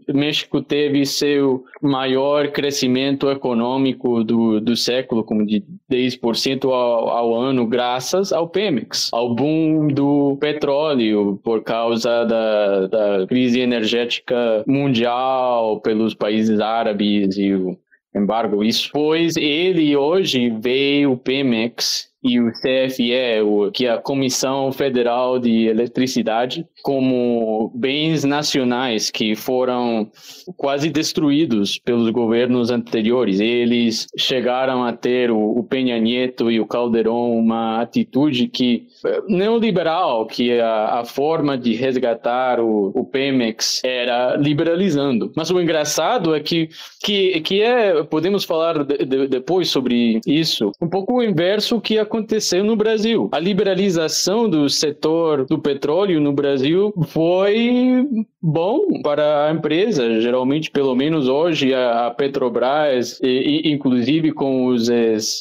o 0.07 0.13
México 0.13 0.61
teve 0.61 1.05
seu 1.05 1.63
maior 1.81 2.49
crescimento 2.51 3.29
econômico 3.29 4.23
do, 4.23 4.59
do 4.59 4.75
século 4.75 5.23
como 5.23 5.45
de 5.45 5.63
10% 5.89 6.65
ao, 6.65 7.09
ao 7.09 7.35
ano 7.35 7.65
graças 7.65 8.33
ao 8.33 8.49
Pemex 8.49 9.09
ao 9.13 9.33
boom 9.33 9.87
do 9.87 10.37
petróleo 10.41 11.39
por 11.41 11.63
causa 11.63 12.25
da, 12.25 12.87
da 12.87 13.27
crise 13.27 13.61
energética 13.61 14.63
mundial 14.67 15.79
pelos 15.79 16.13
países 16.13 16.59
árabes 16.59 17.37
o 17.53 17.77
embargo. 18.15 18.63
Isso 18.63 18.89
pois 18.91 19.35
ele 19.37 19.95
hoje 19.95 20.49
veio 20.49 21.13
o 21.13 21.17
Pemex 21.17 22.09
e 22.23 22.39
o 22.39 22.51
CFE, 22.51 23.71
que 23.73 23.85
é 23.85 23.91
a 23.91 23.97
Comissão 23.97 24.71
Federal 24.71 25.39
de 25.39 25.67
Eletricidade, 25.67 26.67
como 26.81 27.71
bens 27.75 28.23
nacionais 28.23 29.09
que 29.09 29.35
foram 29.35 30.09
quase 30.55 30.89
destruídos 30.89 31.77
pelos 31.79 32.09
governos 32.09 32.71
anteriores. 32.71 33.39
Eles 33.39 34.07
chegaram 34.17 34.83
a 34.83 34.93
ter 34.93 35.31
o, 35.31 35.65
Penha 35.69 35.99
Nieto 35.99 36.49
e 36.49 36.59
o 36.59 36.65
Calderon 36.65 37.37
uma 37.37 37.81
atitude 37.81 38.47
que 38.47 38.87
neoliberal, 39.27 40.25
que 40.25 40.59
a, 40.59 40.99
a 40.99 41.05
forma 41.05 41.57
de 41.57 41.73
resgatar 41.73 42.59
o, 42.59 42.91
o 42.95 43.05
Pemex 43.05 43.81
era 43.83 44.35
liberalizando. 44.35 45.31
Mas 45.35 45.51
o 45.51 45.61
engraçado 45.61 46.33
é 46.33 46.39
que 46.39 46.69
que, 47.01 47.39
que 47.41 47.61
é 47.61 48.03
podemos 48.03 48.43
falar 48.43 48.83
de, 48.83 49.05
de, 49.05 49.27
depois 49.27 49.69
sobre 49.69 50.19
isso 50.25 50.71
um 50.81 50.87
pouco 50.87 51.15
o 51.15 51.23
inverso 51.23 51.79
que 51.79 51.97
aconteceu 51.97 52.63
no 52.63 52.75
Brasil. 52.75 53.29
A 53.31 53.39
liberalização 53.39 54.49
do 54.49 54.69
setor 54.69 55.45
do 55.45 55.59
petróleo 55.59 56.19
no 56.19 56.33
Brasil 56.33 56.68
foi 57.07 58.05
bom 58.41 59.01
para 59.01 59.47
a 59.47 59.51
empresa. 59.51 60.19
Geralmente, 60.21 60.71
pelo 60.71 60.95
menos 60.95 61.27
hoje, 61.27 61.73
a, 61.73 62.09
Petrobras, 62.11 63.19
e, 63.21 63.67
e, 63.67 63.71
inclusive 63.71 64.31
com 64.31 64.67
os, 64.67 64.89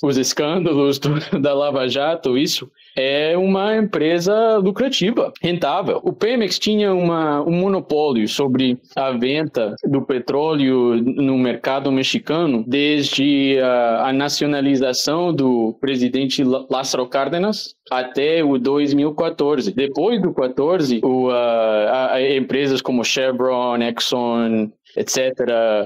os 0.03 0.17
escândalos 0.17 0.99
do, 0.99 1.19
da 1.41 1.55
Lava 1.55 1.89
Jato, 1.89 2.37
isso 2.37 2.71
é 2.97 3.37
uma 3.37 3.77
empresa 3.77 4.57
lucrativa, 4.59 5.33
rentável. 5.41 6.01
O 6.03 6.13
Pemex 6.13 6.59
tinha 6.59 6.93
uma, 6.93 7.41
um 7.43 7.53
monopólio 7.53 8.27
sobre 8.29 8.77
a 8.97 9.13
venda 9.13 9.77
do 9.85 10.03
petróleo 10.03 10.97
no 10.97 11.39
mercado 11.39 11.93
mexicano 11.93 12.65
desde 12.67 13.59
a, 13.61 14.09
a 14.09 14.13
nacionalização 14.13 15.33
do 15.33 15.77
presidente 15.81 16.43
Lázaro 16.43 17.07
Cárdenas 17.07 17.75
até 17.91 18.43
o 18.43 18.59
2014. 18.59 19.73
Depois 19.73 20.21
do 20.21 20.33
14, 20.33 21.01
o, 21.05 21.18
a, 21.31 22.15
a, 22.15 22.37
empresas 22.37 22.81
como 22.81 23.05
Chevron, 23.05 23.83
Exxon, 23.83 24.71
etc., 24.97 25.17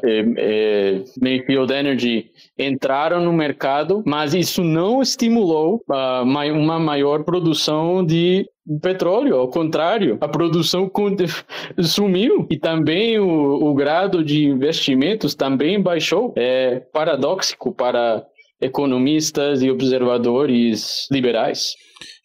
eh, 0.05 0.25
eh, 0.37 1.05
Mayfield 1.21 1.73
Energy 1.73 2.31
entraram 2.59 3.21
no 3.21 3.33
mercado, 3.33 4.03
mas 4.07 4.35
isso 4.35 4.63
não 4.63 5.03
estimulou 5.03 5.83
uh, 5.89 6.23
uma 6.23 6.79
maior 6.79 7.25
produção 7.25 8.05
de 8.05 8.49
petróleo, 8.81 9.37
ao 9.37 9.49
contrário, 9.49 10.19
a 10.21 10.29
produção 10.29 10.91
sumiu 11.81 12.47
e 12.49 12.57
também 12.57 13.19
o, 13.19 13.71
o 13.71 13.75
grado 13.75 14.25
de 14.25 14.45
investimentos 14.45 15.35
também 15.35 15.81
baixou. 15.81 16.33
É 16.37 16.81
paradóxico 16.93 17.73
para 17.73 18.25
economistas 18.63 19.63
e 19.63 19.71
observadores 19.71 21.09
liberais. 21.11 21.75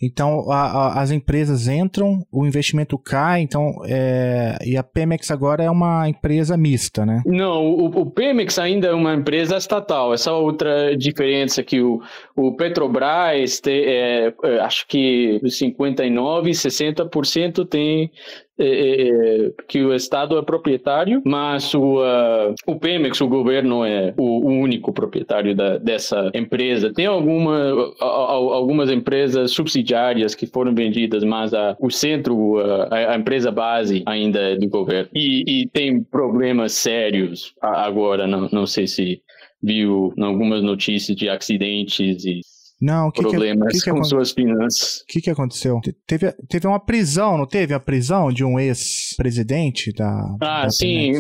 Então 0.02 0.52
a, 0.52 0.62
a, 0.62 1.02
as 1.02 1.12
empresas 1.12 1.67
entram, 1.67 2.26
o 2.32 2.45
investimento 2.45 2.97
cai, 2.97 3.41
então 3.41 3.71
é, 3.86 4.58
e 4.65 4.78
a 4.78 4.84
Pemex 4.84 5.32
agora 5.32 5.63
é 5.63 5.69
uma 5.69 6.08
empresa 6.08 6.56
mista, 6.56 7.06
né? 7.06 7.21
Não, 7.26 7.65
o, 7.65 7.86
o 8.02 8.06
Pemex 8.06 8.60
ainda 8.60 8.88
é 8.88 8.93
uma 8.93 9.13
empresa 9.15 9.58
estatal. 9.58 10.13
Essa 10.13 10.34
outra 10.34 10.95
diferença 10.95 11.63
que 11.63 11.82
o, 11.82 12.02
o 12.36 12.56
Petrobras 12.56 13.60
tem, 13.60 13.84
é, 13.86 14.34
é 14.43 14.60
acho 14.60 14.88
que 14.88 15.39
59, 15.43 16.52
60% 16.52 17.67
tem 17.67 18.12
é, 18.59 18.65
é, 18.65 19.47
é, 19.47 19.51
que 19.67 19.83
o 19.83 19.93
Estado 19.93 20.37
é 20.37 20.41
proprietário, 20.41 21.21
mas 21.25 21.73
o, 21.73 22.01
uh, 22.01 22.55
o 22.65 22.75
Pemex, 22.79 23.21
o 23.21 23.27
governo, 23.27 23.85
é 23.85 24.13
o, 24.17 24.47
o 24.47 24.49
único 24.49 24.91
proprietário 24.91 25.55
da, 25.55 25.77
dessa 25.77 26.31
empresa. 26.33 26.91
Tem 26.93 27.05
alguma, 27.05 27.93
a, 27.99 28.05
a, 28.05 28.33
algumas 28.33 28.89
empresas 28.89 29.51
subsidiárias 29.51 30.33
que 30.33 30.47
foram 30.47 30.73
vendidas, 30.73 31.23
mas 31.23 31.53
a, 31.53 31.75
o 31.79 31.91
centro, 31.91 32.57
uh, 32.57 32.87
a, 32.89 33.13
a, 33.13 33.15
empresa 33.15 33.51
base 33.51 34.03
ainda 34.05 34.39
é 34.39 34.55
do 34.55 34.67
governo. 34.67 35.09
E, 35.13 35.61
e 35.61 35.67
tem 35.67 36.01
problemas 36.01 36.73
sérios 36.73 37.53
agora, 37.61 38.25
não, 38.25 38.49
não 38.51 38.65
sei 38.65 38.87
se 38.87 39.21
viu 39.61 40.13
algumas 40.19 40.61
notícias 40.61 41.17
de 41.17 41.29
acidentes 41.29 42.25
e 42.25 42.41
não, 42.79 43.09
que 43.09 43.21
problemas 43.21 43.73
que, 43.73 43.83
que, 43.83 43.91
com 43.91 44.03
suas 44.03 44.31
finanças. 44.31 45.01
O 45.01 45.05
que, 45.07 45.21
que 45.21 45.29
aconteceu? 45.29 45.79
Teve, 46.05 46.31
teve 46.47 46.67
uma 46.67 46.79
prisão, 46.79 47.37
não 47.37 47.47
teve? 47.47 47.73
A 47.73 47.79
prisão 47.79 48.31
de 48.31 48.43
um 48.43 48.59
ex-presidente 48.59 49.91
da. 49.91 50.35
Ah, 50.41 50.63
da 50.63 50.69
sim. 50.69 51.13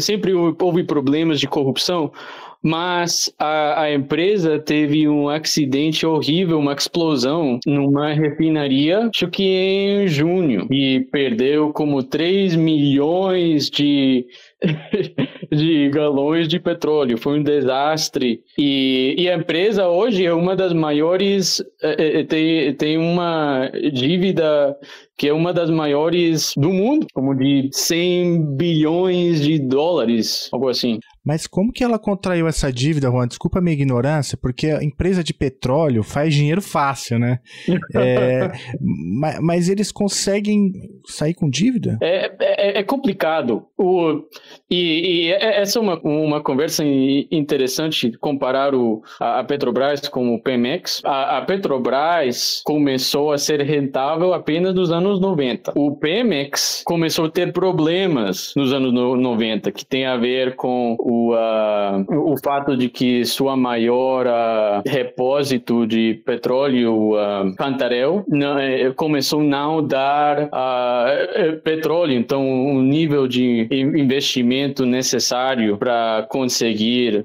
Sempre 0.00 0.32
houve 0.32 0.84
problemas 0.84 1.38
de 1.38 1.46
corrupção, 1.46 2.10
mas 2.62 3.32
a, 3.38 3.82
a, 3.82 3.94
empresa 3.94 4.58
teve 4.58 5.08
um 5.08 5.28
acidente 5.28 6.04
horrível, 6.04 6.58
uma 6.58 6.72
explosão 6.72 7.60
numa 7.66 8.12
refinaria, 8.12 9.08
acho 9.14 9.28
que 9.28 9.44
em 9.44 10.08
junho, 10.08 10.66
e 10.70 11.06
perdeu 11.12 11.72
como 11.72 12.02
3 12.02 12.56
milhões 12.56 13.70
de 13.70 14.26
de 15.50 15.88
galões 15.90 16.48
de 16.48 16.58
petróleo. 16.58 17.18
Foi 17.18 17.38
um 17.38 17.42
desastre. 17.42 18.42
E, 18.58 19.14
e 19.18 19.28
a 19.28 19.36
empresa 19.36 19.88
hoje 19.88 20.24
é 20.24 20.32
uma 20.32 20.54
das 20.54 20.72
maiores, 20.72 21.62
é, 21.82 22.20
é, 22.20 22.24
tem, 22.24 22.74
tem 22.74 22.98
uma 22.98 23.70
dívida 23.92 24.76
que 25.16 25.28
é 25.28 25.32
uma 25.32 25.52
das 25.52 25.68
maiores 25.68 26.52
do 26.56 26.70
mundo, 26.70 27.06
como 27.12 27.34
de 27.34 27.68
100 27.72 28.56
bilhões 28.56 29.42
de 29.42 29.58
dólares, 29.58 30.48
algo 30.52 30.68
assim. 30.68 31.00
Mas 31.28 31.46
como 31.46 31.72
que 31.72 31.84
ela 31.84 31.98
contraiu 31.98 32.48
essa 32.48 32.72
dívida, 32.72 33.10
Juan? 33.10 33.28
Desculpa 33.28 33.58
a 33.58 33.62
minha 33.62 33.74
ignorância, 33.74 34.38
porque 34.40 34.68
a 34.68 34.82
empresa 34.82 35.22
de 35.22 35.34
petróleo 35.34 36.02
faz 36.02 36.34
dinheiro 36.34 36.62
fácil, 36.62 37.18
né? 37.18 37.40
é, 37.94 38.50
mas, 38.80 39.38
mas, 39.40 39.68
eles 39.68 39.92
conseguem 39.92 40.72
sair 41.04 41.34
com 41.34 41.50
dívida? 41.50 41.98
É, 42.00 42.32
é, 42.40 42.78
é 42.78 42.82
complicado. 42.82 43.66
O, 43.76 44.22
e, 44.70 45.26
e, 45.26 45.32
é, 45.32 45.60
essa 45.60 45.78
é 45.78 45.82
uma, 45.82 46.00
uma 46.00 46.42
conversa 46.42 46.82
interessante, 46.84 48.12
comparar 48.18 48.74
o, 48.74 49.02
a, 49.20 49.44
Petrobras 49.44 50.08
com 50.08 50.34
o 50.34 50.40
Pemex. 50.40 51.02
A, 51.04 51.38
a 51.38 51.42
Petrobras 51.42 52.62
começou 52.64 53.32
a 53.32 53.38
ser 53.38 53.60
rentável 53.62 54.32
apenas 54.32 54.74
nos 54.74 54.90
anos 54.90 55.08
anos 55.08 55.20
90. 55.20 55.72
O 55.74 55.96
Pemex 55.96 56.82
começou 56.84 57.26
a 57.26 57.30
ter 57.30 57.52
problemas 57.52 58.52
nos 58.56 58.72
anos 58.72 58.92
90, 58.92 59.72
que 59.72 59.84
tem 59.84 60.06
a 60.06 60.16
ver 60.16 60.56
com 60.56 60.96
o, 60.98 61.17
uh, 61.32 62.32
o 62.32 62.36
fato 62.42 62.76
de 62.76 62.88
que 62.88 63.24
sua 63.24 63.56
maior 63.56 64.26
uh, 64.26 64.82
repósito 64.86 65.86
de 65.86 66.20
petróleo, 66.24 67.14
uh, 67.14 67.54
Cantarel, 67.56 68.24
não, 68.28 68.58
é, 68.58 68.90
começou 68.92 69.40
a 69.40 69.44
não 69.44 69.86
dar 69.86 70.44
uh, 70.44 71.60
petróleo, 71.62 72.12
então 72.12 72.42
o 72.76 72.82
nível 72.82 73.26
de 73.26 73.68
investimento 73.70 74.84
necessário 74.86 75.76
para 75.76 76.26
conseguir 76.28 77.22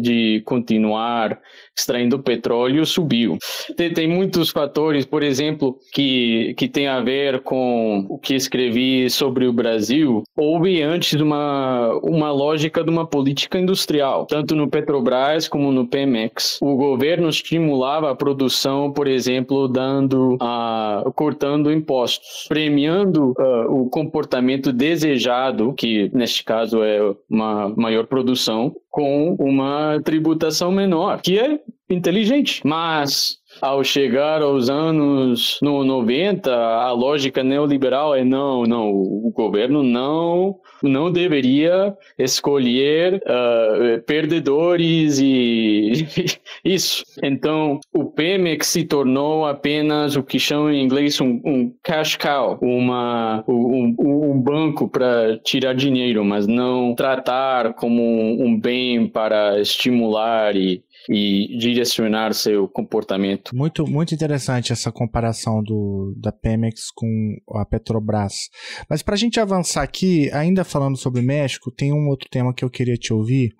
de 0.00 0.42
continuar 0.44 1.38
extraindo 1.76 2.18
petróleo 2.18 2.84
subiu. 2.84 3.38
Tem, 3.76 3.92
tem, 3.92 4.08
muitos 4.08 4.50
fatores, 4.50 5.06
por 5.06 5.22
exemplo, 5.22 5.78
que, 5.92 6.54
que 6.56 6.68
tem 6.68 6.86
a 6.86 7.00
ver 7.00 7.40
com 7.40 8.06
o 8.08 8.18
que 8.18 8.34
escrevi 8.34 9.08
sobre 9.08 9.46
o 9.46 9.52
Brasil. 9.52 10.22
Houve 10.36 10.82
antes 10.82 11.20
uma, 11.20 11.92
uma 12.02 12.30
lógica 12.30 12.84
de 12.84 12.90
uma 12.90 13.06
política 13.20 13.58
industrial, 13.58 14.24
tanto 14.24 14.56
no 14.56 14.66
Petrobras 14.66 15.46
como 15.46 15.70
no 15.70 15.86
Pemex. 15.86 16.58
O 16.62 16.74
governo 16.74 17.28
estimulava 17.28 18.10
a 18.10 18.14
produção, 18.14 18.90
por 18.90 19.06
exemplo, 19.06 19.68
dando, 19.68 20.36
uh, 20.36 21.12
cortando 21.12 21.70
impostos, 21.70 22.46
premiando 22.48 23.32
uh, 23.32 23.82
o 23.82 23.90
comportamento 23.90 24.72
desejado, 24.72 25.74
que 25.74 26.10
neste 26.14 26.42
caso 26.42 26.82
é 26.82 27.14
uma 27.28 27.68
maior 27.76 28.06
produção, 28.06 28.74
com 28.88 29.36
uma 29.38 30.00
tributação 30.02 30.72
menor, 30.72 31.20
que 31.20 31.38
é 31.38 31.60
inteligente. 31.90 32.62
Mas 32.64 33.36
ao 33.60 33.84
chegar 33.84 34.42
aos 34.42 34.68
anos 34.68 35.58
no 35.62 35.84
90, 35.84 36.54
a 36.54 36.92
lógica 36.92 37.42
neoliberal 37.42 38.14
é 38.14 38.24
não, 38.24 38.64
não, 38.64 38.90
o 38.90 39.30
governo 39.34 39.82
não 39.82 40.58
não 40.82 41.10
deveria 41.10 41.96
escolher 42.18 43.16
uh, 43.16 44.02
perdedores 44.02 45.18
e 45.20 46.06
isso. 46.64 47.04
Então, 47.22 47.78
o 47.92 48.04
Pemex 48.04 48.68
se 48.68 48.84
tornou 48.84 49.46
apenas 49.46 50.16
o 50.16 50.22
que 50.22 50.38
chamam 50.38 50.70
em 50.70 50.82
inglês 50.82 51.20
um, 51.20 51.40
um 51.44 51.74
cash 51.82 52.16
cow, 52.16 52.58
uma, 52.60 53.44
um, 53.46 53.94
um 53.98 54.40
banco 54.40 54.88
para 54.88 55.38
tirar 55.44 55.74
dinheiro, 55.74 56.24
mas 56.24 56.46
não 56.46 56.94
tratar 56.94 57.74
como 57.74 58.02
um 58.42 58.58
bem 58.58 59.06
para 59.06 59.60
estimular 59.60 60.56
e 60.56 60.82
e 61.08 61.56
direcionar 61.58 62.34
seu 62.34 62.68
comportamento. 62.68 63.54
Muito, 63.54 63.86
muito 63.86 64.14
interessante 64.14 64.72
essa 64.72 64.92
comparação 64.92 65.62
do, 65.62 66.14
da 66.16 66.32
Pemex 66.32 66.90
com 66.94 67.36
a 67.54 67.64
Petrobras. 67.64 68.48
Mas 68.88 69.02
para 69.02 69.14
a 69.14 69.18
gente 69.18 69.40
avançar 69.40 69.82
aqui, 69.82 70.30
ainda 70.32 70.64
falando 70.64 70.96
sobre 70.96 71.22
México, 71.22 71.70
tem 71.70 71.92
um 71.92 72.08
outro 72.08 72.28
tema 72.30 72.54
que 72.54 72.64
eu 72.64 72.70
queria 72.70 72.96
te 72.96 73.12
ouvir, 73.12 73.50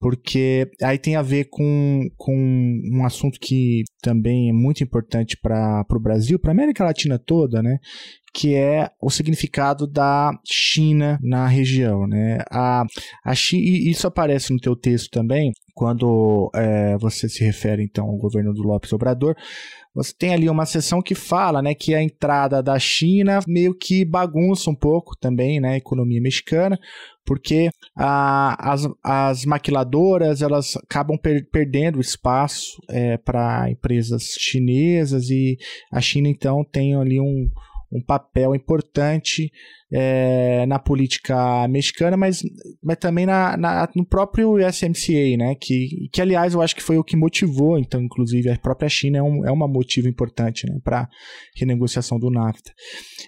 porque 0.00 0.70
aí 0.82 0.98
tem 0.98 1.14
a 1.14 1.22
ver 1.22 1.48
com, 1.50 2.08
com 2.16 2.34
um 2.92 3.04
assunto 3.04 3.38
que 3.38 3.82
também 4.02 4.48
é 4.48 4.52
muito 4.52 4.82
importante 4.82 5.36
para 5.36 5.84
o 5.90 6.00
Brasil, 6.00 6.38
para 6.38 6.50
a 6.50 6.54
América 6.54 6.84
Latina 6.84 7.18
toda, 7.18 7.62
né? 7.62 7.78
que 8.32 8.54
é 8.54 8.88
o 9.00 9.10
significado 9.10 9.86
da 9.86 10.32
China 10.44 11.18
na 11.22 11.46
região. 11.46 12.06
Né? 12.06 12.38
A, 12.50 12.84
a 13.24 13.34
China, 13.34 13.62
e 13.62 13.90
isso 13.90 14.06
aparece 14.06 14.52
no 14.52 14.60
teu 14.60 14.76
texto 14.76 15.10
também, 15.10 15.52
quando 15.80 16.50
é, 16.54 16.94
você 16.98 17.26
se 17.26 17.42
refere 17.42 17.82
então 17.82 18.04
ao 18.04 18.18
governo 18.18 18.52
do 18.52 18.60
Lopes 18.60 18.92
Obrador, 18.92 19.34
você 19.94 20.12
tem 20.12 20.34
ali 20.34 20.46
uma 20.46 20.66
seção 20.66 21.00
que 21.00 21.14
fala, 21.14 21.62
né, 21.62 21.74
que 21.74 21.94
a 21.94 22.02
entrada 22.02 22.62
da 22.62 22.78
China 22.78 23.40
meio 23.48 23.74
que 23.74 24.04
bagunça 24.04 24.68
um 24.68 24.74
pouco 24.74 25.16
também, 25.18 25.58
né, 25.58 25.70
a 25.70 25.76
economia 25.78 26.20
mexicana, 26.20 26.78
porque 27.24 27.70
a, 27.96 28.72
as, 28.72 28.86
as 29.02 29.46
maquiladoras 29.46 30.42
elas 30.42 30.76
acabam 30.76 31.16
per, 31.16 31.48
perdendo 31.50 31.98
espaço 31.98 32.78
é, 32.90 33.16
para 33.16 33.70
empresas 33.70 34.34
chinesas 34.38 35.30
e 35.30 35.56
a 35.90 35.98
China 36.02 36.28
então 36.28 36.62
tem 36.62 36.94
ali 36.94 37.18
um, 37.18 37.50
um 37.92 38.00
papel 38.00 38.54
importante 38.54 39.50
é, 39.92 40.64
na 40.66 40.78
política 40.78 41.66
mexicana, 41.68 42.16
mas, 42.16 42.42
mas 42.82 42.96
também 42.96 43.26
na, 43.26 43.56
na, 43.56 43.88
no 43.94 44.06
próprio 44.06 44.54
USMCA, 44.54 45.36
né? 45.36 45.54
Que, 45.60 46.08
que, 46.12 46.20
aliás, 46.20 46.54
eu 46.54 46.62
acho 46.62 46.76
que 46.76 46.82
foi 46.82 46.96
o 46.96 47.04
que 47.04 47.16
motivou, 47.16 47.78
então, 47.78 48.00
inclusive, 48.00 48.48
a 48.50 48.58
própria 48.58 48.88
China 48.88 49.18
é 49.18 49.22
um, 49.22 49.44
é 49.44 49.50
uma 49.50 49.66
motivo 49.66 50.08
importante 50.08 50.68
né, 50.68 50.78
para 50.84 51.08
renegociação 51.56 52.18
do 52.18 52.30
NAFTA. 52.30 52.72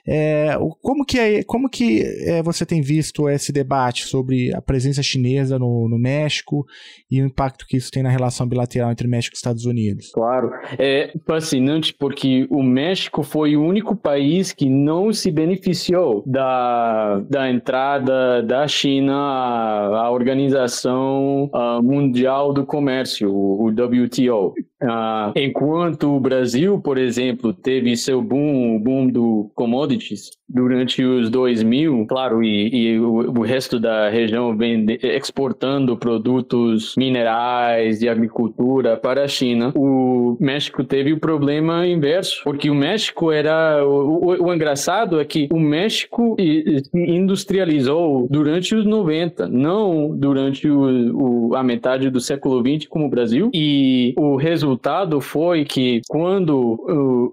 É, 0.07 0.57
como 0.81 1.05
que, 1.05 1.19
é, 1.19 1.43
como 1.43 1.69
que 1.69 2.03
é, 2.27 2.43
você 2.43 2.65
tem 2.65 2.81
visto 2.81 3.29
esse 3.29 3.53
debate 3.53 4.05
sobre 4.05 4.55
a 4.55 4.63
presença 4.63 5.03
chinesa 5.03 5.59
no, 5.59 5.89
no 5.89 5.99
México 5.99 6.65
e 7.11 7.21
o 7.21 7.27
impacto 7.27 7.67
que 7.67 7.77
isso 7.77 7.91
tem 7.91 8.03
na 8.03 8.11
relação 8.11 8.47
bilateral 8.47 8.91
entre 8.93 9.09
México 9.09 9.35
e 9.35 9.39
Estados 9.39 9.65
Unidos? 9.65 10.11
Claro, 10.13 10.51
é 10.79 11.13
fascinante 11.27 11.93
porque 11.93 12.47
o 12.51 12.63
México 12.63 13.23
foi 13.25 13.57
o 13.57 13.65
único 13.65 13.97
país 13.97 14.52
que 14.57 14.69
não 14.69 15.13
se 15.13 15.31
beneficiou 15.31 16.23
da 16.27 17.23
da, 17.29 17.51
entrada 17.51 18.43
da 18.43 18.67
China 18.67 19.15
à, 19.15 20.11
Organização 20.11 21.51
uh, 21.53 21.83
Mundial 21.83 22.53
do 22.53 22.65
Comércio, 22.65 23.31
o, 23.31 23.69
WTO. 23.69 24.55
Uh, 24.83 25.33
enquanto 25.37 26.17
o 26.17 26.21
Brasil, 26.21 26.81
por 26.81 26.99
exemplo, 26.99 27.53
teve 27.53 27.97
seu 27.97 28.21
boom, 28.21 28.77
o 28.77 28.81
boom 28.81 29.07
do 29.07 29.51
commodities 29.55 30.31
durante 30.49 31.03
os 31.03 31.31
2000, 31.31 32.07
claro, 32.07 32.43
e, 32.43 32.69
e 32.69 33.01
o, 33.01 33.31
o, 33.31 33.43
resto 33.43 33.81
da 33.81 34.11
região 34.11 34.55
vende, 34.57 34.99
exportando 35.03 35.97
produtos 35.97 36.95
minerais 36.97 38.03
e 38.03 38.09
agricultura 38.09 38.97
para 38.97 39.25
a 39.25 39.29
China, 39.29 39.73
o 39.75 40.37
México 40.39 40.85
teve 40.85 41.13
o 41.13 41.21
problema 41.21 41.87
inverso, 41.87 42.43
porque 42.45 42.69
o 42.69 42.75
México 42.75 43.33
era. 43.33 43.87
O, 43.87 44.42
o, 44.42 44.42
o 44.43 44.53
engraçado 44.53 45.21
é 45.21 45.25
que 45.25 45.49
o 45.53 45.59
México 45.59 46.37
industrializou 46.93 48.27
durante 48.31 48.75
os 48.75 48.85
90, 48.85 49.49
não 49.49 50.17
durante 50.17 50.69
o, 50.69 51.55
a 51.55 51.63
metade 51.63 52.11
do 52.11 52.21
século 52.21 52.63
20 52.63 52.89
como 52.89 53.07
o 53.07 53.11
Brasil, 53.11 53.51
e 53.55 54.15
o 54.17 54.37
resultado 54.37 55.21
foi 55.21 55.65
que 55.65 56.03
quando 56.09 56.79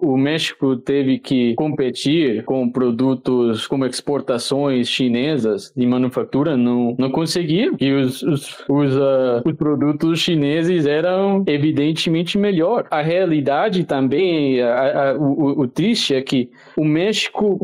o, 0.02 0.14
o 0.14 0.18
México 0.18 0.76
teve 0.78 1.20
que 1.20 1.54
competir 1.56 2.44
com 2.44 2.70
produtos 2.70 3.68
como 3.68 3.86
exportações 3.86 4.88
chinesas 4.88 5.72
de 5.76 5.86
manufatura, 5.86 6.56
não, 6.56 6.96
não 6.98 7.10
conseguia. 7.10 7.72
E 7.80 7.92
os, 7.92 8.22
os, 8.24 8.66
os, 8.68 8.96
uh, 8.96 9.42
os 9.46 9.54
produtos 9.54 10.20
chineses 10.20 10.86
eram 10.86 11.44
evidentemente 11.48 12.38
melhor. 12.38 12.86
A 12.92 13.02
realidade 13.02 13.84
também, 13.84 14.62
a, 14.62 15.12
a, 15.12 15.18
o, 15.18 15.62
o 15.62 15.68
triste 15.68 16.14
é 16.14 16.22
que 16.22 16.50
o 16.76 16.84
México, 16.84 16.99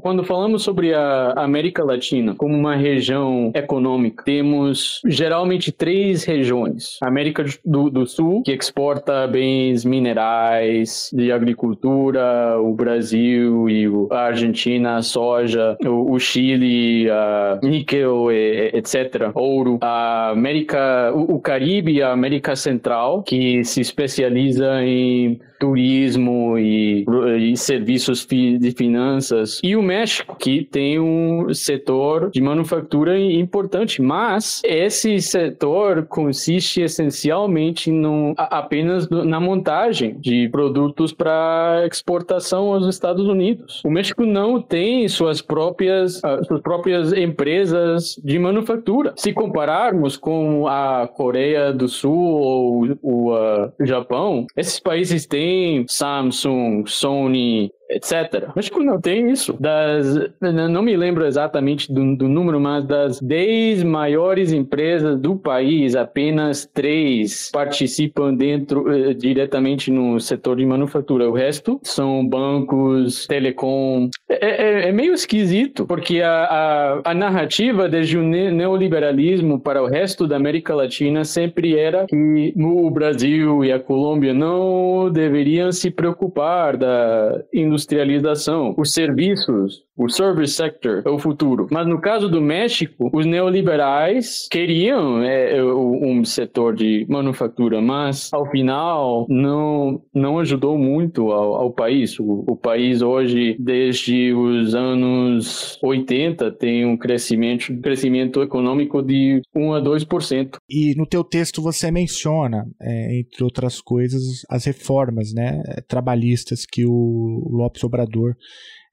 quando 0.02 0.24
falamos 0.24 0.64
sobre 0.64 0.94
a 0.94 1.34
América 1.36 1.84
Latina 1.84 2.36
como 2.36 2.56
uma 2.56 2.76
região 2.76 3.52
econômica, 3.54 4.24
temos 4.24 5.02
geralmente 5.06 5.72
três 5.72 6.24
regiões. 6.24 6.98
A 7.04 7.08
América 7.08 7.46
do, 7.64 7.90
do 7.90 8.06
Sul, 8.06 8.44
que 8.44 8.52
exporta 8.52 9.28
bem 9.28 9.76
minerais, 9.86 11.10
de 11.14 11.32
agricultura, 11.32 12.60
o 12.60 12.74
Brasil 12.74 13.70
e 13.70 13.86
a 14.12 14.28
Argentina, 14.28 14.98
a 14.98 15.02
soja, 15.02 15.78
o, 15.84 16.14
o 16.14 16.20
Chile, 16.20 17.10
a 17.10 17.60
níquel, 17.64 18.32
etc., 18.32 19.32
ouro, 19.34 19.80
a 19.82 20.30
América, 20.30 21.12
o, 21.14 21.36
o 21.36 21.40
Caribe 21.40 21.94
e 21.94 22.02
a 22.02 22.12
América 22.12 22.56
Central, 22.56 23.24
que 23.24 23.64
se 23.64 23.82
especializa 23.82 24.84
em 24.84 25.40
turismo 25.60 26.58
e, 26.58 27.06
e 27.40 27.58
serviços 27.58 28.26
de 28.26 28.72
finanças, 28.76 29.60
e 29.64 29.76
o 29.76 29.82
México, 29.82 30.36
que 30.38 30.64
tem 30.64 31.00
um 31.00 31.54
setor 31.54 32.30
de 32.32 32.42
manufatura 32.42 33.20
importante, 33.20 34.02
mas 34.02 34.62
esse 34.64 35.20
setor 35.22 36.06
consiste 36.06 36.82
essencialmente 36.82 37.92
no, 37.92 38.34
apenas 38.38 39.08
na 39.10 39.40
montagem 39.40 40.18
de 40.20 40.50
produtos 40.50 41.12
para 41.12 41.88
exportação 41.90 42.74
aos 42.74 42.88
Estados 42.88 43.28
Unidos. 43.28 43.82
O 43.86 43.90
México 43.90 44.26
não 44.26 44.62
tem 44.62 45.08
suas 45.08 45.42
próprias, 45.42 46.22
suas 46.48 46.62
próprias 46.62 47.14
empresas 47.14 48.20
de 48.24 48.38
manufatura. 48.40 49.14
Se 49.16 49.34
compararmos 49.34 50.18
com 50.18 50.68
a 50.68 51.08
Coreia 51.08 51.72
do 51.72 51.88
Sul 51.88 52.18
ou 52.18 52.98
o 53.02 53.34
Japão, 53.82 54.46
esses 54.56 54.80
países 54.80 55.26
têm 55.26 55.45
Samsung, 55.88 56.88
Sony, 56.88 57.70
etc. 57.96 58.50
México 58.56 58.84
não 58.84 59.00
tem 59.00 59.32
isso. 59.32 59.56
Das, 59.60 60.30
não 60.42 60.82
me 60.82 60.96
lembro 60.98 61.26
exatamente 61.26 61.92
do, 61.92 62.16
do 62.16 62.28
número, 62.28 62.60
mas 62.60 62.86
das 62.86 63.22
10 63.22 63.84
maiores 63.84 64.52
empresas 64.52 65.18
do 65.18 65.36
país, 65.36 65.96
apenas 65.96 66.66
três 66.66 67.50
participam 67.52 68.34
dentro 68.34 68.92
eh, 68.92 69.14
diretamente 69.14 69.90
no 69.90 70.20
setor 70.20 70.58
de 70.58 70.66
manufatura. 70.66 71.30
O 71.30 71.34
resto 71.34 71.80
são 71.84 72.28
bancos, 72.28 73.26
telecom. 73.28 74.10
É, 74.28 74.46
é, 74.46 74.90
é 74.90 74.92
meio 74.92 75.14
esquisito, 75.14 75.86
porque 75.86 76.22
a, 76.22 76.44
a, 76.44 77.12
a 77.12 77.14
narrativa 77.14 77.88
desde 77.88 78.18
o 78.18 78.24
neoliberalismo 78.24 79.60
para 79.60 79.82
o 79.82 79.88
resto 79.88 80.28
da 80.28 80.36
América 80.36 80.76
Latina 80.76 81.24
sempre 81.24 81.78
era 81.78 82.06
que 82.08 82.54
o 82.58 82.90
Brasil 82.90 83.64
e 83.64 83.72
a 83.72 83.80
Colômbia 83.80 84.34
não 84.34 85.10
deveriam 85.10 85.72
se 85.72 85.90
preocupar 85.90 86.76
da 86.76 87.42
industrialização. 87.86 88.74
Os 88.78 88.92
serviços 88.92 89.85
o 89.98 90.10
service 90.10 90.54
sector 90.54 91.02
é 91.06 91.10
o 91.10 91.18
futuro. 91.18 91.68
Mas 91.72 91.88
no 91.88 92.00
caso 92.00 92.30
do 92.30 92.42
México, 92.42 93.10
os 93.14 93.26
neoliberais 93.26 94.48
queriam 94.50 95.22
é, 95.22 95.58
é 95.58 95.64
um 95.64 96.24
setor 96.26 96.76
de 96.76 97.06
manufatura, 97.10 97.82
mas 97.82 98.30
ao 98.34 98.50
final 98.50 99.26
não, 99.30 100.02
não 100.14 100.40
ajudou 100.40 100.78
muito 100.78 101.32
ao, 101.32 101.56
ao 101.56 101.72
país. 101.72 102.20
O, 102.20 102.44
o, 102.48 102.56
país 102.56 103.02
hoje, 103.02 103.56
desde 103.60 104.34
os 104.34 104.76
anos 104.76 105.78
80, 105.82 106.52
tem 106.52 106.86
um 106.86 106.98
crescimento, 106.98 107.80
crescimento 107.82 108.42
econômico 108.42 109.02
de 109.02 109.42
1 109.56 109.74
a 109.74 109.82
2%. 109.82 110.58
E 110.70 110.94
no 110.96 111.06
teu 111.06 111.24
texto 111.24 111.62
você 111.62 111.90
menciona, 111.92 112.66
é, 112.82 113.20
entre 113.20 113.44
outras 113.44 113.80
coisas, 113.80 114.42
as 114.50 114.66
reformas 114.66 115.34
né, 115.34 115.62
trabalhistas 115.88 116.66
que 116.66 116.86
o 116.86 117.48
Lopes 117.52 117.84
Obrador 117.84 118.36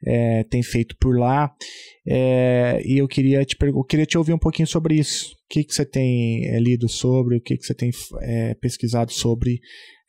é, 0.05 0.45
tem 0.45 0.63
feito 0.63 0.97
por 0.99 1.19
lá. 1.19 1.53
É, 2.07 2.83
e 2.85 2.99
eu 2.99 3.07
queria 3.07 3.45
te 3.45 3.57
eu 3.61 3.85
queria 3.85 4.07
te 4.07 4.19
ouvir 4.19 4.33
um 4.33 4.39
pouquinho 4.39 4.67
sobre 4.67 4.95
isso. 4.97 5.33
O 5.33 5.37
que, 5.49 5.65
que 5.65 5.75
você 5.75 5.85
tem 5.85 6.47
é, 6.47 6.59
lido 6.59 6.89
sobre, 6.89 7.37
o 7.37 7.41
que, 7.41 7.57
que 7.57 7.65
você 7.65 7.75
tem 7.75 7.91
é, 8.23 8.55
pesquisado 8.55 9.13
sobre 9.13 9.61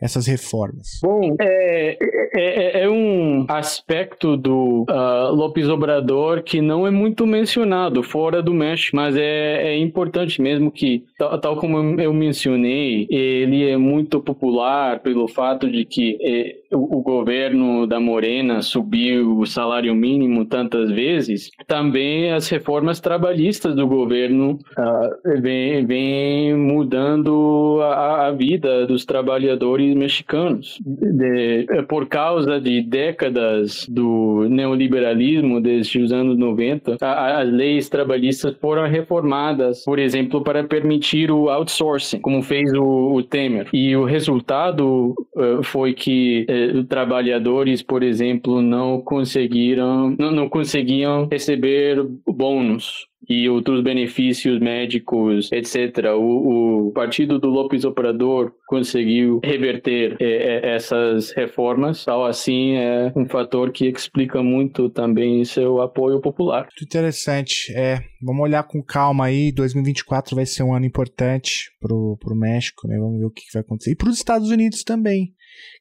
essas 0.04 0.28
reformas? 0.28 1.00
Bom, 1.02 1.36
é, 1.40 1.98
é, 2.36 2.82
é, 2.82 2.84
é 2.84 2.90
um 2.90 3.46
aspecto 3.48 4.36
do 4.36 4.86
uh, 4.90 5.34
Lopes 5.34 5.70
Obrador 5.70 6.44
que 6.44 6.60
não 6.60 6.86
é 6.86 6.92
muito 6.92 7.26
mencionado 7.26 8.04
fora 8.04 8.44
do 8.44 8.54
México, 8.54 8.98
mas 8.98 9.16
é, 9.16 9.70
é 9.70 9.78
importante 9.78 10.42
mesmo 10.42 10.70
que, 10.70 11.06
tal, 11.18 11.40
tal, 11.40 11.56
como 11.56 12.02
eu 12.02 12.14
mencionei, 12.14 13.08
ele 13.10 13.70
é 13.70 13.78
muito 13.78 14.20
popular 14.20 15.00
pelo 15.00 15.26
fato 15.28 15.72
de 15.72 15.86
que 15.86 16.18
é, 16.22 16.76
o, 16.76 16.98
o 16.98 17.02
governo 17.02 17.88
da 17.88 18.00
Morena 18.00 18.62
subiu 18.62 19.40
o 19.40 19.46
salário 19.46 19.96
mínimo 19.96 20.44
tantas 20.44 20.92
vezes, 20.92 21.50
também 21.66 22.34
as 22.34 22.50
reformas 22.50 23.00
trabalhistas 23.00 23.74
do 23.74 23.88
governo 23.88 24.60
uh, 24.78 25.42
vem, 25.42 25.86
vem 25.86 26.56
mudando 26.58 27.80
a, 27.82 28.28
a 28.28 28.32
vida 28.32 28.86
dos 28.86 29.06
trabalhadores 29.06 29.93
mexicanos. 29.96 30.80
De, 30.84 31.66
por 31.88 32.08
causa 32.08 32.60
de 32.60 32.82
décadas 32.82 33.86
do 33.88 34.48
neoliberalismo, 34.50 35.62
desde 35.62 36.00
os 36.00 36.12
anos 36.12 36.38
90, 36.38 36.98
a, 37.02 37.42
as 37.42 37.52
leis 37.52 37.90
trabalhistas 37.90 38.56
foram 38.60 38.88
reformadas, 38.88 39.84
por 39.84 40.00
exemplo, 40.00 40.42
para 40.44 40.64
permitir 40.64 41.32
o 41.32 41.50
outsourcing, 41.50 42.20
como 42.20 42.42
fez 42.42 42.72
o, 42.74 43.14
o 43.14 43.24
Temer. 43.24 43.70
E 43.74 43.96
o 43.96 44.06
resultado 44.06 45.14
uh, 45.36 45.64
foi 45.64 45.94
que 45.94 46.46
uh, 46.50 46.84
trabalhadores, 46.86 47.82
por 47.82 48.04
exemplo, 48.04 48.62
não 48.62 49.02
conseguiram, 49.02 50.16
não, 50.18 50.32
não 50.32 50.50
conseguiam 50.50 51.28
receber 51.32 52.04
bônus 52.28 53.08
e 53.28 53.50
outros 53.50 53.82
benefícios 53.82 54.60
médicos, 54.60 55.52
etc. 55.52 56.14
O, 56.16 56.88
o 56.88 56.92
partido 56.92 57.40
do 57.40 57.50
Lopes 57.50 57.86
Obrador 57.86 58.54
conseguiu 58.68 59.40
reverter 59.44 60.18
é, 60.20 60.26
é, 60.26 60.76
essas 60.76 61.32
reformas, 61.32 62.04
tal 62.04 62.26
assim 62.26 62.76
é 62.76 63.12
um 63.16 63.26
fator 63.26 63.72
que 63.72 63.88
explica 63.88 64.42
muito 64.42 64.90
também 64.90 65.44
seu 65.46 65.82
apoio 65.82 66.20
popular. 66.20 66.64
Muito 66.64 66.84
interessante. 66.84 67.72
É, 67.76 68.00
vamos 68.22 68.42
olhar 68.42 68.64
com 68.64 68.82
calma 68.82 69.26
aí. 69.26 69.52
2024 69.52 70.36
vai 70.36 70.46
ser 70.46 70.64
um 70.64 70.74
ano 70.74 70.86
importante 70.86 71.72
pro, 71.80 72.18
pro 72.20 72.36
México, 72.36 72.88
né? 72.88 72.98
Vamos 72.98 73.20
ver 73.20 73.26
o 73.26 73.32
que, 73.32 73.42
que 73.42 73.54
vai 73.54 73.62
acontecer. 73.62 73.92
E 73.92 73.96
para 73.96 74.10
os 74.10 74.18
Estados 74.18 74.50
Unidos 74.50 74.84
também. 74.84 75.34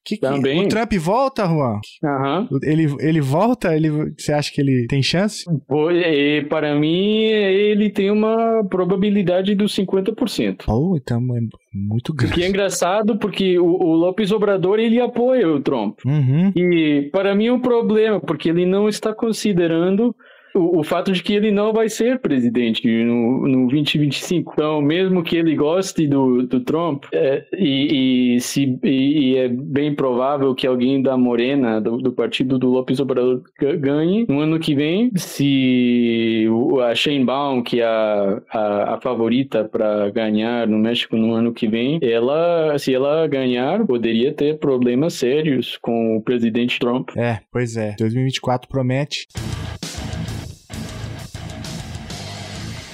Que, 0.05 0.17
Também. 0.17 0.65
o 0.65 0.69
Trump 0.69 0.93
volta, 0.95 1.47
Juan? 1.47 1.79
Uhum. 2.03 2.49
Ele, 2.65 2.93
ele 2.99 3.21
volta? 3.21 3.75
Ele, 3.75 4.13
você 4.19 4.33
acha 4.33 4.51
que 4.53 4.61
ele 4.61 4.87
tem 4.89 5.01
chance? 5.01 5.45
E 5.93 6.45
para 6.49 6.75
mim, 6.75 7.27
ele 7.27 7.89
tem 7.89 8.11
uma 8.11 8.65
probabilidade 8.69 9.55
dos 9.55 9.77
50%. 9.77 10.65
Oh, 10.67 10.97
então 10.97 11.21
é 11.37 11.41
muito 11.73 12.13
grande. 12.13 12.33
O 12.33 12.37
que 12.37 12.43
é 12.43 12.49
engraçado, 12.49 13.17
porque 13.17 13.59
o, 13.61 13.65
o 13.65 13.95
Lopes 13.95 14.33
Obrador, 14.33 14.81
ele 14.81 15.01
apoia 15.01 15.49
o 15.49 15.61
Trump. 15.61 16.01
Uhum. 16.05 16.53
E 16.57 17.09
para 17.13 17.33
mim 17.35 17.47
é 17.47 17.53
um 17.53 17.61
problema, 17.61 18.21
porque 18.21 18.49
ele 18.49 18.67
não 18.67 18.89
está 18.89 19.15
considerando 19.15 20.15
o, 20.55 20.81
o, 20.81 20.85
fato 20.85 21.13
de 21.13 21.23
que 21.23 21.35
ele 21.35 21.51
não 21.51 21.73
vai 21.73 21.89
ser 21.89 22.19
presidente 22.19 22.87
no, 23.05 23.47
no 23.47 23.69
2025. 23.69 24.53
Então, 24.55 24.81
mesmo 24.81 25.23
que 25.23 25.37
ele 25.37 25.55
goste 25.55 26.07
do, 26.07 26.43
do 26.47 26.61
Trump, 26.61 27.05
é, 27.13 27.45
e, 27.53 28.37
e, 28.37 28.41
se, 28.41 28.79
e, 28.83 29.33
e, 29.33 29.37
é 29.37 29.49
bem 29.49 29.95
provável 29.95 30.55
que 30.55 30.67
alguém 30.67 31.03
da 31.03 31.17
Morena, 31.17 31.81
do, 31.81 31.99
do, 31.99 32.13
partido 32.13 32.59
do 32.59 32.69
Lopes 32.69 33.01
Obrador, 33.01 33.43
ganhe 33.79 34.27
no 34.29 34.41
ano 34.41 34.59
que 34.59 34.75
vem, 34.75 35.11
se 35.17 36.47
a 36.85 36.95
Shane 36.95 37.25
Baum, 37.25 37.63
que 37.63 37.81
é 37.81 37.85
a, 37.85 38.43
a, 38.51 38.95
a 38.95 39.01
favorita 39.01 39.65
para 39.65 40.11
ganhar 40.11 40.67
no 40.67 40.79
México 40.79 41.17
no 41.17 41.33
ano 41.35 41.53
que 41.53 41.67
vem, 41.67 41.99
ela, 42.03 42.79
se 42.79 42.95
ela 42.95 43.27
ganhar, 43.27 43.85
poderia 43.87 44.33
ter 44.33 44.59
problemas 44.59 45.15
sérios 45.15 45.79
com 45.81 46.17
o 46.17 46.23
presidente 46.23 46.79
Trump. 46.79 47.11
É, 47.17 47.41
pois 47.51 47.77
é. 47.77 47.95
2024 47.99 48.69
promete. 48.69 49.27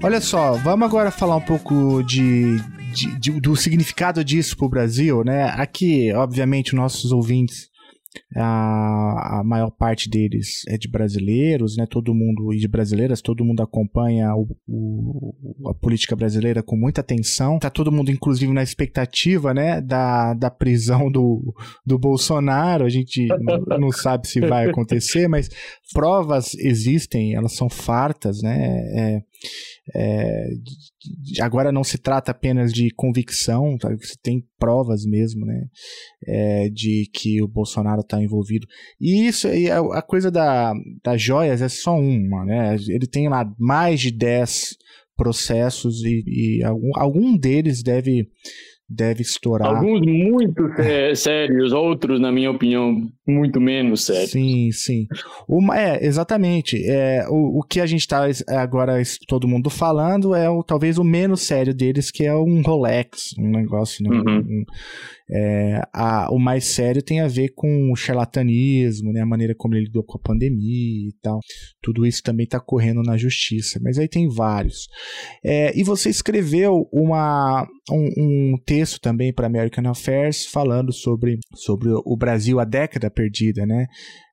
Olha 0.00 0.20
só, 0.20 0.52
vamos 0.52 0.86
agora 0.86 1.10
falar 1.10 1.36
um 1.36 1.40
pouco 1.40 2.02
de, 2.04 2.56
de, 2.94 3.18
de 3.18 3.40
do 3.40 3.56
significado 3.56 4.24
disso 4.24 4.56
para 4.56 4.66
o 4.66 4.70
Brasil, 4.70 5.24
né? 5.24 5.50
Aqui, 5.56 6.12
obviamente, 6.12 6.74
nossos 6.74 7.10
ouvintes 7.10 7.68
a, 8.36 9.40
a, 9.40 9.44
maior 9.44 9.70
parte 9.70 10.08
deles 10.08 10.62
é 10.68 10.76
de 10.76 10.88
brasileiros, 10.88 11.76
né? 11.76 11.86
Todo 11.88 12.14
mundo 12.14 12.52
e 12.52 12.58
de 12.58 12.68
brasileiras, 12.68 13.20
todo 13.20 13.44
mundo 13.44 13.62
acompanha 13.62 14.34
o, 14.34 14.48
o, 14.66 15.68
a 15.68 15.74
política 15.74 16.16
brasileira 16.16 16.62
com 16.62 16.76
muita 16.76 17.00
atenção. 17.00 17.58
Tá 17.58 17.70
todo 17.70 17.92
mundo, 17.92 18.10
inclusive, 18.10 18.52
na 18.52 18.62
expectativa, 18.62 19.52
né? 19.52 19.80
Da, 19.80 20.34
da 20.34 20.50
prisão 20.50 21.10
do, 21.10 21.54
do 21.84 21.98
Bolsonaro. 21.98 22.84
A 22.84 22.88
gente 22.88 23.26
não, 23.78 23.90
sabe 23.92 24.28
se 24.28 24.40
vai 24.40 24.68
acontecer, 24.70 25.28
mas 25.28 25.48
provas 25.92 26.54
existem, 26.54 27.34
elas 27.34 27.54
são 27.54 27.68
fartas, 27.68 28.42
né? 28.42 28.78
É, 28.94 29.22
é, 29.94 30.48
agora 31.40 31.72
não 31.72 31.82
se 31.82 31.98
trata 31.98 32.30
apenas 32.30 32.72
de 32.72 32.90
convicção, 32.90 33.76
tá? 33.78 33.88
você 33.88 34.14
tem 34.22 34.44
provas 34.58 35.04
mesmo, 35.04 35.46
né, 35.46 35.64
é, 36.26 36.68
de 36.68 37.08
que 37.12 37.42
o 37.42 37.48
Bolsonaro 37.48 38.00
está 38.00 38.22
envolvido. 38.22 38.66
E 39.00 39.26
isso, 39.26 39.48
e 39.48 39.70
a, 39.70 39.78
a, 39.78 40.02
coisa 40.02 40.30
da, 40.30 40.72
das 41.02 41.22
joias 41.22 41.62
é 41.62 41.68
só 41.68 41.94
uma, 41.98 42.44
né? 42.44 42.76
Ele 42.88 43.06
tem 43.06 43.28
lá 43.28 43.50
mais 43.58 44.00
de 44.00 44.10
10 44.10 44.76
processos 45.16 46.04
e, 46.04 46.22
e 46.26 46.64
algum, 46.64 46.90
algum 46.94 47.36
deles 47.36 47.82
deve 47.82 48.28
deve 48.88 49.22
estourar. 49.22 49.76
Alguns 49.76 50.00
muito 50.00 50.62
sérios, 51.14 51.72
outros, 51.72 52.20
na 52.20 52.32
minha 52.32 52.50
opinião, 52.50 52.96
muito 53.26 53.60
menos 53.60 54.06
sérios. 54.06 54.30
Sim, 54.30 54.70
sim. 54.72 55.06
Uma, 55.46 55.78
é, 55.78 56.04
exatamente. 56.04 56.82
É, 56.86 57.26
o, 57.28 57.58
o 57.58 57.62
que 57.62 57.80
a 57.80 57.86
gente 57.86 58.00
está 58.00 58.26
agora, 58.48 58.94
todo 59.26 59.48
mundo 59.48 59.68
falando, 59.68 60.34
é 60.34 60.48
o, 60.48 60.62
talvez 60.62 60.96
o 60.98 61.04
menos 61.04 61.42
sério 61.42 61.74
deles, 61.74 62.10
que 62.10 62.24
é 62.24 62.34
um 62.34 62.62
Rolex, 62.62 63.34
um 63.38 63.50
negócio, 63.50 64.02
né? 64.02 64.16
Uhum. 64.16 64.38
Um, 64.38 64.64
é, 65.30 65.82
a, 65.92 66.32
o 66.32 66.38
mais 66.38 66.64
sério 66.64 67.02
tem 67.02 67.20
a 67.20 67.28
ver 67.28 67.50
com 67.54 67.90
o 67.92 67.96
charlatanismo, 67.96 69.12
né, 69.12 69.20
a 69.20 69.26
maneira 69.26 69.54
como 69.56 69.74
ele 69.74 69.84
lidou 69.84 70.02
com 70.02 70.16
a 70.16 70.20
pandemia 70.20 71.08
e 71.08 71.14
tal. 71.22 71.40
Tudo 71.82 72.06
isso 72.06 72.22
também 72.22 72.44
está 72.44 72.58
correndo 72.58 73.02
na 73.02 73.16
justiça, 73.16 73.78
mas 73.82 73.98
aí 73.98 74.08
tem 74.08 74.28
vários. 74.28 74.88
É, 75.44 75.78
e 75.78 75.82
você 75.82 76.08
escreveu 76.08 76.88
uma, 76.92 77.66
um, 77.90 78.52
um 78.52 78.54
texto 78.64 79.00
também 79.00 79.32
para 79.32 79.46
American 79.46 79.90
Affairs 79.90 80.46
falando 80.46 80.92
sobre, 80.92 81.38
sobre 81.54 81.90
o 81.92 82.16
Brasil, 82.16 82.58
a 82.58 82.64
década 82.64 83.10
perdida, 83.10 83.66
né? 83.66 83.86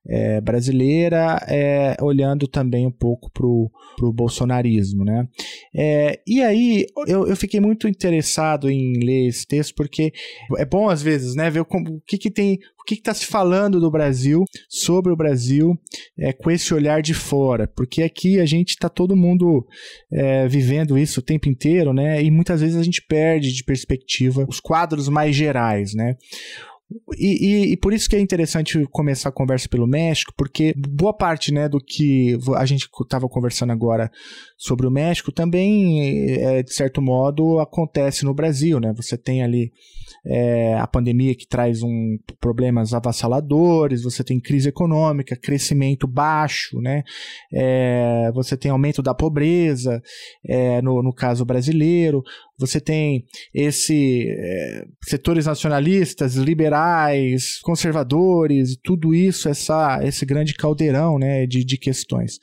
É, 0.08 0.40
brasileira, 0.40 1.40
é, 1.48 1.96
olhando 2.00 2.46
também 2.46 2.86
um 2.86 2.92
pouco 2.92 3.30
para 3.30 3.46
o 3.46 4.12
bolsonarismo. 4.12 5.04
Né? 5.04 5.26
É, 5.74 6.20
e 6.26 6.42
aí 6.42 6.86
eu, 7.06 7.26
eu 7.26 7.36
fiquei 7.36 7.60
muito 7.60 7.88
interessado 7.88 8.70
em 8.70 9.04
ler 9.04 9.28
esse 9.28 9.46
texto, 9.46 9.74
porque 9.74 10.12
é 10.56 10.64
bom 10.64 10.88
às 10.88 11.02
vezes 11.02 11.34
né, 11.34 11.50
ver 11.50 11.64
como, 11.64 11.96
o 11.96 12.00
que, 12.06 12.18
que 12.18 12.30
tem. 12.30 12.58
O 12.78 12.86
que 12.86 12.94
está 12.94 13.12
se 13.12 13.26
falando 13.26 13.80
do 13.80 13.90
Brasil, 13.90 14.44
sobre 14.68 15.12
o 15.12 15.16
Brasil, 15.16 15.76
é, 16.16 16.32
com 16.32 16.52
esse 16.52 16.72
olhar 16.72 17.02
de 17.02 17.14
fora? 17.14 17.66
Porque 17.66 18.00
aqui 18.00 18.38
a 18.38 18.46
gente 18.46 18.70
está 18.70 18.88
todo 18.88 19.16
mundo 19.16 19.66
é, 20.12 20.46
vivendo 20.46 20.96
isso 20.96 21.18
o 21.18 21.22
tempo 21.22 21.48
inteiro, 21.48 21.92
né? 21.92 22.22
E 22.22 22.30
muitas 22.30 22.60
vezes 22.60 22.76
a 22.76 22.84
gente 22.84 23.02
perde 23.02 23.52
de 23.52 23.64
perspectiva 23.64 24.46
os 24.48 24.60
quadros 24.60 25.08
mais 25.08 25.34
gerais, 25.34 25.94
né? 25.94 26.14
E, 27.18 27.46
e, 27.46 27.72
e, 27.72 27.76
por 27.76 27.92
isso 27.92 28.08
que 28.08 28.14
é 28.14 28.20
interessante 28.20 28.84
começar 28.92 29.30
a 29.30 29.32
conversa 29.32 29.68
pelo 29.68 29.88
México, 29.88 30.32
porque 30.36 30.72
boa 30.76 31.12
parte 31.12 31.52
né, 31.52 31.68
do 31.68 31.80
que 31.80 32.38
a 32.56 32.64
gente 32.64 32.88
estava 33.02 33.28
conversando 33.28 33.72
agora 33.72 34.08
sobre 34.56 34.86
o 34.86 34.90
México 34.90 35.32
também, 35.32 36.32
é, 36.40 36.62
de 36.62 36.72
certo 36.72 37.02
modo, 37.02 37.58
acontece 37.58 38.24
no 38.24 38.32
Brasil. 38.32 38.78
Né? 38.78 38.92
Você 38.96 39.18
tem 39.18 39.42
ali 39.42 39.72
é, 40.24 40.74
a 40.74 40.86
pandemia 40.86 41.34
que 41.34 41.46
traz 41.46 41.82
um, 41.82 42.18
problemas 42.40 42.94
avassaladores, 42.94 44.02
você 44.02 44.22
tem 44.22 44.40
crise 44.40 44.68
econômica, 44.68 45.36
crescimento 45.36 46.06
baixo, 46.06 46.80
né? 46.80 47.02
É, 47.52 48.30
você 48.32 48.56
tem 48.56 48.70
aumento 48.70 49.02
da 49.02 49.14
pobreza, 49.14 50.02
é, 50.44 50.80
no, 50.82 51.02
no 51.02 51.12
caso 51.12 51.44
brasileiro, 51.44 52.22
você 52.58 52.80
tem 52.80 53.24
esse 53.54 54.28
é, 54.28 54.84
setores 55.04 55.46
nacionalistas, 55.46 56.36
liberais, 56.36 57.58
conservadores, 57.62 58.76
tudo 58.82 59.14
isso, 59.14 59.48
essa, 59.48 60.00
esse 60.02 60.24
grande 60.24 60.54
caldeirão 60.54 61.18
né, 61.18 61.46
de, 61.46 61.64
de 61.64 61.78
questões. 61.78 62.38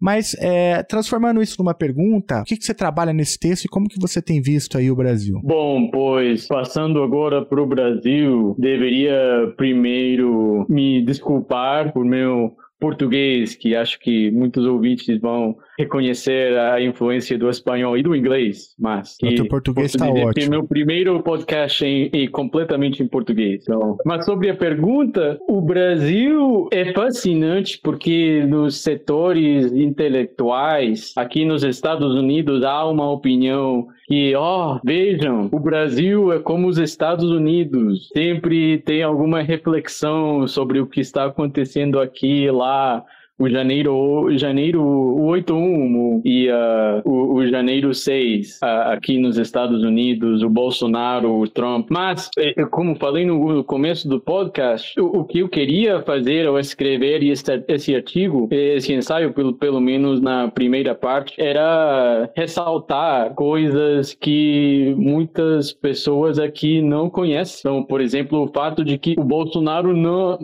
Mas 0.00 0.34
é, 0.40 0.82
transformando 0.82 1.42
isso 1.42 1.56
numa 1.58 1.74
pergunta, 1.74 2.40
o 2.40 2.44
que, 2.44 2.56
que 2.56 2.64
você 2.64 2.74
trabalha 2.74 3.12
nesse 3.12 3.38
texto 3.38 3.64
e 3.64 3.68
como 3.68 3.88
que 3.88 4.00
você 4.00 4.22
tem 4.22 4.40
visto 4.40 4.78
aí 4.78 4.90
o 4.90 4.96
Brasil? 4.96 5.40
Bom, 5.42 5.90
pois 5.90 6.46
passando 6.46 7.02
agora 7.02 7.44
para 7.44 7.62
o 7.62 7.66
Brasil, 7.66 8.54
deveria 8.58 9.52
primeiro 9.56 10.66
me 10.68 11.04
desculpar 11.04 11.92
por 11.92 12.04
meu 12.04 12.54
português, 12.84 13.54
que 13.54 13.74
acho 13.74 13.98
que 13.98 14.30
muitos 14.30 14.66
ouvintes 14.66 15.18
vão 15.18 15.56
reconhecer 15.78 16.54
a 16.58 16.78
influência 16.82 17.38
do 17.38 17.48
espanhol 17.48 17.96
e 17.96 18.02
do 18.02 18.14
inglês, 18.14 18.74
mas 18.78 19.16
que 19.16 19.40
o 19.40 19.48
português 19.48 19.94
está 19.94 20.06
ótimo. 20.06 20.50
meu 20.50 20.66
primeiro 20.66 21.22
podcast 21.22 21.82
em, 21.82 22.10
em, 22.12 22.28
completamente 22.28 23.02
em 23.02 23.08
português. 23.08 23.62
Então, 23.62 23.96
mas 24.04 24.26
sobre 24.26 24.50
a 24.50 24.54
pergunta, 24.54 25.38
o 25.48 25.62
Brasil 25.62 26.68
é 26.70 26.92
fascinante 26.92 27.80
porque 27.82 28.44
nos 28.46 28.82
setores 28.82 29.72
intelectuais 29.72 31.14
aqui 31.16 31.46
nos 31.46 31.64
Estados 31.64 32.14
Unidos 32.14 32.62
há 32.64 32.86
uma 32.86 33.10
opinião 33.10 33.88
que, 34.06 34.34
ó, 34.34 34.76
oh, 34.76 34.80
vejam, 34.84 35.48
o 35.50 35.58
Brasil 35.58 36.32
é 36.32 36.38
como 36.38 36.68
os 36.68 36.78
Estados 36.78 37.30
Unidos, 37.30 38.08
sempre 38.12 38.78
tem 38.78 39.02
alguma 39.02 39.40
reflexão 39.40 40.46
sobre 40.46 40.78
o 40.78 40.86
que 40.86 41.00
está 41.00 41.24
acontecendo 41.24 41.98
aqui 41.98 42.44
e 42.44 42.50
lá 42.50 43.04
o 43.36 43.48
janeiro, 43.48 44.28
janeiro 44.38 44.82
81 45.22 46.22
e 46.24 46.48
uh, 46.48 47.02
o, 47.04 47.34
o, 47.34 47.46
janeiro 47.48 47.92
6 47.92 48.60
uh, 48.62 48.92
aqui 48.92 49.18
nos 49.18 49.36
Estados 49.36 49.82
Unidos, 49.82 50.42
o 50.42 50.48
Bolsonaro, 50.48 51.40
o 51.40 51.48
Trump. 51.48 51.88
Mas, 51.90 52.30
eh, 52.38 52.64
como 52.70 52.94
falei 52.94 53.26
no, 53.26 53.64
começo 53.64 54.08
do 54.08 54.20
podcast, 54.20 54.98
o, 55.00 55.06
o, 55.06 55.24
que 55.24 55.40
eu 55.40 55.48
queria 55.48 56.00
fazer 56.02 56.46
ao 56.46 56.58
escrever 56.60 57.24
esse, 57.24 57.64
esse 57.66 57.94
artigo, 57.94 58.48
esse 58.52 58.92
ensaio, 58.92 59.32
pelo, 59.32 59.52
pelo 59.54 59.80
menos 59.80 60.20
na 60.20 60.48
primeira 60.48 60.94
parte, 60.94 61.34
era 61.36 62.30
ressaltar 62.36 63.34
coisas 63.34 64.14
que 64.14 64.94
muitas 64.96 65.72
pessoas 65.72 66.38
aqui 66.38 66.80
não 66.80 67.10
conhecem. 67.10 67.60
Então, 67.60 67.82
por 67.82 68.00
exemplo, 68.00 68.44
o 68.44 68.52
fato 68.52 68.84
de 68.84 68.96
que 68.96 69.16
o 69.18 69.24
Bolsonaro, 69.24 69.96
não, 69.96 70.38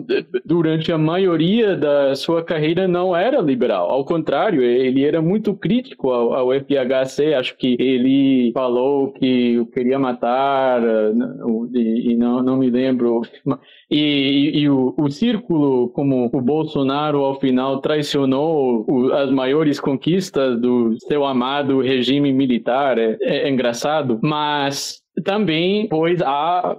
durante 0.45 0.91
a 0.91 0.97
maioria 0.97 1.77
da 1.77 2.15
sua 2.15 2.43
carreira, 2.43 2.80
não 2.87 3.15
era 3.15 3.41
liberal, 3.41 3.89
ao 3.89 4.05
contrário, 4.05 4.61
ele 4.61 5.03
era 5.03 5.21
muito 5.21 5.53
crítico 5.53 6.09
ao, 6.09 6.33
ao 6.33 6.49
FHC, 6.53 7.33
acho 7.33 7.57
que 7.57 7.75
ele 7.79 8.51
falou 8.53 9.11
que 9.11 9.65
queria 9.73 9.99
matar, 9.99 10.81
eh, 10.83 11.11
e, 11.73 12.15
não, 12.15 12.41
não 12.41 12.57
me 12.57 12.69
lembro, 12.69 13.21
e, 13.89 14.51
e 14.53 14.69
o, 14.69 14.93
o, 14.97 15.09
círculo, 15.09 15.89
como 15.89 16.29
o 16.31 16.41
Bolsonaro 16.41 17.19
ao 17.19 17.39
final 17.39 17.81
traicionou 17.81 18.85
o, 18.87 19.11
as 19.13 19.29
maiores 19.31 19.79
conquistas 19.79 20.59
do 20.59 20.95
seu 21.07 21.25
amado 21.25 21.81
regime 21.81 22.31
militar, 22.31 22.97
é, 22.97 23.17
é 23.21 23.49
engraçado, 23.49 24.19
mas 24.21 25.00
também, 25.23 25.87
pois 25.89 26.21
há, 26.21 26.77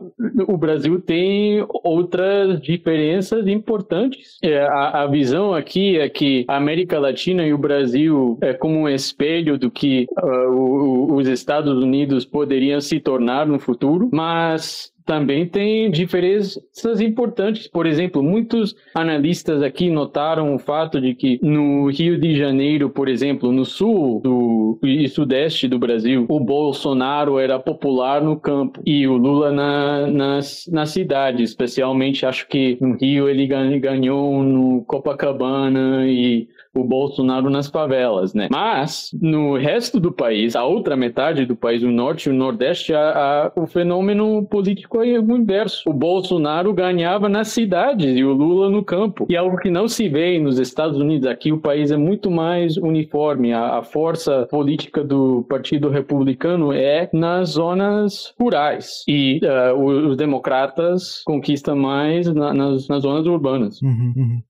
o 0.49 0.57
Brasil 0.57 1.01
tem 1.01 1.65
outras 1.85 2.61
diferenças 2.61 3.47
importantes. 3.47 4.39
É, 4.43 4.63
a, 4.63 5.03
a, 5.03 5.07
visão 5.07 5.55
aqui 5.55 5.99
é 5.99 6.09
que 6.09 6.45
a 6.49 6.57
América 6.57 6.99
Latina 6.99 7.47
e 7.47 7.53
o 7.53 7.59
Brasil 7.59 8.39
é 8.41 8.53
como 8.55 8.81
um 8.81 8.89
espelho 8.89 9.59
do 9.59 9.71
que 9.71 10.07
uh, 10.23 10.51
o, 10.51 11.15
os 11.17 11.29
Estados 11.29 11.83
Unidos 11.83 12.25
poderiam 12.25 12.81
se 12.81 13.01
tornar 13.01 13.47
no 13.47 13.59
futuro, 13.59 14.09
mas 14.13 14.92
também 15.13 15.47
tem 15.47 15.91
diferenças 15.91 16.99
importantes. 17.03 17.69
Por 17.69 17.85
exemplo, 17.85 18.23
muitos 18.23 18.75
analistas 18.95 19.63
aqui 19.63 19.91
notaram 19.91 20.55
o 20.55 20.59
fato 20.59 20.99
de 20.99 21.15
que 21.15 21.39
no 21.43 21.91
Rio 21.91 22.19
de 22.19 22.35
Janeiro, 22.35 22.89
por 22.89 23.11
exemplo, 23.11 23.53
no 23.53 23.67
sul 23.67 24.21
do, 24.23 24.79
e 24.83 25.07
sudeste 25.11 25.69
do 25.69 25.79
Brasil, 25.79 26.25
o 26.31 26.41
Bolsonaro 26.41 27.39
era 27.39 27.59
popular 27.59 28.23
no 28.23 28.41
campo 28.41 28.81
e 28.87 29.07
o 29.07 29.19
Lula 29.19 29.53
na, 29.53 30.07
na, 30.07 30.41
na 30.71 30.87
cidade. 30.87 31.43
Especialmente, 31.43 32.25
acho 32.25 32.49
que 32.49 32.79
no 32.81 32.97
Rio 32.97 33.29
ele 33.29 33.47
ganhou 33.47 34.43
no 34.43 34.83
Copacabana 34.87 36.07
e 36.09 36.49
o 36.75 36.85
Bolsonaro 36.85 37.51
nas 37.51 37.69
favelas, 37.69 38.35
né? 38.35 38.49
Mas 38.51 39.11
no 39.21 39.57
resto 39.57 40.01
do 40.01 40.11
país, 40.11 40.57
a 40.57 40.65
outra 40.65 40.97
metade 40.97 41.45
do 41.45 41.55
país, 41.55 41.83
o 41.83 41.91
norte 41.91 42.29
e 42.29 42.33
o 42.33 42.35
nordeste, 42.35 42.95
a, 42.95 43.53
o 43.55 43.67
fenômeno 43.67 44.45
político 44.47 45.03
é 45.03 45.19
o 45.19 45.37
inverso. 45.37 45.89
O 45.89 45.93
Bolsonaro 45.93 46.73
ganhava 46.73 47.29
nas 47.29 47.49
cidades 47.49 48.17
e 48.17 48.25
o 48.25 48.33
Lula 48.33 48.71
no 48.71 48.85
campo. 48.85 49.27
E 49.29 49.37
algo 49.37 49.57
que 49.59 49.71
não 49.71 49.87
se 49.87 50.09
vê 50.09 50.39
nos 50.39 50.59
Estados 50.59 50.99
Unidos. 50.99 51.27
Aqui 51.29 51.53
o 51.53 51.59
país 51.59 51.91
é 51.91 51.97
muito 51.97 52.31
mais 52.31 52.77
uniforme. 52.77 53.53
A, 53.53 53.79
a 53.79 53.83
força 53.83 54.47
política 54.51 55.05
do 55.05 55.45
Partido 55.49 55.89
Republicano 55.89 56.73
é 56.73 57.09
nas 57.13 57.51
zonas 57.51 58.35
rurais. 58.39 59.05
E 59.07 59.41
uh, 59.43 60.09
os 60.09 60.17
democratas 60.17 61.23
conquistam 61.25 61.77
mais 61.77 62.27
na, 62.33 62.53
nas, 62.55 62.89
nas 62.89 63.03
zonas 63.03 63.27
urbanas. 63.27 63.81
Uhum, 63.83 64.13
uhum. 64.17 64.43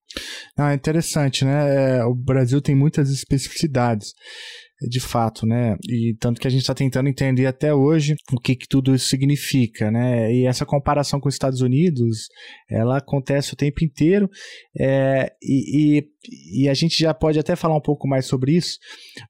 Ah, 0.57 0.73
interessante, 0.73 1.43
né? 1.45 1.97
É, 1.97 2.05
o 2.05 2.13
Brasil 2.13 2.61
tem 2.61 2.75
muitas 2.75 3.09
especificidades 3.09 4.13
de 4.87 4.99
fato, 4.99 5.45
né? 5.45 5.77
E 5.87 6.15
tanto 6.19 6.39
que 6.39 6.47
a 6.47 6.49
gente 6.49 6.61
está 6.61 6.73
tentando 6.73 7.09
entender 7.09 7.45
até 7.45 7.73
hoje 7.73 8.15
o 8.31 8.39
que, 8.39 8.55
que, 8.55 8.67
tudo 8.67 8.93
isso 8.93 9.07
significa, 9.07 9.91
né? 9.91 10.33
E 10.33 10.45
essa 10.45 10.65
comparação 10.65 11.19
com 11.19 11.27
os 11.29 11.35
Estados 11.35 11.61
Unidos, 11.61 12.27
ela 12.69 12.97
acontece 12.97 13.53
o 13.53 13.57
tempo 13.57 13.83
inteiro 13.83 14.29
é, 14.79 15.31
e, 15.41 15.99
e, 15.99 16.63
e, 16.63 16.69
a 16.69 16.73
gente 16.73 16.97
já 16.97 17.13
pode 17.13 17.39
até 17.39 17.55
falar 17.55 17.75
um 17.75 17.81
pouco 17.81 18.07
mais 18.07 18.25
sobre 18.25 18.53
isso, 18.53 18.77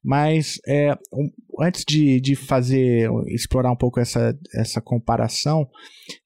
mas 0.02 0.58
é, 0.66 0.92
um, 1.12 1.30
antes 1.60 1.84
de, 1.86 2.20
de 2.20 2.34
fazer, 2.34 3.08
explorar 3.28 3.70
um 3.70 3.76
pouco 3.76 4.00
essa, 4.00 4.36
essa 4.54 4.80
comparação, 4.80 5.68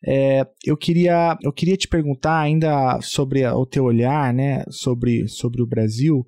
é, 0.04 0.46
eu, 0.64 0.76
queria, 0.76 1.36
eu 1.42 1.52
queria 1.52 1.76
te 1.76 1.88
perguntar 1.88 2.38
ainda 2.38 3.00
sobre 3.00 3.46
o 3.46 3.66
teu 3.66 3.84
olhar, 3.84 4.32
né, 4.32 4.64
sobre, 4.70 5.28
sobre 5.28 5.62
o 5.62 5.66
Brasil, 5.66 6.26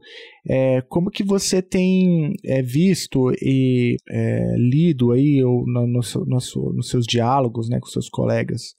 é, 0.49 0.81
como 0.83 1.11
que 1.11 1.23
você 1.23 1.61
tem 1.61 2.35
é, 2.45 2.63
visto 2.63 3.31
e 3.43 3.97
é, 4.09 4.55
lido 4.57 5.13
aí 5.13 5.43
ou 5.45 5.65
no, 5.67 5.87
no, 5.87 6.01
no, 6.27 6.73
nos 6.75 6.89
seus 6.89 7.07
diálogos 7.07 7.69
né, 7.69 7.79
com 7.81 7.87
seus 7.87 8.09
colegas 8.09 8.75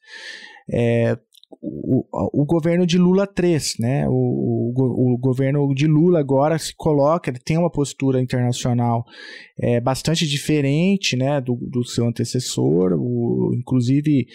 é, 0.72 1.18
o, 1.62 2.06
o 2.42 2.46
governo 2.46 2.86
de 2.86 2.98
Lula 2.98 3.28
3, 3.28 3.76
né? 3.80 4.08
O, 4.08 4.14
o, 4.14 5.14
o, 5.14 5.18
governo 5.18 5.74
de 5.76 5.86
Lula 5.86 6.20
agora 6.20 6.58
se 6.58 6.74
coloca, 6.76 7.30
ele 7.30 7.40
tem 7.40 7.58
uma 7.58 7.70
postura 7.70 8.22
internacional 8.22 9.06
é, 9.60 9.80
bastante 9.80 10.26
diferente, 10.28 11.16
né, 11.16 11.42
do, 11.42 11.56
do 11.56 11.84
seu 11.84 12.08
antecessor, 12.08 12.94
o, 12.94 13.54
inclusive 13.54 14.26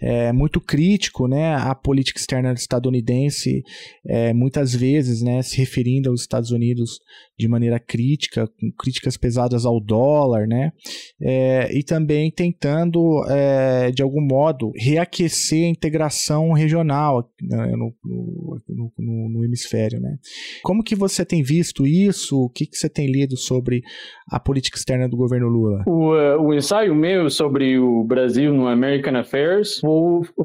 é, 0.00 0.32
muito 0.32 0.60
crítico 0.60 1.26
né, 1.26 1.54
à 1.54 1.74
política 1.74 2.18
externa 2.18 2.52
estadunidense, 2.52 3.62
é, 4.06 4.32
muitas 4.32 4.74
vezes 4.74 5.22
né, 5.22 5.42
se 5.42 5.56
referindo 5.56 6.10
aos 6.10 6.20
Estados 6.20 6.50
Unidos 6.50 6.98
de 7.38 7.48
maneira 7.48 7.78
crítica, 7.78 8.46
com 8.46 8.72
críticas 8.78 9.16
pesadas 9.16 9.66
ao 9.66 9.80
dólar, 9.80 10.46
né, 10.46 10.72
é, 11.20 11.70
e 11.76 11.82
também 11.82 12.30
tentando, 12.30 13.24
é, 13.28 13.90
de 13.90 14.02
algum 14.02 14.20
modo, 14.20 14.72
reaquecer 14.76 15.64
a 15.64 15.70
integração 15.70 16.52
regional 16.52 17.30
né, 17.42 17.72
no, 17.72 17.94
no, 18.04 18.92
no, 18.98 19.28
no, 19.28 19.44
hemisfério. 19.44 20.00
Né. 20.00 20.16
Como 20.62 20.82
que 20.82 20.94
você 20.94 21.24
tem 21.24 21.42
visto 21.42 21.86
isso? 21.86 22.44
O 22.44 22.48
que, 22.48 22.66
que 22.66 22.76
você 22.76 22.88
tem 22.88 23.06
lido 23.06 23.36
sobre 23.36 23.82
a 24.30 24.40
política 24.40 24.78
externa 24.78 25.08
do 25.08 25.16
governo 25.16 25.48
Lula? 25.48 25.84
O, 25.86 26.14
uh, 26.14 26.40
o 26.40 26.54
ensaio 26.54 26.94
meu 26.94 27.28
sobre 27.30 27.78
o 27.78 28.02
Brasil 28.04 28.52
no 28.52 28.66
American 28.66 29.16
Affairs 29.16 29.80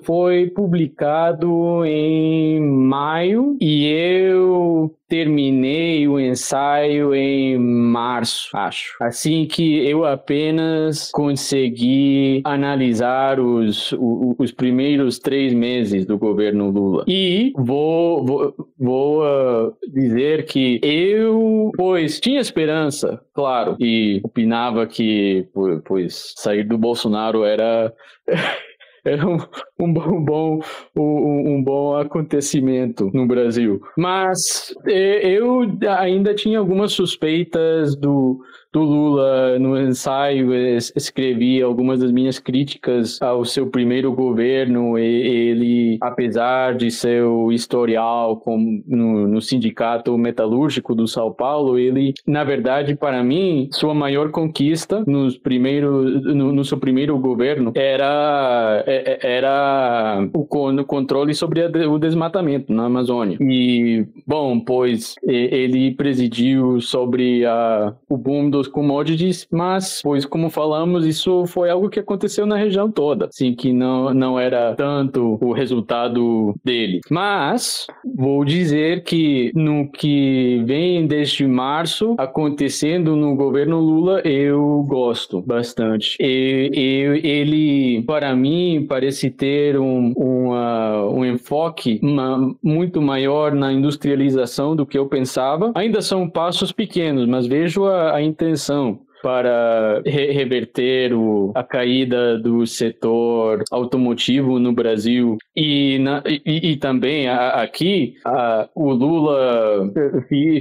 foi 0.03 0.49
publicado 0.49 1.85
em 1.85 2.59
maio 2.59 3.57
e 3.59 3.85
eu 3.87 4.95
terminei 5.11 6.07
o 6.07 6.17
ensaio 6.17 7.13
em 7.13 7.57
março, 7.57 8.49
acho. 8.55 8.95
Assim 9.01 9.45
que 9.45 9.85
eu 9.85 10.05
apenas 10.05 11.11
consegui 11.11 12.41
analisar 12.45 13.37
os, 13.37 13.91
os, 13.91 14.35
os 14.39 14.51
primeiros 14.53 15.19
três 15.19 15.53
meses 15.53 16.05
do 16.05 16.17
governo 16.17 16.69
Lula. 16.69 17.03
E 17.09 17.51
vou, 17.57 18.25
vou, 18.25 18.55
vou 18.79 19.21
uh, 19.23 19.73
dizer 19.93 20.45
que 20.45 20.79
eu, 20.81 21.71
pois, 21.75 22.17
tinha 22.17 22.39
esperança, 22.39 23.21
claro, 23.33 23.75
e 23.81 24.21
opinava 24.23 24.87
que, 24.87 25.45
pois, 25.83 26.33
sair 26.37 26.63
do 26.63 26.77
Bolsonaro 26.77 27.43
era. 27.43 27.93
era 29.03 29.27
um, 29.27 29.37
um, 29.79 30.23
bom, 30.23 30.59
um, 30.95 31.55
um 31.55 31.63
bom 31.63 31.97
acontecimento 31.97 33.09
no 33.13 33.27
Brasil. 33.27 33.81
Mas 33.97 34.73
eu 34.85 35.61
ainda 35.99 36.33
tinha 36.33 36.59
algumas 36.59 36.93
suspeitas 36.93 37.95
do, 37.95 38.41
do 38.71 38.81
Lula 38.81 39.59
no 39.59 39.77
ensaio, 39.77 40.53
escrevi 40.95 41.61
algumas 41.61 41.99
das 41.99 42.11
minhas 42.11 42.39
críticas 42.39 43.21
ao 43.21 43.43
seu 43.43 43.67
primeiro 43.67 44.13
governo. 44.13 44.97
Ele, 44.97 45.97
apesar 46.01 46.75
de 46.75 46.89
seu 46.89 47.51
historial 47.51 48.37
como 48.37 48.81
no, 48.87 49.27
no 49.27 49.41
sindicato 49.41 50.17
metalúrgico 50.17 50.95
do 50.95 51.07
São 51.07 51.31
Paulo, 51.33 51.77
ele, 51.77 52.13
na 52.25 52.43
verdade, 52.43 52.95
para 52.95 53.21
mim, 53.23 53.67
sua 53.71 53.93
maior 53.93 54.31
conquista 54.31 55.03
nos 55.05 55.37
primeiros, 55.37 56.23
no, 56.23 56.53
no 56.53 56.63
seu 56.63 56.77
primeiro 56.77 57.17
governo 57.19 57.73
era, 57.75 58.83
é, 58.87 59.19
é, 59.21 59.37
era 59.37 60.25
o, 60.33 60.41
o 60.41 60.85
controle 60.85 61.33
sobre 61.33 61.61
o 61.85 61.99
desmatamento 61.99 62.71
na 62.71 62.85
Amazônia. 62.85 63.37
E, 63.41 64.05
bom, 64.25 64.59
pois 64.59 65.15
ele 65.23 65.93
presidiu 65.95 66.79
sobre 66.79 67.45
a, 67.45 67.93
o 68.09 68.17
boom 68.17 68.49
do 68.49 68.60
dos 68.61 68.67
commodities, 68.67 69.47
mas, 69.51 70.01
pois 70.03 70.25
como 70.25 70.49
falamos, 70.49 71.05
isso 71.05 71.45
foi 71.47 71.69
algo 71.69 71.89
que 71.89 71.99
aconteceu 71.99 72.45
na 72.45 72.55
região 72.55 72.91
toda, 72.91 73.25
assim, 73.25 73.55
que 73.55 73.73
não, 73.73 74.13
não 74.13 74.39
era 74.39 74.75
tanto 74.75 75.39
o 75.41 75.51
resultado 75.51 76.53
dele. 76.63 77.01
Mas, 77.09 77.87
vou 78.15 78.45
dizer 78.45 79.03
que 79.03 79.51
no 79.55 79.89
que 79.89 80.61
vem 80.65 81.07
desde 81.07 81.47
março 81.47 82.15
acontecendo 82.17 83.15
no 83.15 83.35
governo 83.35 83.79
Lula, 83.79 84.21
eu 84.21 84.85
gosto 84.87 85.41
bastante. 85.41 86.17
E, 86.19 86.69
e 86.73 87.27
ele, 87.27 88.03
para 88.03 88.35
mim, 88.35 88.85
parece 88.87 89.29
ter 89.31 89.79
um, 89.79 90.13
uma, 90.15 91.05
um 91.07 91.25
enfoque 91.25 91.99
uma, 92.03 92.53
muito 92.61 93.01
maior 93.01 93.53
na 93.53 93.73
industrialização 93.73 94.75
do 94.75 94.85
que 94.85 94.97
eu 94.97 95.07
pensava. 95.07 95.71
Ainda 95.73 96.01
são 96.01 96.29
passos 96.29 96.71
pequenos, 96.71 97.27
mas 97.27 97.47
vejo 97.47 97.85
a, 97.85 98.15
a 98.15 98.21
intenção 98.21 98.50
atenção 98.51 98.99
para 99.21 100.01
re 100.05 100.31
reverter 100.31 101.13
o, 101.13 101.51
a 101.55 101.63
caída 101.63 102.37
do 102.37 102.65
setor 102.65 103.63
automotivo 103.71 104.59
no 104.59 104.73
Brasil 104.73 105.37
e, 105.55 105.99
na, 105.99 106.23
e, 106.25 106.71
e 106.71 106.77
também 106.77 107.27
a, 107.27 107.49
aqui 107.61 108.15
a, 108.25 108.69
o 108.75 108.91
Lula 108.91 109.91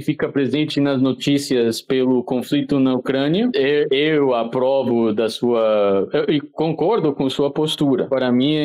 fica 0.03 0.29
presente 0.29 0.79
nas 0.79 1.01
notícias 1.01 1.81
pelo 1.81 2.23
conflito 2.23 2.79
na 2.79 2.93
Ucrânia. 2.93 3.49
Eu, 3.53 3.87
eu 3.91 4.33
aprovo 4.33 5.13
da 5.13 5.29
sua 5.29 6.07
e 6.27 6.39
concordo 6.39 7.13
com 7.13 7.29
sua 7.29 7.51
postura. 7.51 8.05
Para 8.05 8.31
mim, 8.31 8.55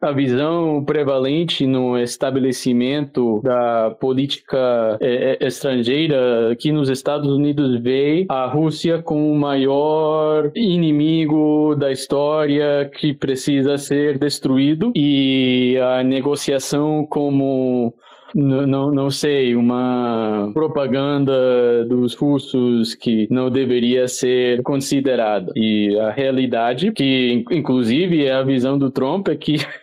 a 0.00 0.12
visão 0.12 0.82
prevalente 0.84 1.66
no 1.66 1.98
estabelecimento 1.98 3.40
da 3.42 3.90
política 4.00 4.98
é, 5.00 5.38
é, 5.40 5.46
estrangeira 5.46 6.52
aqui 6.52 6.72
nos 6.72 6.88
Estados 6.88 7.30
Unidos 7.30 7.80
vê 7.80 8.26
a 8.28 8.46
Rússia 8.46 9.02
com 9.02 9.21
o 9.30 9.34
maior 9.34 10.50
inimigo 10.54 11.74
da 11.76 11.92
história 11.92 12.90
que 12.94 13.14
precisa 13.14 13.78
ser 13.78 14.18
destruído 14.18 14.92
e 14.94 15.76
a 15.78 16.02
negociação 16.02 17.06
como 17.08 17.94
não, 18.34 18.90
não 18.90 19.10
sei, 19.10 19.54
uma 19.54 20.50
propaganda 20.54 21.84
dos 21.84 22.14
russos 22.14 22.94
que 22.94 23.26
não 23.30 23.50
deveria 23.50 24.08
ser 24.08 24.62
considerada. 24.62 25.52
E 25.54 25.98
a 25.98 26.10
realidade, 26.10 26.92
que 26.92 27.44
inclusive 27.50 28.24
é 28.24 28.32
a 28.32 28.42
visão 28.42 28.78
do 28.78 28.90
Trump, 28.90 29.28
é 29.28 29.36
que 29.36 29.56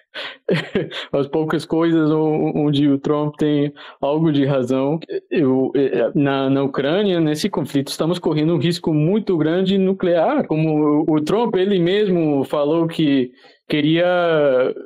as 1.12 1.28
poucas 1.28 1.66
coisas 1.66 2.10
onde 2.12 2.88
o 2.88 2.98
Trump 3.00 3.36
tem 3.38 3.74
algo 4.02 4.32
de 4.32 4.46
razão. 4.46 5.00
Eu, 5.30 5.72
é, 5.76 6.12
na, 6.16 6.50
na 6.50 6.64
Ucrânia, 6.64 7.20
nesse 7.20 7.50
conflito, 7.50 7.90
estamos 7.90 8.20
correndo 8.20 8.54
um 8.54 8.60
risco 8.60 8.94
muito 8.94 9.38
grande 9.38 9.78
nuclear. 9.78 10.46
Como 10.48 11.06
o 11.08 11.22
Trump, 11.22 11.56
ele 11.56 11.80
mesmo 11.80 12.44
falou 12.44 12.88
que 12.88 13.32
queria, 13.70 14.06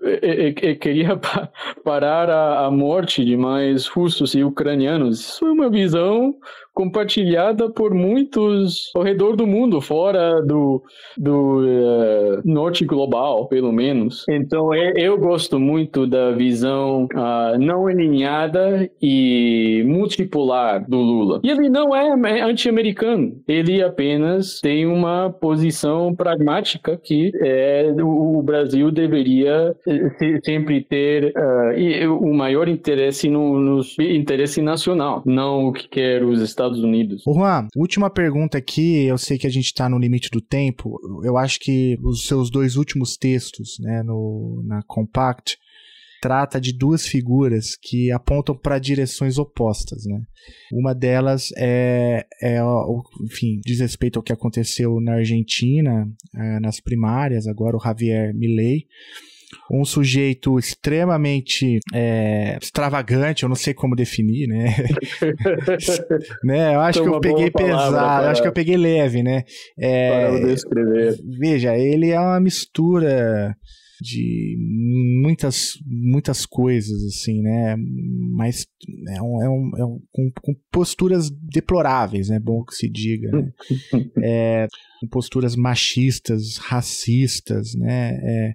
é, 0.04 0.48
é, 0.50 0.76
queria 0.76 1.20
parar 1.84 2.30
a 2.30 2.70
morte 2.70 3.24
de 3.24 3.38
mais 3.38 3.88
russos 3.88 4.36
e 4.36 4.44
ucranianos. 4.44 5.22
Isso 5.22 5.46
é 5.48 5.52
uma 5.52 5.70
visão 5.70 6.36
compartilhada 6.74 7.70
por 7.70 7.94
muitos 7.94 8.92
ao 8.96 9.04
redor 9.04 9.36
do 9.36 9.46
mundo, 9.46 9.80
fora 9.80 10.42
do, 10.42 10.84
do 11.18 11.60
uh, 11.62 12.42
norte 12.44 12.84
global, 12.86 13.48
pelo 13.48 13.72
menos. 13.72 14.26
Então, 14.28 14.74
é, 14.74 14.94
eu 14.96 15.18
gosto 15.18 15.60
muito 15.60 16.08
da 16.08 16.32
visão 16.32 17.06
uh, 17.14 17.58
não 17.60 17.88
alinhada 17.88 18.90
e 19.02 19.84
multipolar 19.86 20.90
do 20.90 20.98
Lula. 20.98 21.42
E 21.44 21.50
ele 21.50 21.70
não 21.70 21.96
é 21.96 22.42
anti-americano, 22.42 23.42
ele 23.48 23.82
apenas 23.82 24.60
tem 24.60 24.86
uma 24.86 25.30
posição 25.30 26.14
pragmática 26.16 26.98
que 26.98 27.32
é, 27.42 27.94
o 28.02 28.42
Brasil 28.42 28.92
deveria 28.92 29.76
eh, 29.88 30.40
sempre 30.44 30.82
ter 30.82 31.34
uh, 31.36 32.14
o 32.14 32.34
maior 32.34 32.68
interesse 32.68 33.30
no, 33.30 33.60
no 33.60 33.82
interesse 34.00 34.62
nacional, 34.62 35.22
não 35.26 35.68
o 35.68 35.74
que 35.74 35.88
quer 35.88 36.24
os 36.24 36.42
Estados 36.42 36.63
Estados 36.64 36.84
Unidos. 36.84 37.24
Juan, 37.28 37.68
última 37.76 38.10
pergunta 38.10 38.58
aqui, 38.58 39.04
eu 39.04 39.18
sei 39.18 39.38
que 39.38 39.48
a 39.48 39.50
gente 39.50 39.66
está 39.66 39.90
no 39.90 40.00
limite 40.00 40.30
do 40.30 40.42
tempo, 40.42 41.00
eu 41.24 41.38
acho 41.38 41.60
que 41.60 41.98
os 42.02 42.26
seus 42.26 42.50
dois 42.50 42.76
últimos 42.76 43.18
textos, 43.18 43.78
né, 43.80 44.02
no, 44.04 44.64
na 44.66 44.82
Compact, 44.84 45.58
trata 46.22 46.60
de 46.62 46.72
duas 46.72 47.06
figuras 47.06 47.76
que 47.76 48.10
apontam 48.10 48.56
para 48.56 48.80
direções 48.80 49.38
opostas, 49.38 50.06
né? 50.06 50.22
Uma 50.72 50.96
delas 50.96 51.52
é, 51.58 52.26
é, 52.42 52.60
enfim, 53.22 53.60
diz 53.66 53.82
respeito 53.82 54.20
ao 54.20 54.24
que 54.24 54.32
aconteceu 54.32 55.02
na 55.02 55.16
Argentina, 55.16 56.10
é, 56.34 56.60
nas 56.62 56.80
primárias, 56.80 57.46
agora 57.46 57.76
o 57.76 57.80
Javier 57.80 58.34
Milei, 58.34 58.88
um 59.72 59.86
sujeito 59.86 60.58
extremamente 60.58 61.80
é, 61.94 62.58
extravagante, 62.62 63.44
eu 63.44 63.50
não 63.50 63.56
sei 63.56 63.74
como 63.74 63.96
definir, 63.96 64.48
né? 64.48 64.76
né? 66.44 66.76
Eu 66.76 66.80
acho 66.82 67.02
que 67.02 67.10
eu 67.10 67.20
peguei 67.20 67.52
pesado, 67.52 68.28
acho 68.28 68.42
que 68.42 68.48
eu 68.48 68.54
peguei 68.54 68.78
leve, 68.78 69.24
né? 69.24 69.44
É, 69.78 70.30
para 70.30 70.48
descrever. 70.48 71.20
Veja, 71.40 71.78
ele 71.78 72.12
é 72.12 72.20
uma 72.20 72.40
mistura 72.40 73.56
de 74.04 74.58
muitas 75.24 75.78
muitas 75.86 76.46
coisas 76.46 77.04
assim 77.06 77.42
né 77.42 77.76
mas 78.36 78.66
é 79.16 79.22
um, 79.22 79.42
é 79.42 79.50
um, 79.50 79.72
é 79.78 79.86
um 79.86 80.02
com, 80.12 80.32
com, 80.42 80.56
posturas 80.70 81.30
deploráveis 81.30 82.28
né 82.28 82.38
bom 82.38 82.64
que 82.66 82.76
se 82.76 82.90
diga 82.90 83.32
né? 83.32 83.52
é, 84.22 84.68
com 85.00 85.08
posturas 85.08 85.56
machistas 85.56 86.58
racistas 86.58 87.74
né 87.76 88.20
é, 88.22 88.54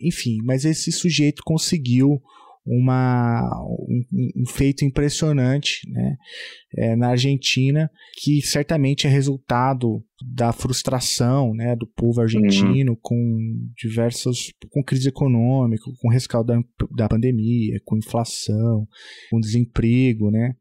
enfim 0.00 0.38
mas 0.44 0.64
esse 0.64 0.90
sujeito 0.92 1.42
conseguiu 1.44 2.20
uma, 2.66 3.42
um, 3.88 4.04
um, 4.36 4.46
feito 4.46 4.84
impressionante 4.84 5.80
né, 5.90 6.16
é, 6.76 6.94
na 6.94 7.08
Argentina, 7.08 7.90
que 8.22 8.40
certamente 8.42 9.06
é 9.06 9.10
resultado 9.10 10.02
da 10.22 10.52
frustração 10.52 11.54
né, 11.54 11.74
do 11.74 11.86
povo 11.86 12.20
argentino 12.20 12.92
uhum. 12.92 12.98
com 13.00 13.70
diversas 13.76 14.52
com 14.70 14.82
crise 14.82 15.08
econômica, 15.08 15.82
com 16.00 16.10
rescaldo 16.10 16.52
da, 16.52 16.60
da 16.94 17.08
pandemia, 17.08 17.80
com 17.84 17.96
inflação, 17.96 18.86
com 19.30 19.40
desemprego, 19.40 20.30
né? 20.30 20.54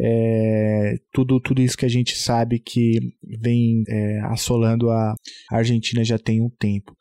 É, 0.00 0.96
tudo, 1.12 1.40
tudo 1.40 1.62
isso 1.62 1.76
que 1.76 1.86
a 1.86 1.90
gente 1.90 2.16
sabe 2.16 2.58
que 2.58 2.98
vem 3.40 3.82
é, 3.88 4.20
assolando 4.26 4.90
a 4.90 5.14
Argentina 5.50 6.04
já 6.04 6.18
tem 6.18 6.42
um 6.42 6.50
tempo. 6.50 6.94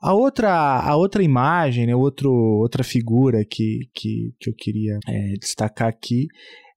A 0.00 0.14
outra, 0.14 0.50
a 0.50 0.96
outra 0.96 1.22
imagem, 1.22 1.86
né, 1.86 1.94
outro, 1.94 2.30
outra 2.32 2.84
figura 2.84 3.44
que, 3.44 3.88
que, 3.92 4.32
que 4.38 4.50
eu 4.50 4.54
queria 4.54 4.98
é, 5.08 5.32
destacar 5.40 5.88
aqui 5.88 6.28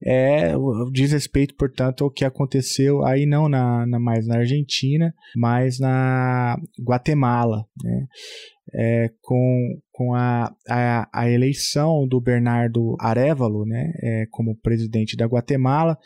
é, 0.05 0.53
diz 0.91 1.11
respeito, 1.11 1.55
portanto, 1.55 2.03
ao 2.03 2.11
que 2.11 2.25
aconteceu 2.25 3.05
aí 3.05 3.25
não 3.25 3.47
na, 3.47 3.85
na 3.85 3.99
mais 3.99 4.27
na 4.27 4.37
Argentina, 4.37 5.13
mas 5.35 5.79
na 5.79 6.57
Guatemala, 6.81 7.65
né? 7.83 8.07
É, 8.75 9.09
com, 9.21 9.77
com 9.91 10.15
a, 10.15 10.51
a, 10.69 11.09
a, 11.13 11.29
eleição 11.29 12.07
do 12.07 12.19
Bernardo 12.19 12.95
Arevalo 12.97 13.65
né, 13.65 13.91
é, 14.01 14.25
como 14.31 14.55
presidente 14.55 15.17
da 15.17 15.25
Guatemala, 15.25 15.97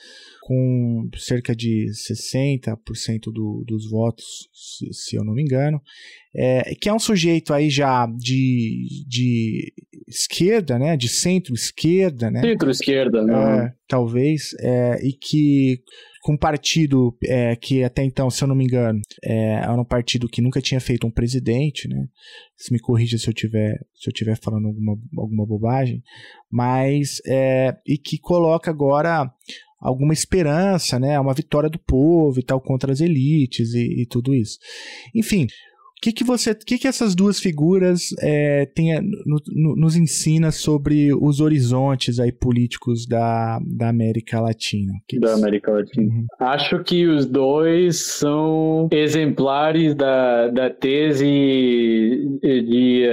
com 0.42 1.08
cerca 1.16 1.56
de 1.56 1.86
60% 2.10 3.32
do, 3.32 3.64
dos 3.66 3.88
votos, 3.90 4.50
se, 4.52 4.92
se, 4.92 5.16
eu 5.16 5.24
não 5.24 5.36
me 5.36 5.44
engano, 5.44 5.80
é, 6.38 6.76
que 6.76 6.88
é 6.88 6.94
um 6.94 7.00
sujeito 7.00 7.52
aí 7.52 7.70
já 7.70 8.06
de, 8.06 9.06
de 9.08 9.74
esquerda, 10.08 10.78
né, 10.78 10.96
de 10.96 11.10
centro-esquerda, 11.10 12.30
né? 12.30 12.42
Centro-esquerda, 12.42 13.24
né? 13.24 13.74
Talvez, 13.88 14.54
é, 14.60 15.00
e 15.04 15.14
que 15.14 15.82
com 16.22 16.34
um 16.34 16.38
partido 16.38 17.18
é, 17.24 17.56
que 17.56 17.84
até 17.84 18.04
então, 18.04 18.30
se 18.30 18.44
eu 18.44 18.48
não 18.48 18.56
me 18.56 18.66
engano, 18.66 19.00
é, 19.24 19.54
era 19.64 19.74
um 19.74 19.86
partido 19.86 20.28
que 20.28 20.42
nunca 20.42 20.62
tinha 20.62 20.80
feito 20.80 21.08
um 21.08 21.12
presidente, 21.12 21.88
né? 21.88 22.06
Se 22.56 22.72
me 22.72 22.80
corrija 22.80 23.18
se 23.18 23.28
eu 23.28 23.34
tiver 23.34 23.80
se 23.96 24.10
eu 24.10 24.14
tiver 24.14 24.38
falando 24.38 24.68
alguma, 24.68 24.98
alguma 25.18 25.46
bobagem, 25.46 26.04
mas 26.52 27.20
é, 27.26 27.76
e 27.88 27.98
que 27.98 28.20
coloca 28.20 28.70
agora 28.70 29.32
alguma 29.80 30.14
esperança, 30.14 31.00
né? 31.00 31.20
Uma 31.20 31.34
vitória 31.34 31.70
do 31.70 31.80
povo 31.80 32.40
e 32.40 32.44
tal 32.44 32.62
contra 32.62 32.92
as 32.92 33.00
elites 33.02 33.74
e, 33.74 34.02
e 34.02 34.06
tudo 34.06 34.36
isso. 34.36 34.60
Enfim, 35.16 35.48
o 35.98 36.00
que, 36.00 36.12
que 36.12 36.24
você, 36.24 36.54
que, 36.54 36.78
que 36.78 36.88
essas 36.88 37.16
duas 37.16 37.40
figuras 37.40 38.14
é, 38.22 38.68
tem, 38.68 39.02
no, 39.26 39.42
no, 39.48 39.76
nos 39.76 39.96
ensina 39.96 40.52
sobre 40.52 41.12
os 41.12 41.42
horizontes 41.42 42.20
aí 42.20 42.32
políticos 42.32 43.08
da, 43.08 43.60
da 43.66 43.90
América 43.90 44.40
Latina? 44.40 44.94
Que 45.08 45.20
da 45.20 45.34
América 45.34 45.72
Latina. 45.72 46.06
Uhum. 46.06 46.28
Acho 46.40 46.84
que 46.84 47.08
os 47.08 47.26
dois 47.26 47.98
são 47.98 48.88
exemplares 48.92 49.96
da, 49.96 50.50
da 50.50 50.70
tese 50.70 51.26
de, 52.44 53.08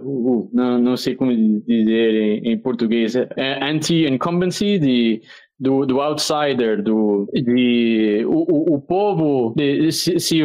uh, 0.00 0.50
não, 0.52 0.78
não 0.78 0.96
sei 0.96 1.16
como 1.16 1.32
dizer 1.32 2.14
em, 2.14 2.52
em 2.52 2.58
português, 2.58 3.16
é 3.16 3.28
anti-incumbency, 3.60 4.78
de 4.78 5.20
do, 5.60 5.84
do 5.84 6.00
outsider, 6.00 6.82
do, 6.82 7.28
de, 7.32 8.24
o, 8.26 8.74
o, 8.74 8.80
povo, 8.80 9.52
de, 9.54 9.92
se, 9.92 10.18
se, 10.18 10.40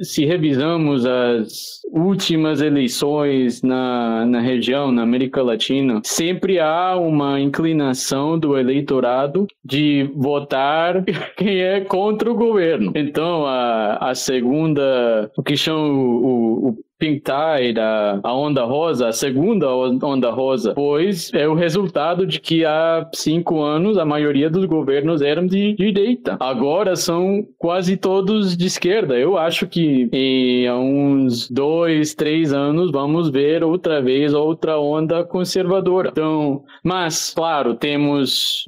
se, 0.00 0.24
revisamos 0.24 1.04
as 1.04 1.80
últimas 1.90 2.62
eleições 2.62 3.60
na, 3.62 4.24
na 4.24 4.40
região, 4.40 4.92
na 4.92 5.02
América 5.02 5.42
Latina, 5.42 6.00
sempre 6.04 6.60
há 6.60 6.96
uma 6.96 7.40
inclinação 7.40 8.38
do 8.38 8.56
eleitorado 8.56 9.46
de 9.64 10.08
votar 10.14 11.04
quem 11.36 11.60
é 11.60 11.80
contra 11.80 12.30
o 12.30 12.36
governo. 12.36 12.92
Então, 12.94 13.44
a, 13.44 14.10
a 14.10 14.14
segunda, 14.14 15.30
o 15.36 15.42
que 15.42 15.56
chama 15.56 15.82
o, 15.88 16.68
o 16.68 16.78
Pink 17.02 17.20
Tide, 17.24 17.80
a, 17.80 18.20
a 18.22 18.32
onda 18.32 18.62
rosa, 18.62 19.08
a 19.08 19.12
segunda 19.12 19.68
onda 19.74 20.30
rosa, 20.30 20.72
pois 20.72 21.34
é 21.34 21.48
o 21.48 21.54
resultado 21.54 22.24
de 22.24 22.38
que 22.38 22.64
há 22.64 23.08
cinco 23.12 23.60
anos 23.60 23.98
a 23.98 24.04
maioria 24.04 24.48
dos 24.48 24.66
governos 24.66 25.20
eram 25.20 25.44
de, 25.44 25.74
direita. 25.74 26.36
Agora 26.38 26.94
são 26.94 27.44
quase 27.58 27.96
todos 27.96 28.56
de 28.56 28.66
esquerda. 28.66 29.18
Eu 29.18 29.36
acho 29.36 29.66
que 29.66 30.08
em 30.12 30.70
uns 30.70 31.50
dois, 31.50 32.14
três 32.14 32.52
anos 32.52 32.92
vamos 32.92 33.28
ver 33.30 33.64
outra 33.64 34.00
vez 34.00 34.32
outra 34.32 34.78
onda 34.78 35.24
conservadora. 35.24 36.10
Então, 36.12 36.62
mas, 36.84 37.34
claro, 37.34 37.74
temos 37.74 38.64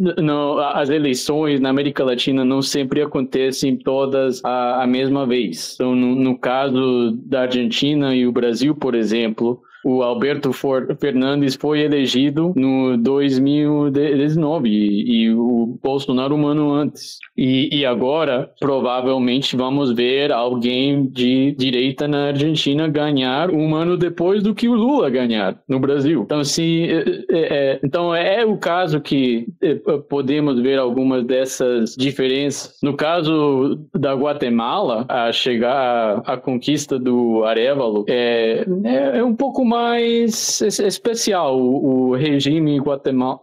as 0.72 0.90
eleições 0.90 1.60
na 1.60 1.68
América 1.68 2.02
Latina 2.02 2.44
não 2.44 2.60
sempre 2.60 3.00
acontecem 3.00 3.76
todas 3.76 4.44
a, 4.44 4.82
a 4.82 4.86
mesma 4.88 5.24
vez. 5.24 5.74
Então, 5.76 5.94
no, 5.94 6.16
no 6.16 6.36
caso 6.36 7.12
da 7.26 7.42
Argentina 7.42 8.12
e 8.12 8.23
o 8.26 8.32
Brasil, 8.32 8.74
por 8.74 8.94
exemplo, 8.94 9.62
o 9.84 10.02
Alberto 10.02 10.50
Fernandes 10.52 11.54
foi 11.54 11.80
elegido 11.80 12.52
no 12.56 12.96
2019 12.96 14.68
e, 14.68 15.24
e 15.24 15.34
o 15.34 15.78
Bolsonaro 15.82 16.34
um 16.34 16.46
ano 16.46 16.72
antes. 16.72 17.18
E, 17.36 17.68
e, 17.72 17.84
agora, 17.84 18.50
provavelmente, 18.60 19.56
vamos 19.56 19.92
ver 19.92 20.32
alguém 20.32 21.06
de 21.06 21.52
direita 21.52 22.06
na 22.06 22.28
Argentina 22.28 22.88
ganhar 22.88 23.50
um 23.50 23.74
ano 23.74 23.96
depois 23.96 24.42
do 24.42 24.54
que 24.54 24.68
o 24.68 24.74
Lula 24.74 25.10
ganhar 25.10 25.58
no 25.68 25.80
Brasil. 25.80 26.22
Então, 26.22 26.44
se, 26.44 26.84
é, 26.84 27.24
é, 27.30 27.56
é 27.74 27.80
então 27.82 28.14
é 28.14 28.44
o 28.44 28.56
caso 28.56 29.00
que 29.00 29.46
é, 29.60 29.74
podemos 30.08 30.60
ver 30.60 30.78
algumas 30.78 31.24
dessas 31.24 31.94
diferenças. 31.96 32.78
No 32.82 32.94
caso 32.94 33.78
da 33.92 34.14
Guatemala, 34.14 35.04
a 35.08 35.32
chegar 35.32 36.22
à 36.24 36.36
conquista 36.36 36.98
do 36.98 37.44
Arevalo 37.44 38.04
é, 38.08 38.64
é, 38.84 39.18
é 39.18 39.24
um 39.24 39.34
pouco 39.34 39.64
mais 39.64 39.73
mais 39.74 40.60
especial. 40.60 41.60
O, 41.60 42.14
regime 42.14 42.80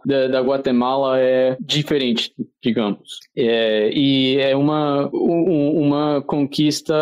da, 0.06 0.40
Guatemala 0.40 1.18
é 1.18 1.56
diferente, 1.60 2.32
digamos. 2.62 3.18
É, 3.36 3.90
e 3.92 4.38
é 4.38 4.56
uma, 4.56 5.10
um, 5.12 5.82
uma 5.82 6.22
conquista 6.22 6.94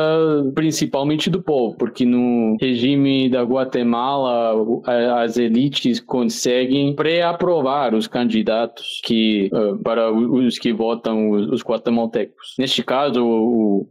principalmente 0.55 1.31
do 1.31 1.41
povo, 1.41 1.77
porque 1.77 2.05
no 2.05 2.57
regime 2.61 3.29
da 3.29 3.43
Guatemala 3.43 4.55
as 5.23 5.37
elites 5.37 6.01
conseguem 6.01 6.95
pré-aprovar 6.95 7.95
os 7.95 8.07
candidatos 8.07 9.01
que, 9.05 9.49
uh, 9.53 9.79
para 9.79 10.13
os 10.13 10.59
que 10.59 10.73
votam 10.73 11.31
os, 11.31 11.49
os 11.49 11.63
guatemaltecos. 11.63 12.55
Neste 12.59 12.83
caso, 12.83 13.25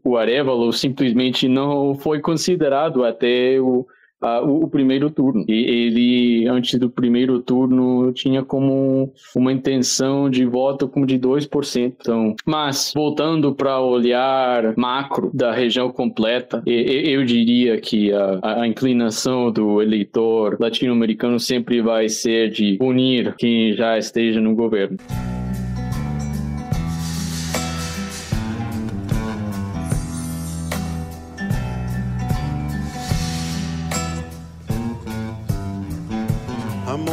o 0.03 0.17
Arevalo 0.17 0.71
simplesmente 0.73 1.47
não 1.47 1.95
foi 1.95 2.19
considerado 2.19 3.03
até 3.03 3.59
o 3.59 3.85
uh, 4.21 4.45
o, 4.45 4.63
o, 4.65 4.69
primeiro 4.69 5.09
turno. 5.09 5.45
E 5.47 5.53
ele, 5.53 6.47
antes 6.47 6.79
do 6.79 6.89
primeiro 6.89 7.39
turno, 7.39 8.11
tinha 8.13 8.43
como 8.43 9.11
uma 9.35 9.51
intenção 9.51 10.29
de 10.29 10.45
voto 10.45 10.87
como 10.87 11.05
de 11.05 11.17
2%. 11.17 11.93
Então, 11.99 12.35
mas, 12.45 12.91
voltando 12.95 13.53
para 13.53 13.79
olhar 13.79 14.75
macro 14.77 15.31
da 15.33 15.51
região 15.51 15.91
completa, 15.91 16.61
eu, 16.65 17.19
eu 17.19 17.25
diria 17.25 17.79
que 17.79 18.11
a, 18.13 18.61
a 18.61 18.67
inclinação 18.67 19.51
do 19.51 19.81
eleitor 19.81 20.57
latino-americano 20.59 21.39
sempre 21.39 21.81
vai 21.81 22.09
ser 22.09 22.49
de 22.49 22.77
unir 22.81 23.35
quem 23.37 23.73
já 23.73 23.97
esteja 23.97 24.39
no 24.41 24.55
governo. 24.55 24.97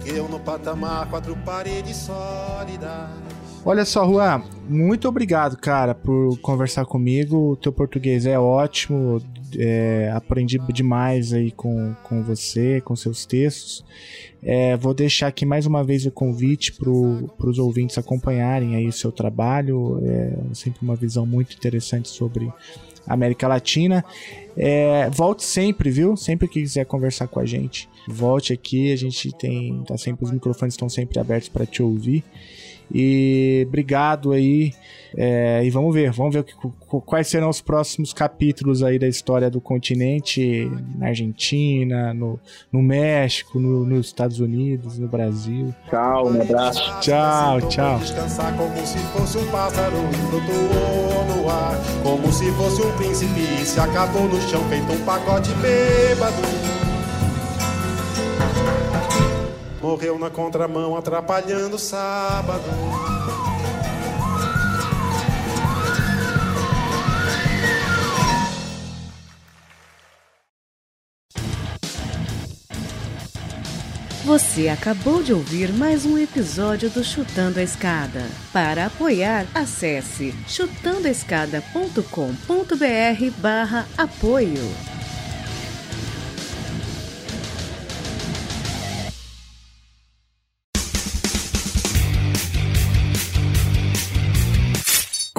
Ergueu 0.00 0.28
no 0.28 0.40
patamar 0.40 1.08
quatro 1.10 1.36
paredes 1.44 1.96
sólidas. 1.96 3.10
Olha 3.62 3.84
só, 3.84 4.06
Juan, 4.06 4.42
muito 4.66 5.06
obrigado, 5.06 5.58
cara, 5.58 5.94
por 5.94 6.38
conversar 6.40 6.86
comigo. 6.86 7.52
O 7.52 7.56
teu 7.56 7.70
português 7.70 8.24
é 8.24 8.38
ótimo, 8.38 9.20
é, 9.58 10.10
aprendi 10.14 10.58
demais 10.72 11.34
aí 11.34 11.50
com, 11.50 11.94
com 12.02 12.22
você, 12.22 12.80
com 12.80 12.96
seus 12.96 13.26
textos. 13.26 13.84
É, 14.42 14.74
vou 14.78 14.94
deixar 14.94 15.26
aqui 15.26 15.44
mais 15.44 15.66
uma 15.66 15.84
vez 15.84 16.06
o 16.06 16.10
convite 16.10 16.72
para 16.72 16.90
os 16.90 17.58
ouvintes 17.58 17.98
acompanharem 17.98 18.76
aí 18.76 18.88
o 18.88 18.92
seu 18.92 19.12
trabalho. 19.12 20.00
É 20.02 20.54
sempre 20.54 20.80
uma 20.80 20.96
visão 20.96 21.26
muito 21.26 21.54
interessante 21.54 22.08
sobre 22.08 22.50
América 23.06 23.46
Latina. 23.46 24.02
É, 24.56 25.10
volte 25.10 25.44
sempre, 25.44 25.90
viu? 25.90 26.16
Sempre 26.16 26.48
que 26.48 26.60
quiser 26.62 26.86
conversar 26.86 27.28
com 27.28 27.40
a 27.40 27.44
gente, 27.44 27.89
volte 28.06 28.52
aqui. 28.52 28.92
A 28.92 28.96
gente 28.96 29.32
tem, 29.36 29.82
tá 29.84 29.96
sempre 29.96 30.24
os 30.24 30.30
microfones 30.30 30.74
estão 30.74 30.88
sempre 30.88 31.18
abertos 31.18 31.48
para 31.48 31.66
te 31.66 31.82
ouvir. 31.82 32.24
E 32.92 33.64
obrigado 33.68 34.32
aí. 34.32 34.72
É, 35.16 35.64
e 35.64 35.70
vamos 35.70 35.92
ver, 35.92 36.12
vamos 36.12 36.34
ver 36.34 36.44
que, 36.44 36.54
quais 37.04 37.26
serão 37.26 37.48
os 37.48 37.60
próximos 37.60 38.12
capítulos 38.12 38.82
aí 38.82 38.96
da 38.96 39.08
história 39.08 39.50
do 39.50 39.60
continente 39.60 40.70
na 40.96 41.08
Argentina, 41.08 42.14
no, 42.14 42.38
no 42.70 42.80
México, 42.80 43.58
no, 43.58 43.84
nos 43.84 44.06
Estados 44.06 44.38
Unidos, 44.38 44.98
no 44.98 45.08
Brasil. 45.08 45.74
Tchau, 45.88 46.28
um 46.28 46.40
abraço. 46.40 47.00
Tchau, 47.00 47.60
tchau. 47.62 47.98
Descansar 47.98 48.56
como 48.56 48.86
se 48.86 48.98
fosse 48.98 49.38
um 49.38 49.46
pássaro 49.50 49.96
flutuou 50.30 51.36
no 51.36 51.48
ar, 51.48 51.76
como 52.04 52.32
se 52.32 52.50
fosse 52.52 52.82
um 52.82 52.96
príncipe 52.96 53.40
se 53.64 53.80
acabou 53.80 54.28
no 54.28 54.40
chão 54.42 54.62
feito 54.68 54.92
um 54.92 55.04
pacote 55.04 55.50
bêbado. 55.54 56.79
Morreu 59.90 60.18
na 60.20 60.30
contramão, 60.30 60.96
atrapalhando 60.96 61.74
o 61.74 61.78
sábado. 61.78 62.62
Você 74.24 74.68
acabou 74.68 75.24
de 75.24 75.32
ouvir 75.32 75.72
mais 75.72 76.06
um 76.06 76.16
episódio 76.16 76.88
do 76.88 77.02
Chutando 77.02 77.58
a 77.58 77.62
Escada. 77.64 78.22
Para 78.52 78.86
apoiar, 78.86 79.44
acesse 79.52 80.32
chutandoaescada.com.br 80.46 83.40
barra 83.40 83.88
apoio. 83.98 84.99